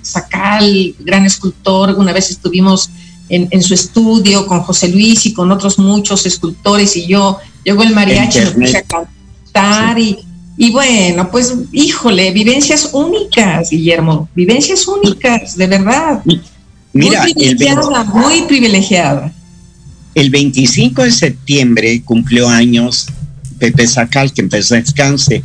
Sacal, 0.00 0.94
gran 1.00 1.26
escultor, 1.26 1.94
una 1.98 2.14
vez 2.14 2.30
estuvimos 2.30 2.88
en, 3.28 3.62
su 3.62 3.74
estudio 3.74 4.46
con 4.46 4.60
José 4.62 4.88
Luis 4.88 5.26
y 5.26 5.34
con 5.34 5.52
otros 5.52 5.78
muchos 5.78 6.24
escultores 6.24 6.96
y 6.96 7.06
yo, 7.06 7.36
llegó 7.62 7.82
el 7.82 7.94
mariachi, 7.94 8.38
me 8.38 8.50
puse 8.52 8.78
a 8.78 8.82
cantar 8.82 9.98
y, 9.98 10.70
bueno, 10.70 11.30
pues 11.30 11.54
híjole, 11.72 12.30
vivencias 12.30 12.88
únicas, 12.94 13.68
Guillermo, 13.68 14.30
vivencias 14.34 14.88
únicas, 14.88 15.58
de 15.58 15.66
verdad. 15.66 16.22
Mira, 16.94 17.22
muy 17.22 17.34
privilegiada, 17.34 18.04
muy 18.04 18.42
privilegiada. 18.42 19.32
El 20.14 20.30
25 20.30 21.02
de 21.02 21.12
septiembre 21.12 22.00
cumplió 22.02 22.48
años 22.48 23.08
Pepe 23.58 23.86
Sacal, 23.86 24.32
que 24.32 24.40
empezó 24.40 24.74
a 24.74 24.78
descanse. 24.78 25.44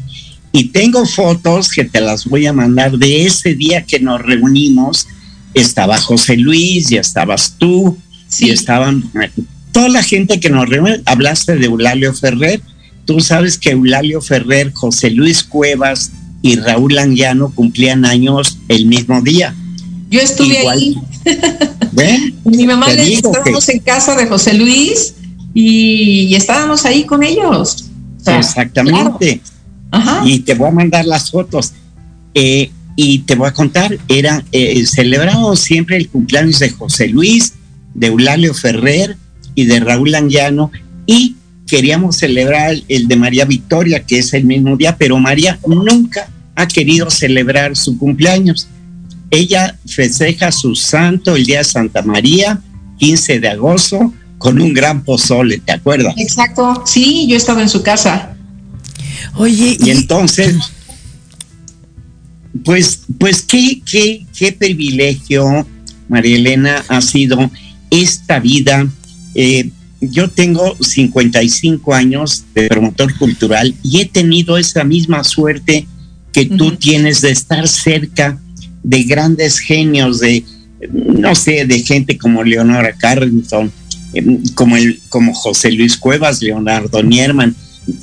Y 0.54 0.66
tengo 0.66 1.06
fotos 1.06 1.70
que 1.70 1.86
te 1.86 2.02
las 2.02 2.26
voy 2.26 2.46
a 2.46 2.54
mandar 2.54 2.98
de 2.98 3.26
ese 3.26 3.56
día 3.56 3.84
que 3.84 4.00
nos 4.00 4.22
reunimos. 4.22 5.08
Estaba 5.54 5.98
José 5.98 6.38
Luis, 6.38 6.92
y 6.92 6.98
estabas 6.98 7.56
tú, 7.58 7.98
y 8.40 8.50
estaban 8.50 9.10
toda 9.72 9.90
la 9.90 10.04
gente 10.04 10.40
que 10.40 10.50
nos 10.50 10.68
reunió. 10.68 10.96
Hablaste 11.06 11.56
de 11.56 11.66
Eulalio 11.66 12.14
Ferrer. 12.14 12.62
Tú 13.06 13.20
sabes 13.20 13.58
que 13.58 13.72
Eulalio 13.72 14.22
Ferrer, 14.22 14.72
José 14.74 15.10
Luis 15.10 15.44
Cuevas 15.44 16.12
y 16.42 16.56
Raúl 16.56 16.98
Anguiano 16.98 17.52
cumplían 17.54 18.06
años 18.06 18.58
el 18.68 18.86
mismo 18.86 19.22
día. 19.22 19.56
Yo 20.10 20.20
estuve 20.20 20.68
ahí. 20.68 20.96
Mi 22.46 22.66
mamá 22.66 22.90
le 22.90 23.14
estábamos 23.14 23.68
en 23.70 23.80
casa 23.80 24.16
de 24.16 24.28
José 24.28 24.54
Luis 24.54 25.16
y, 25.54 26.34
estábamos 26.36 26.86
ahí 26.86 27.04
con 27.04 27.24
ellos. 27.24 27.86
Exactamente. 28.26 29.42
Y 30.26 30.40
te 30.40 30.56
voy 30.56 30.70
a 30.70 30.72
mandar 30.72 31.06
las 31.06 31.32
fotos. 31.32 31.74
Eh, 32.34 32.72
y 32.96 33.20
te 33.20 33.36
voy 33.36 33.48
a 33.48 33.54
contar, 33.54 33.98
era 34.08 34.44
eh, 34.52 34.86
celebramos 34.86 35.60
siempre 35.62 35.98
el 35.98 36.10
cumpleaños 36.10 36.60
de 36.60 36.70
José 36.70 37.08
Luis, 37.08 37.54
de 37.94 38.08
Eulalio 38.08 38.54
Ferrer 38.54 39.18
y 39.56 39.66
de 39.66 39.80
Raúl 39.80 40.14
Anguiano 40.14 40.72
y 41.06 41.36
queríamos 41.68 42.18
celebrar 42.18 42.76
el 42.88 43.08
de 43.08 43.16
María 43.16 43.46
Victoria, 43.46 44.04
que 44.04 44.20
es 44.20 44.34
el 44.34 44.44
mismo 44.44 44.76
día, 44.76 44.98
pero 44.98 45.18
María 45.18 45.58
nunca 45.66 46.30
ha 46.56 46.68
querido 46.68 47.10
celebrar 47.10 47.78
su 47.78 47.98
cumpleaños. 47.98 48.68
Ella 49.30 49.78
festeja 49.88 50.52
su 50.52 50.76
santo 50.76 51.36
el 51.36 51.46
día 51.46 51.60
de 51.60 51.64
Santa 51.64 52.02
María, 52.02 52.60
15 53.00 53.40
de 53.40 53.48
agosto, 53.48 54.14
con 54.38 54.60
un 54.62 54.74
gran 54.74 55.04
pozole, 55.04 55.60
¿te 55.60 55.72
acuerdas? 55.72 56.14
Exacto, 56.18 56.84
sí, 56.86 57.26
yo 57.30 57.38
estaba 57.38 57.62
en 57.62 57.70
su 57.70 57.82
casa. 57.84 58.31
Oye, 59.36 59.78
y, 59.80 59.90
entonces, 59.90 60.56
pues, 62.64 63.02
pues 63.20 63.42
qué, 63.42 63.82
qué, 63.86 64.26
qué 64.38 64.52
privilegio, 64.52 65.68
María 66.08 66.36
Elena, 66.36 66.84
ha 66.88 67.02
sido 67.02 67.50
esta 67.90 68.40
vida. 68.40 68.88
Eh, 69.36 69.70
yo 70.02 70.30
tengo 70.30 70.76
55 70.80 71.94
años 71.94 72.44
de 72.56 72.68
promotor 72.68 73.16
cultural 73.18 73.76
y 73.84 74.02
he 74.02 74.06
tenido 74.06 74.58
esa 74.58 74.84
misma 74.84 75.24
suerte 75.24 75.88
que 76.34 76.46
tú 76.46 76.72
tienes 76.76 77.22
de 77.22 77.32
estar 77.32 77.68
cerca 77.68 78.40
de 78.84 79.04
grandes 79.04 79.60
genios, 79.60 80.20
de, 80.20 80.44
no 80.92 81.36
sé, 81.36 81.66
de 81.66 81.84
gente 81.84 82.18
como 82.18 82.44
Leonora 82.44 82.94
Carrington, 82.94 83.72
em, 84.14 84.42
como, 84.56 84.78
el, 84.78 85.00
como 85.10 85.34
José 85.34 85.72
Luis 85.72 85.98
Cuevas, 85.98 86.42
Leonardo 86.42 87.04
Nierman, 87.04 87.56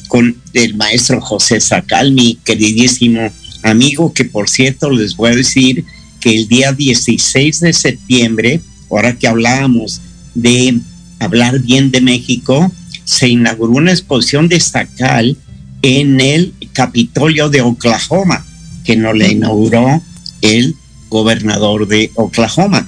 con 0.09 0.37
el 0.53 0.75
maestro 0.77 1.21
José 1.21 1.61
Sacal, 1.61 2.13
mi 2.13 2.37
queridísimo 2.45 3.31
amigo, 3.63 4.13
que 4.13 4.25
por 4.25 4.49
cierto 4.49 4.91
les 4.91 5.17
voy 5.17 5.31
a 5.31 5.37
decir 5.37 5.85
que 6.21 6.35
el 6.35 6.49
día 6.49 6.73
16 6.73 7.61
de 7.61 7.73
septiembre, 7.73 8.61
ahora 8.91 9.17
que 9.17 9.29
hablábamos 9.29 10.01
de 10.35 10.79
hablar 11.19 11.61
bien 11.61 11.91
de 11.91 12.01
México, 12.01 12.73
se 13.05 13.29
inauguró 13.29 13.73
una 13.73 13.93
exposición 13.93 14.49
de 14.49 14.61
Sacal 14.61 15.37
en 15.83 16.21
el 16.21 16.55
Capitolio 16.73 17.49
de 17.49 17.63
Oklahoma, 17.63 18.45
que 18.85 18.97
nos 18.97 19.17
la 19.17 19.29
inauguró 19.29 20.03
el 20.43 20.75
gobernador 21.09 21.87
de 21.87 22.11
Oklahoma. 22.15 22.87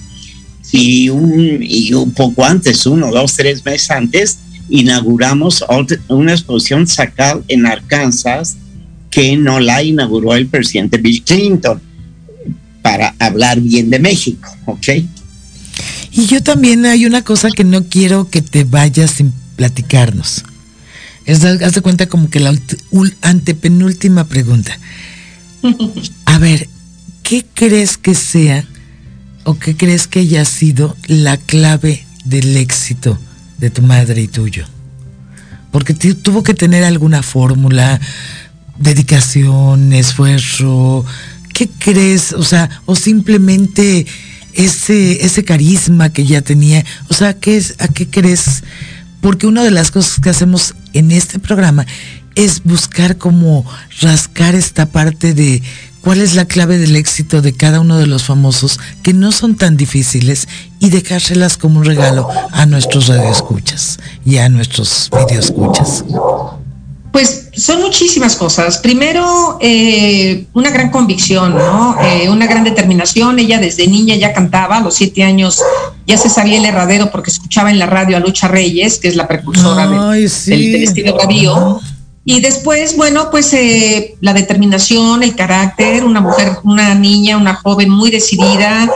Y 0.72 1.08
un, 1.08 1.58
y 1.60 1.92
un 1.94 2.12
poco 2.12 2.44
antes, 2.44 2.86
uno, 2.86 3.10
dos, 3.10 3.34
tres 3.34 3.64
meses 3.64 3.90
antes, 3.90 4.38
inauguramos 4.70 5.64
una 6.08 6.32
exposición 6.32 6.86
Sacal 6.86 7.44
en 7.48 7.66
Arkansas 7.66 8.56
que 9.10 9.36
no 9.36 9.58
la 9.58 9.82
inauguró 9.82 10.34
el 10.34 10.46
presidente 10.46 10.98
Bill 10.98 11.22
Clinton 11.24 11.80
para 12.80 13.14
hablar 13.18 13.60
bien 13.60 13.90
de 13.90 13.98
México, 13.98 14.48
¿ok? 14.66 14.88
Y 16.12 16.26
yo 16.26 16.42
también 16.42 16.86
hay 16.86 17.04
una 17.04 17.22
cosa 17.22 17.50
que 17.50 17.64
no 17.64 17.84
quiero 17.84 18.30
que 18.30 18.40
te 18.40 18.64
vayas 18.64 19.10
sin 19.10 19.32
platicarnos. 19.56 20.44
Es, 21.26 21.44
haz 21.44 21.74
de 21.74 21.80
cuenta 21.80 22.06
como 22.06 22.30
que 22.30 22.40
la 22.40 22.54
antepenúltima 23.20 24.24
pregunta. 24.24 24.78
A 26.24 26.38
ver, 26.38 26.68
¿qué 27.22 27.44
crees 27.52 27.98
que 27.98 28.14
sea 28.14 28.64
o 29.44 29.58
qué 29.58 29.76
crees 29.76 30.06
que 30.06 30.20
haya 30.20 30.44
sido 30.44 30.96
la 31.06 31.36
clave 31.36 32.06
del 32.24 32.56
éxito 32.56 33.18
de 33.60 33.70
tu 33.70 33.82
madre 33.82 34.22
y 34.22 34.28
tuyo? 34.28 34.66
Porque 35.70 35.94
tuvo 35.94 36.42
que 36.42 36.54
tener 36.54 36.82
alguna 36.82 37.22
fórmula, 37.22 38.00
dedicación, 38.78 39.92
esfuerzo. 39.92 41.04
¿Qué 41.54 41.68
crees? 41.78 42.32
O 42.32 42.42
sea, 42.42 42.68
o 42.86 42.96
simplemente 42.96 44.06
ese, 44.54 45.24
ese 45.24 45.44
carisma 45.44 46.10
que 46.10 46.26
ya 46.26 46.42
tenía. 46.42 46.84
O 47.08 47.14
sea, 47.14 47.34
¿qué 47.34 47.56
es, 47.56 47.76
¿a 47.78 47.88
qué 47.88 48.08
crees? 48.08 48.64
Porque 49.20 49.46
una 49.46 49.62
de 49.62 49.70
las 49.70 49.90
cosas 49.90 50.18
que 50.18 50.30
hacemos 50.30 50.74
en 50.92 51.12
este 51.12 51.38
programa 51.38 51.86
es 52.34 52.62
buscar 52.64 53.16
como 53.16 53.64
rascar 54.00 54.54
esta 54.54 54.86
parte 54.86 55.34
de 55.34 55.62
cuál 56.00 56.20
es 56.20 56.34
la 56.34 56.44
clave 56.44 56.78
del 56.78 56.96
éxito 56.96 57.42
de 57.42 57.52
cada 57.52 57.80
uno 57.80 57.98
de 57.98 58.06
los 58.06 58.24
famosos, 58.24 58.80
que 59.02 59.12
no 59.12 59.32
son 59.32 59.56
tan 59.56 59.76
difíciles, 59.76 60.48
y 60.78 60.88
dejárselas 60.90 61.56
como 61.56 61.80
un 61.80 61.84
regalo 61.84 62.28
a 62.52 62.66
nuestros 62.66 63.08
radioescuchas 63.08 63.98
y 64.24 64.38
a 64.38 64.48
nuestros 64.48 65.10
videoescuchas. 65.12 66.04
Pues 67.12 67.48
son 67.56 67.80
muchísimas 67.80 68.36
cosas. 68.36 68.78
Primero, 68.78 69.58
eh, 69.60 70.46
una 70.54 70.70
gran 70.70 70.90
convicción, 70.90 71.56
¿no? 71.56 71.96
Eh, 72.00 72.30
una 72.30 72.46
gran 72.46 72.62
determinación. 72.62 73.38
Ella 73.40 73.58
desde 73.58 73.88
niña 73.88 74.14
ya 74.14 74.32
cantaba, 74.32 74.76
a 74.76 74.80
los 74.80 74.94
siete 74.94 75.24
años 75.24 75.60
ya 76.06 76.16
se 76.16 76.28
sabía 76.28 76.58
el 76.58 76.64
herradero 76.64 77.10
porque 77.10 77.30
escuchaba 77.30 77.70
en 77.70 77.78
la 77.78 77.86
radio 77.86 78.16
a 78.16 78.20
Lucha 78.20 78.48
Reyes, 78.48 78.98
que 78.98 79.08
es 79.08 79.16
la 79.16 79.26
precursora 79.26 79.88
del, 79.88 80.24
estilo 80.82 81.16
Gavío. 81.16 81.80
Y 82.24 82.40
después, 82.40 82.96
bueno, 82.96 83.30
pues 83.30 83.52
eh, 83.54 84.16
la 84.20 84.34
determinación, 84.34 85.22
el 85.22 85.34
carácter, 85.34 86.04
una 86.04 86.20
mujer, 86.20 86.58
una 86.64 86.94
niña, 86.94 87.38
una 87.38 87.54
joven 87.54 87.90
muy 87.90 88.10
decidida, 88.10 88.90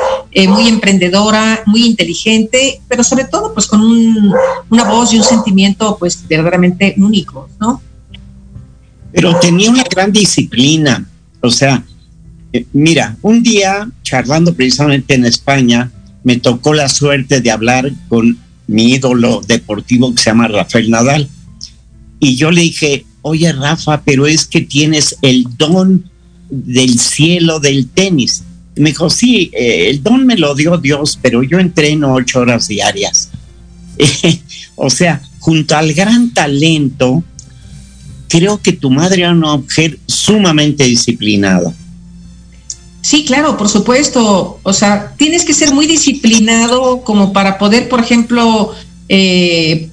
muy 0.49 0.69
emprendedora, 0.69 1.63
muy 1.65 1.87
inteligente, 1.87 2.81
pero 2.87 3.03
sobre 3.03 3.25
todo 3.25 3.55
pues 3.55 3.67
con 3.67 3.81
una 4.69 4.85
voz 4.85 5.13
y 5.15 5.19
un 5.19 5.25
sentimiento 5.25 5.97
pues 5.99 6.27
verdaderamente 6.29 6.95
únicos, 6.99 7.51
¿no? 7.59 7.81
pero 9.15 9.39
tenía 9.39 9.71
una 9.71 9.85
gran 9.85 10.13
disciplina. 10.13 11.09
O 11.41 11.51
sea, 11.51 11.85
eh, 12.53 12.67
mira, 12.73 13.17
un 13.23 13.43
día 13.43 13.89
charlando 14.03 14.53
precisamente 14.55 15.15
en 15.15 15.25
España, 15.25 15.91
me 16.25 16.39
tocó 16.39 16.75
la 16.75 16.89
suerte 16.89 17.41
de 17.41 17.51
hablar 17.51 17.93
con 18.09 18.37
mi 18.67 18.93
ídolo 18.95 19.41
deportivo 19.47 20.13
que 20.13 20.23
se 20.23 20.31
llama 20.31 20.49
Rafael 20.49 20.91
Nadal. 20.91 21.29
Y 22.19 22.35
yo 22.35 22.51
le 22.51 22.63
dije, 22.63 23.07
oye 23.25 23.53
Rafa, 23.53 24.03
pero 24.03 24.27
es 24.27 24.47
que 24.47 24.61
tienes 24.61 25.17
el 25.23 25.47
don 25.57 26.11
del 26.51 26.99
cielo 26.99 27.59
del 27.59 27.89
tenis. 27.89 28.45
Me 28.77 28.91
dijo, 28.91 29.09
sí, 29.09 29.51
eh, 29.55 29.89
el 29.89 30.03
don 30.03 30.27
me 30.27 30.37
lo 30.37 30.55
dio 30.55 30.77
Dios, 30.77 31.19
pero 31.23 31.43
yo 31.43 31.59
entreno 31.59 32.13
ocho 32.13 32.41
horas 32.41 32.69
diarias. 32.69 33.31
o 34.77 34.91
sea, 34.91 35.23
junto 35.39 35.75
al 35.75 35.95
gran 35.95 36.35
talento, 36.35 37.25
creo 38.29 38.61
que 38.61 38.73
tu 38.73 38.91
madre 38.91 39.23
era 39.23 39.33
una 39.33 39.57
mujer 39.57 39.99
sumamente 40.07 40.85
disciplinada. 40.85 41.73
Sí, 43.01 43.25
claro, 43.25 43.57
por 43.57 43.71
supuesto. 43.71 44.61
O 44.63 44.73
sea, 44.75 45.15
tienes 45.17 45.45
que 45.45 45.55
ser 45.55 45.73
muy 45.73 45.87
disciplinado 45.87 47.03
como 47.03 47.33
para 47.33 47.57
poder, 47.57 47.89
por 47.89 48.01
ejemplo, 48.01 48.75
eh, 49.09 49.89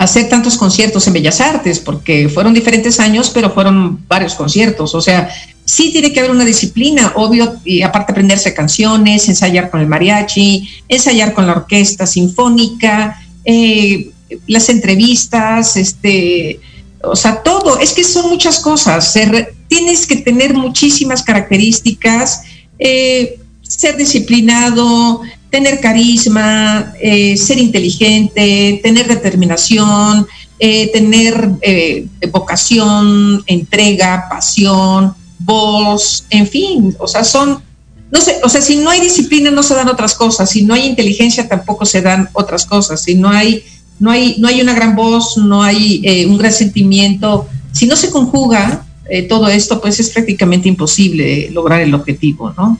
hacer 0.00 0.30
tantos 0.30 0.56
conciertos 0.56 1.06
en 1.06 1.12
Bellas 1.12 1.42
Artes, 1.42 1.78
porque 1.78 2.30
fueron 2.30 2.54
diferentes 2.54 2.98
años, 3.00 3.28
pero 3.28 3.50
fueron 3.50 4.02
varios 4.08 4.34
conciertos. 4.34 4.94
O 4.94 5.00
sea, 5.02 5.28
sí 5.66 5.92
tiene 5.92 6.10
que 6.10 6.20
haber 6.20 6.30
una 6.30 6.46
disciplina, 6.46 7.12
obvio, 7.16 7.56
y 7.66 7.82
aparte 7.82 8.12
aprenderse 8.12 8.54
canciones, 8.54 9.28
ensayar 9.28 9.68
con 9.70 9.78
el 9.78 9.86
mariachi, 9.86 10.66
ensayar 10.88 11.34
con 11.34 11.46
la 11.46 11.52
orquesta 11.52 12.06
sinfónica, 12.06 13.20
eh, 13.44 14.10
las 14.46 14.70
entrevistas, 14.70 15.76
este, 15.76 16.60
o 17.02 17.14
sea, 17.14 17.42
todo, 17.42 17.78
es 17.78 17.92
que 17.92 18.02
son 18.02 18.30
muchas 18.30 18.58
cosas, 18.58 19.14
tienes 19.68 20.06
que 20.06 20.16
tener 20.16 20.54
muchísimas 20.54 21.22
características, 21.22 22.40
eh, 22.78 23.38
ser 23.60 23.98
disciplinado, 23.98 25.20
tener 25.50 25.80
carisma, 25.80 26.94
eh, 27.00 27.36
ser 27.36 27.58
inteligente, 27.58 28.80
tener 28.82 29.08
determinación, 29.08 30.26
tener 30.58 31.52
vocación, 32.30 33.42
entrega, 33.46 34.26
pasión, 34.28 35.14
voz, 35.40 36.24
en 36.30 36.46
fin, 36.46 36.94
o 36.98 37.08
sea, 37.08 37.24
son, 37.24 37.62
no 38.10 38.20
sé, 38.20 38.40
o 38.44 38.48
sea, 38.48 38.60
si 38.60 38.76
no 38.76 38.90
hay 38.90 39.00
disciplina 39.00 39.50
no 39.50 39.62
se 39.62 39.74
dan 39.74 39.88
otras 39.88 40.14
cosas, 40.14 40.50
si 40.50 40.62
no 40.62 40.74
hay 40.74 40.86
inteligencia 40.86 41.48
tampoco 41.48 41.86
se 41.86 42.02
dan 42.02 42.28
otras 42.34 42.66
cosas, 42.66 43.02
si 43.02 43.14
no 43.14 43.30
hay, 43.30 43.64
no 43.98 44.10
hay, 44.10 44.36
no 44.38 44.48
hay 44.48 44.60
una 44.60 44.74
gran 44.74 44.94
voz, 44.94 45.36
no 45.38 45.62
hay 45.62 46.00
eh, 46.04 46.26
un 46.26 46.36
gran 46.36 46.52
sentimiento, 46.52 47.48
si 47.72 47.86
no 47.86 47.96
se 47.96 48.10
conjuga 48.10 48.86
eh, 49.08 49.22
todo 49.22 49.48
esto, 49.48 49.80
pues 49.80 49.98
es 49.98 50.10
prácticamente 50.10 50.68
imposible 50.68 51.50
lograr 51.50 51.80
el 51.80 51.94
objetivo, 51.94 52.52
¿no? 52.56 52.78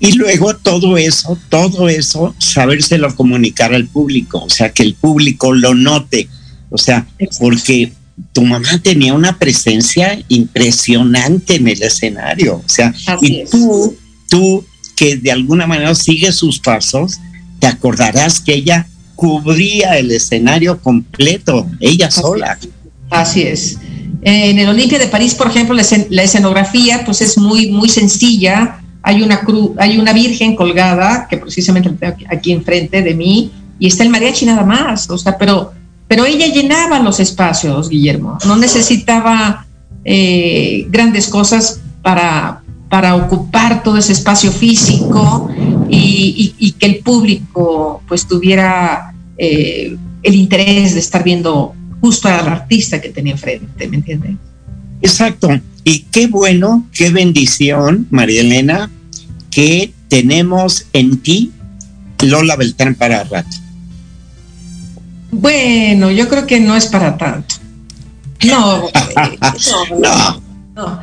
Y 0.00 0.12
luego 0.12 0.56
todo 0.56 0.96
eso, 0.96 1.38
todo 1.48 1.88
eso, 1.88 2.34
sabérselo 2.38 3.14
comunicar 3.14 3.74
al 3.74 3.86
público, 3.86 4.42
o 4.42 4.50
sea, 4.50 4.72
que 4.72 4.82
el 4.82 4.94
público 4.94 5.52
lo 5.52 5.74
note, 5.74 6.28
o 6.70 6.78
sea, 6.78 7.06
porque 7.38 7.92
tu 8.32 8.42
mamá 8.42 8.80
tenía 8.82 9.14
una 9.14 9.38
presencia 9.38 10.18
impresionante 10.28 11.56
en 11.56 11.68
el 11.68 11.82
escenario. 11.82 12.62
O 12.64 12.68
sea, 12.68 12.94
y 13.20 13.44
tú, 13.44 13.96
tú 14.28 14.64
que 14.96 15.16
de 15.16 15.32
alguna 15.32 15.66
manera 15.66 15.94
sigues 15.94 16.36
sus 16.36 16.60
pasos, 16.60 17.18
te 17.58 17.66
acordarás 17.66 18.40
que 18.40 18.54
ella 18.54 18.86
cubría 19.16 19.98
el 19.98 20.10
escenario 20.10 20.80
completo, 20.80 21.66
ella 21.80 22.10
sola. 22.10 22.58
Así 23.10 23.42
es. 23.42 23.78
En 24.22 24.58
el 24.58 24.68
Olimpia 24.68 24.98
de 24.98 25.08
París, 25.08 25.34
por 25.34 25.48
ejemplo, 25.48 25.74
la, 25.74 26.22
escenografía 26.22 27.04
pues 27.04 27.20
es 27.20 27.38
muy, 27.38 27.70
muy 27.70 27.88
sencilla. 27.88 28.80
Hay 29.02 29.22
una 29.22 29.40
cruz, 29.40 29.72
hay 29.78 29.98
una 29.98 30.12
virgen 30.12 30.56
colgada 30.56 31.26
que 31.28 31.38
precisamente 31.38 31.90
aquí 32.28 32.52
enfrente 32.52 33.02
de 33.02 33.14
mí 33.14 33.50
y 33.78 33.86
está 33.86 34.02
el 34.02 34.10
mariachi 34.10 34.46
nada 34.46 34.64
más. 34.64 35.08
O 35.10 35.16
sea, 35.16 35.38
pero 35.38 35.72
pero 36.10 36.24
ella 36.24 36.48
llenaba 36.48 36.98
los 36.98 37.20
espacios, 37.20 37.88
Guillermo, 37.88 38.36
no 38.44 38.56
necesitaba 38.56 39.64
eh, 40.04 40.84
grandes 40.90 41.28
cosas 41.28 41.80
para, 42.02 42.62
para 42.88 43.14
ocupar 43.14 43.84
todo 43.84 43.96
ese 43.96 44.14
espacio 44.14 44.50
físico 44.50 45.48
y, 45.88 46.74
que 46.80 46.86
el 46.86 46.98
público 46.98 48.02
pues 48.08 48.26
tuviera 48.26 49.14
eh, 49.38 49.96
el 50.24 50.34
interés 50.34 50.94
de 50.94 50.98
estar 50.98 51.22
viendo 51.22 51.76
justo 52.00 52.26
al 52.26 52.48
artista 52.48 53.00
que 53.00 53.10
tenía 53.10 53.34
enfrente, 53.34 53.86
¿me 53.86 53.98
entiendes? 53.98 54.32
Exacto. 55.02 55.48
Y 55.84 56.00
qué 56.10 56.26
bueno, 56.26 56.86
qué 56.92 57.10
bendición, 57.10 58.06
María 58.10 58.42
Elena, 58.42 58.90
que 59.50 59.92
tenemos 60.08 60.86
en 60.92 61.18
ti 61.18 61.52
Lola 62.22 62.56
Beltrán 62.56 62.94
para 62.94 63.24
rato. 63.24 63.56
Bueno, 65.30 66.10
yo 66.10 66.28
creo 66.28 66.46
que 66.46 66.60
no 66.60 66.76
es 66.76 66.86
para 66.86 67.16
tanto. 67.16 67.54
No, 68.46 68.88
eh, 68.88 69.38
no, 69.98 70.42
no. 70.74 71.00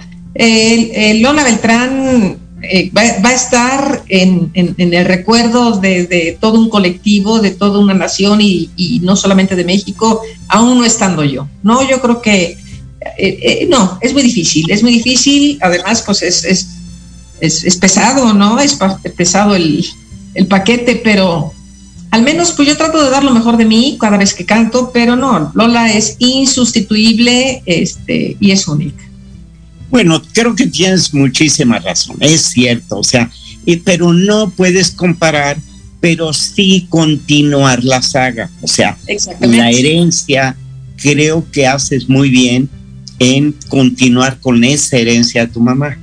Lola 1.21 1.43
Beltrán 1.43 2.37
eh, 2.61 2.91
va, 2.95 3.29
a 3.29 3.33
estar 3.33 4.03
en, 4.09 4.51
el 4.55 5.05
recuerdo 5.05 5.79
de, 5.79 6.37
todo 6.39 6.59
un 6.59 6.69
colectivo, 6.69 7.39
de 7.39 7.51
toda 7.51 7.79
una 7.79 7.93
nación 7.93 8.39
y, 8.41 8.99
no 9.03 9.15
solamente 9.15 9.55
de 9.55 9.63
México, 9.63 10.21
aún 10.47 10.79
no 10.79 10.85
estando 10.85 11.23
yo. 11.23 11.47
No, 11.61 11.87
yo 11.87 12.01
creo 12.01 12.21
que 12.21 12.57
eh, 13.17 13.67
no, 13.69 13.97
es 14.01 14.13
muy 14.13 14.23
difícil, 14.23 14.69
es 14.69 14.83
muy 14.83 14.93
difícil. 14.93 15.57
Además, 15.61 16.03
pues 16.05 16.21
es, 16.21 16.43
es, 16.43 16.67
es, 17.39 17.75
pesado, 17.77 18.33
¿no? 18.33 18.59
Es 18.59 18.77
pesado 19.15 19.55
el, 19.55 19.85
el 20.33 20.47
paquete, 20.47 21.01
pero 21.03 21.53
al 22.11 22.23
menos 22.23 22.51
pues 22.51 22.67
yo 22.67 22.77
trato 22.77 23.03
de 23.03 23.09
dar 23.09 23.23
lo 23.23 23.31
mejor 23.31 23.57
de 23.57 23.65
mí 23.65 23.97
cada 23.99 24.17
vez 24.17 24.33
que 24.33 24.45
canto, 24.45 24.91
pero 24.93 25.15
no, 25.15 25.51
Lola 25.53 25.91
es 25.91 26.15
insustituible 26.19 27.61
este, 27.65 28.37
y 28.39 28.51
es 28.51 28.67
única. 28.67 29.03
Bueno, 29.89 30.21
creo 30.33 30.55
que 30.55 30.67
tienes 30.67 31.13
muchísima 31.13 31.79
razón, 31.79 32.17
es 32.19 32.41
cierto, 32.41 32.99
o 32.99 33.03
sea, 33.03 33.29
pero 33.83 34.13
no 34.13 34.49
puedes 34.49 34.91
comparar, 34.91 35.57
pero 35.99 36.33
sí 36.33 36.87
continuar 36.89 37.83
la 37.83 38.01
saga, 38.01 38.49
o 38.61 38.67
sea, 38.67 38.97
la 39.41 39.71
herencia, 39.71 40.55
creo 40.97 41.45
que 41.51 41.67
haces 41.67 42.09
muy 42.09 42.29
bien 42.29 42.69
en 43.19 43.55
continuar 43.69 44.39
con 44.39 44.63
esa 44.63 44.97
herencia 44.97 45.45
de 45.45 45.53
tu 45.53 45.59
mamá. 45.59 45.97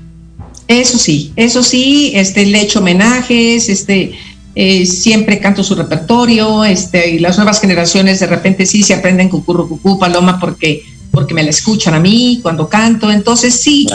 Eso 0.67 0.99
sí, 0.99 1.33
eso 1.37 1.63
sí, 1.63 2.13
este, 2.15 2.47
le 2.47 2.63
echo 2.63 2.81
homenajes, 2.81 3.69
este, 3.69 4.13
eh, 4.55 4.87
siempre 4.87 5.39
canto 5.39 5.63
su 5.63 5.75
repertorio, 5.75 6.65
este, 6.65 7.11
y 7.11 7.19
las 7.19 7.37
nuevas 7.37 7.61
generaciones 7.61 8.21
de 8.21 8.27
repente 8.27 8.65
sí 8.65 8.83
se 8.83 8.95
aprenden 8.95 9.29
cucurru, 9.29 9.69
cucú, 9.69 9.99
paloma, 9.99 10.41
porque, 10.41 10.83
porque 11.11 11.35
me 11.35 11.43
la 11.43 11.51
escuchan 11.51 11.95
a 11.95 12.01
mí 12.01 12.41
cuando 12.43 12.69
canto. 12.69 13.11
Entonces, 13.11 13.55
sí, 13.55 13.87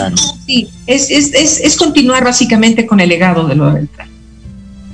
sí, 0.46 0.68
es, 0.86 1.10
es, 1.10 1.34
es, 1.34 1.60
es, 1.60 1.76
continuar 1.76 2.24
básicamente 2.24 2.86
con 2.86 3.00
el 3.00 3.08
legado 3.08 3.48
de 3.48 3.56
lo 3.56 3.72
Beltrán. 3.72 4.08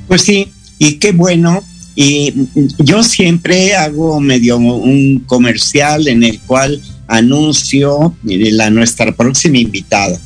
Pues 0.09 0.23
sí, 0.23 0.49
y 0.79 0.95
qué 0.95 1.13
bueno. 1.13 1.63
Y 1.95 2.33
yo 2.79 3.03
siempre 3.03 3.75
hago 3.75 4.21
medio 4.21 4.59
un 4.59 5.25
comercial 5.27 6.09
en 6.09 6.25
el 6.25 6.39
cual 6.41 6.81
anuncio 7.09 8.15
la 8.25 8.71
nuestra 8.71 9.13
próxima 9.13 9.59
invitada 9.59 10.21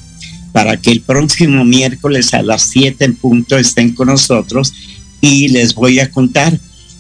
para 0.53 0.77
que 0.77 0.91
el 0.91 1.01
próximo 1.01 1.65
miércoles 1.65 2.35
a 2.35 2.43
las 2.43 2.63
7 2.63 3.05
en 3.05 3.17
punto 3.17 3.57
estén 3.57 3.95
con 3.95 4.09
nosotros 4.09 4.73
y 5.21 5.49
les 5.49 5.75
voy 5.75 6.01
a 6.01 6.11
contar. 6.11 6.59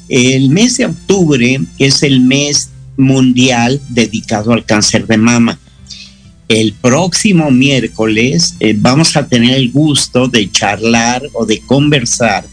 El 0.08 0.50
mes 0.50 0.76
de 0.76 0.86
octubre 0.86 1.60
es 1.78 2.02
el 2.02 2.20
mes 2.20 2.70
mundial 2.96 3.80
dedicado 3.88 4.52
al 4.52 4.64
cáncer 4.64 5.06
de 5.06 5.16
mama. 5.16 5.58
El 6.48 6.72
próximo 6.72 7.50
miércoles 7.50 8.56
eh, 8.58 8.74
vamos 8.76 9.16
a 9.16 9.26
tener 9.26 9.54
el 9.54 9.70
gusto 9.70 10.26
de 10.26 10.50
charlar 10.50 11.22
o 11.32 11.46
de 11.46 11.60
conversar 11.60 12.44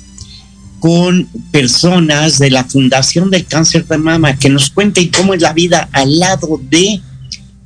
con 0.79 1.27
personas 1.51 2.37
de 2.37 2.51
la 2.51 2.63
Fundación 2.63 3.31
del 3.31 3.47
Cáncer 3.47 3.87
de 3.87 3.97
Mama 3.97 4.37
que 4.37 4.49
nos 4.49 4.69
cuenten 4.69 5.09
cómo 5.09 5.33
es 5.33 5.41
la 5.41 5.53
vida 5.53 5.89
al 5.91 6.19
lado 6.19 6.61
de 6.69 7.01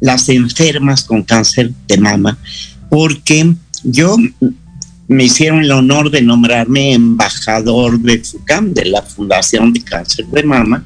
las 0.02 0.28
enfermas 0.28 1.06
con 1.06 1.24
cáncer 1.24 1.72
de 1.88 1.98
mama, 1.98 2.38
porque 2.90 3.56
yo 3.84 4.18
me 5.08 5.26
hicieron 5.26 5.60
el 5.60 5.72
honor 5.72 6.10
de 6.10 6.22
nombrarme 6.22 6.94
embajador 6.94 8.00
de 8.00 8.20
FUCAM, 8.20 8.74
de 8.74 8.86
la 8.86 9.02
Fundación 9.02 9.74
de 9.74 9.82
Cáncer 9.82 10.26
de 10.28 10.44
Mama. 10.44 10.86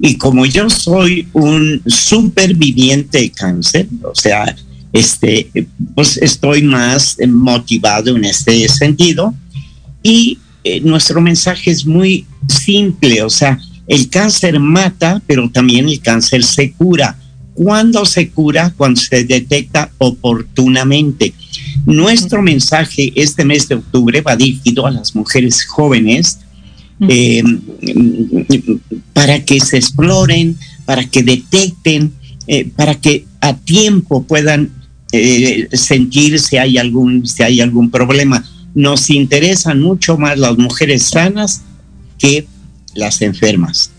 Y 0.00 0.16
como 0.16 0.46
yo 0.46 0.68
soy 0.70 1.28
un 1.32 1.82
superviviente 1.86 3.18
de 3.18 3.30
cáncer, 3.30 3.88
o 4.02 4.14
sea, 4.14 4.54
este, 4.92 5.50
pues 5.94 6.16
estoy 6.16 6.62
más 6.62 7.16
motivado 7.28 8.16
en 8.16 8.24
este 8.24 8.68
sentido. 8.68 9.34
Y 10.02 10.38
eh, 10.64 10.80
nuestro 10.80 11.20
mensaje 11.20 11.70
es 11.70 11.86
muy 11.86 12.26
simple, 12.48 13.22
o 13.22 13.30
sea, 13.30 13.58
el 13.86 14.08
cáncer 14.10 14.58
mata, 14.60 15.22
pero 15.26 15.48
también 15.50 15.88
el 15.88 16.00
cáncer 16.00 16.44
se 16.44 16.72
cura. 16.72 17.16
¿Cuándo 17.58 18.04
se 18.04 18.30
cura? 18.30 18.72
Cuando 18.76 19.00
se 19.00 19.24
detecta 19.24 19.90
oportunamente. 19.98 21.34
Nuestro 21.86 22.40
mensaje 22.40 23.12
este 23.16 23.44
mes 23.44 23.66
de 23.66 23.74
octubre 23.74 24.20
va 24.20 24.36
dirigido 24.36 24.86
a 24.86 24.92
las 24.92 25.16
mujeres 25.16 25.64
jóvenes 25.64 26.38
eh, 27.08 27.42
para 29.12 29.44
que 29.44 29.58
se 29.58 29.76
exploren, 29.76 30.56
para 30.84 31.02
que 31.02 31.24
detecten 31.24 32.12
eh, 32.46 32.70
para 32.76 32.94
que 32.94 33.24
a 33.40 33.56
tiempo 33.56 34.22
puedan 34.22 34.70
eh, 35.10 35.68
sentir 35.72 36.38
si 36.38 36.58
hay 36.58 36.78
algún 36.78 37.26
si 37.26 37.42
hay 37.42 37.60
algún 37.60 37.90
problema. 37.90 38.44
Nos 38.76 39.10
interesan 39.10 39.80
mucho 39.80 40.16
más 40.16 40.38
las 40.38 40.56
mujeres 40.58 41.02
sanas 41.02 41.62
que 42.18 42.46
las 42.94 43.20
enfermas. 43.20 43.90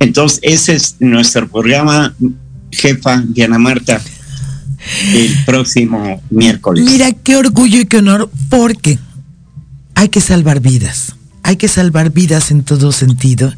Entonces, 0.00 0.40
ese 0.42 0.74
es 0.74 0.96
nuestro 0.98 1.48
programa, 1.48 2.16
jefa 2.70 3.22
Diana 3.28 3.58
Marta, 3.58 4.00
el 5.14 5.44
próximo 5.44 6.22
miércoles. 6.30 6.84
Mira, 6.84 7.12
qué 7.12 7.36
orgullo 7.36 7.80
y 7.80 7.86
qué 7.86 7.98
honor, 7.98 8.30
porque 8.48 8.98
hay 9.94 10.08
que 10.08 10.20
salvar 10.20 10.60
vidas, 10.60 11.16
hay 11.42 11.56
que 11.56 11.68
salvar 11.68 12.10
vidas 12.10 12.50
en 12.50 12.62
todo 12.62 12.92
sentido, 12.92 13.52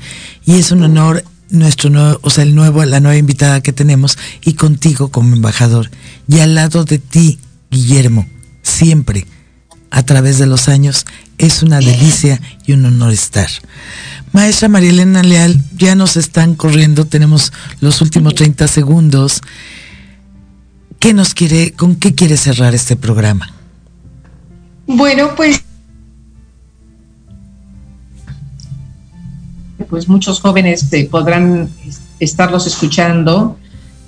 y 0.46 0.54
es 0.54 0.72
un 0.72 0.82
honor 0.82 1.24
nuestro 1.50 1.90
nuevo, 1.90 2.18
o 2.22 2.30
sea, 2.30 2.44
el 2.44 2.54
nuevo, 2.54 2.84
la 2.84 3.00
nueva 3.00 3.16
invitada 3.16 3.62
que 3.62 3.72
tenemos, 3.72 4.18
y 4.44 4.54
contigo 4.54 5.09
como 5.09 5.34
embajador, 5.34 5.90
y 6.28 6.40
al 6.40 6.54
lado 6.54 6.84
de 6.84 6.98
ti, 6.98 7.38
Guillermo, 7.70 8.26
siempre, 8.62 9.26
a 9.91 10.03
través 10.03 10.39
de 10.39 10.47
los 10.47 10.68
años, 10.68 11.07
es 11.39 11.62
una 11.62 11.78
delicia 11.78 12.41
y 12.66 12.72
un 12.72 12.84
honor 12.84 13.12
estar. 13.12 13.49
Maestra 14.32 14.68
Marilena 14.68 15.22
Leal, 15.22 15.62
ya 15.76 15.95
nos 15.95 16.16
están 16.16 16.55
corriendo, 16.55 17.07
tenemos 17.07 17.53
los 17.80 18.01
últimos 18.01 18.34
30 18.34 18.68
segundos. 18.68 19.41
¿Qué 20.99 21.14
nos 21.14 21.34
quiere, 21.34 21.72
con 21.72 21.97
qué 21.97 22.14
quiere 22.14 22.36
cerrar 22.36 22.74
este 22.74 22.97
programa? 22.97 23.53
Bueno, 24.86 25.34
pues 25.36 25.62
pues 29.89 30.09
muchos 30.09 30.41
jóvenes 30.41 30.89
podrán 31.11 31.70
estarlos 32.20 32.66
escuchando, 32.66 33.59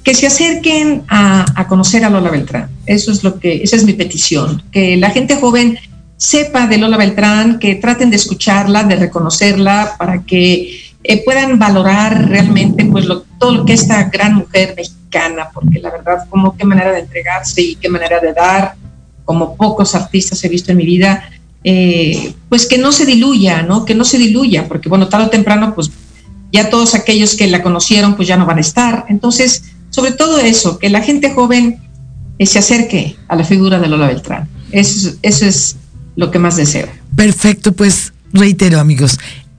que 0.02 0.14
se 0.14 0.26
acerquen 0.26 1.02
a, 1.08 1.66
conocer 1.68 2.04
a 2.04 2.10
Lola 2.10 2.30
Beltrán. 2.30 2.70
Eso 2.86 3.12
es 3.12 3.22
lo 3.22 3.38
que, 3.38 3.62
esa 3.62 3.76
es 3.76 3.84
mi 3.84 3.92
petición, 3.92 4.62
que 4.72 4.96
la 4.96 5.10
gente 5.10 5.36
joven 5.36 5.78
sepa 6.16 6.66
de 6.66 6.78
Lola 6.78 6.96
Beltrán, 6.96 7.58
que 7.58 7.76
traten 7.76 8.10
de 8.10 8.16
escucharla, 8.16 8.84
de 8.84 8.96
reconocerla, 8.96 9.96
para 9.98 10.22
que 10.22 10.80
eh, 11.02 11.24
puedan 11.24 11.58
valorar 11.58 12.28
realmente 12.28 12.84
pues 12.84 13.06
lo, 13.06 13.22
todo 13.38 13.52
lo 13.52 13.64
que 13.64 13.72
esta 13.72 14.04
gran 14.04 14.34
mujer 14.34 14.74
mexicana, 14.76 15.48
porque 15.52 15.80
la 15.80 15.90
verdad, 15.90 16.26
como 16.28 16.56
qué 16.56 16.64
manera 16.64 16.92
de 16.92 17.00
entregarse 17.00 17.62
y 17.62 17.76
qué 17.76 17.88
manera 17.88 18.20
de 18.20 18.32
dar, 18.32 18.74
como 19.24 19.56
pocos 19.56 19.94
artistas 19.94 20.42
he 20.44 20.48
visto 20.48 20.72
en 20.72 20.78
mi 20.78 20.84
vida, 20.84 21.30
eh, 21.62 22.34
pues 22.48 22.66
que 22.66 22.78
no 22.78 22.90
se 22.90 23.06
diluya, 23.06 23.62
¿no? 23.62 23.84
Que 23.84 23.94
no 23.94 24.04
se 24.04 24.18
diluya, 24.18 24.66
porque 24.66 24.88
bueno, 24.88 25.08
tarde 25.08 25.26
o 25.26 25.30
temprano, 25.30 25.74
pues 25.74 25.90
ya 26.52 26.70
todos 26.70 26.94
aquellos 26.94 27.34
que 27.34 27.46
la 27.46 27.62
conocieron, 27.62 28.16
pues 28.16 28.28
ya 28.28 28.36
no 28.36 28.46
van 28.46 28.58
a 28.58 28.62
estar. 28.62 29.06
Entonces, 29.08 29.72
sobre 29.90 30.12
todo 30.12 30.38
eso, 30.38 30.78
que 30.78 30.88
la 30.88 31.02
gente 31.02 31.32
joven 31.32 31.80
eh, 32.38 32.46
se 32.46 32.58
acerque 32.58 33.16
a 33.28 33.36
la 33.36 33.44
figura 33.44 33.78
de 33.78 33.88
Lola 33.88 34.06
Beltrán. 34.06 34.48
Eso, 34.72 35.12
eso 35.22 35.44
es 35.44 35.76
lo 36.16 36.30
que 36.30 36.38
más 36.38 36.56
deseo. 36.56 36.88
Perfecto, 37.14 37.72
pues 37.72 38.12
reitero 38.32 38.80
amigos, 38.80 39.18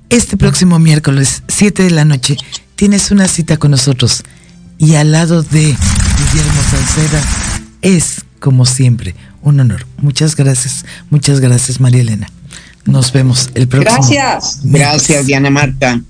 este 0.10 0.38
próximo 0.38 0.80
miércoles, 0.80 1.44
7 1.48 1.84
de 1.84 1.92
la 1.92 2.06
noche, 2.06 2.38
tienes 2.76 3.12
una 3.12 3.28
cita 3.28 3.58
con 3.58 3.72
nosotros 3.72 4.24
y 4.78 4.96
al 4.96 5.12
lado 5.12 5.44
de 5.44 5.62
Guillermo 5.62 6.62
Salceda 6.70 7.24
es, 7.82 8.24
como 8.40 8.66
siempre, 8.66 9.16
un 9.42 9.60
honor. 9.60 9.86
Muchas 9.98 10.36
gracias, 10.36 10.86
muchas 11.10 11.40
gracias 11.40 11.80
María 11.80 12.02
Elena. 12.02 12.28
Nos 12.86 13.14
vemos 13.14 13.50
el 13.54 13.68
próximo. 13.68 13.96
Gracias. 13.96 14.60
Gracias, 14.64 15.26
Diana 15.28 15.50
Marta. 15.50 16.02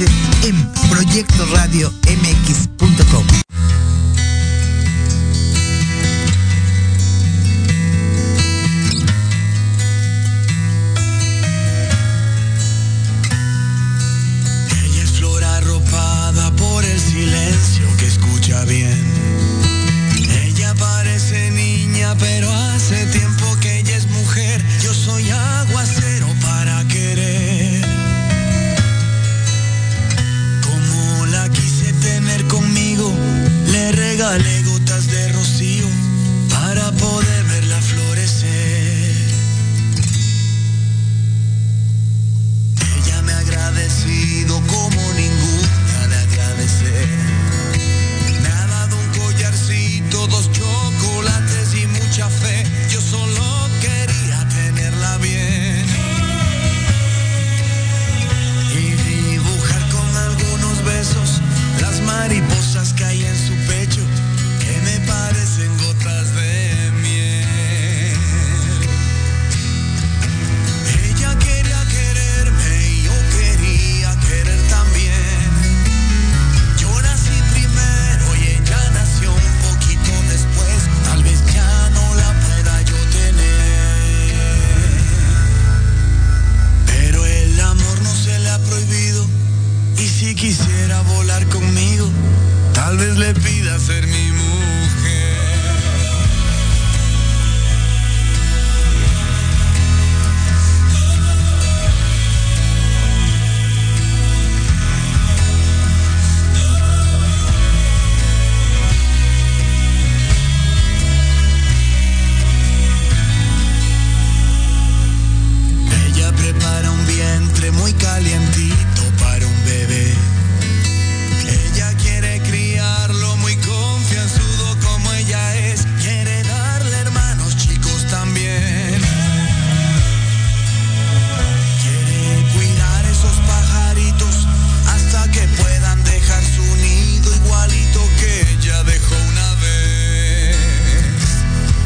En 0.00 0.72
Proyecto 0.90 1.46
Radio 1.52 1.92
MX.com. 2.08 3.03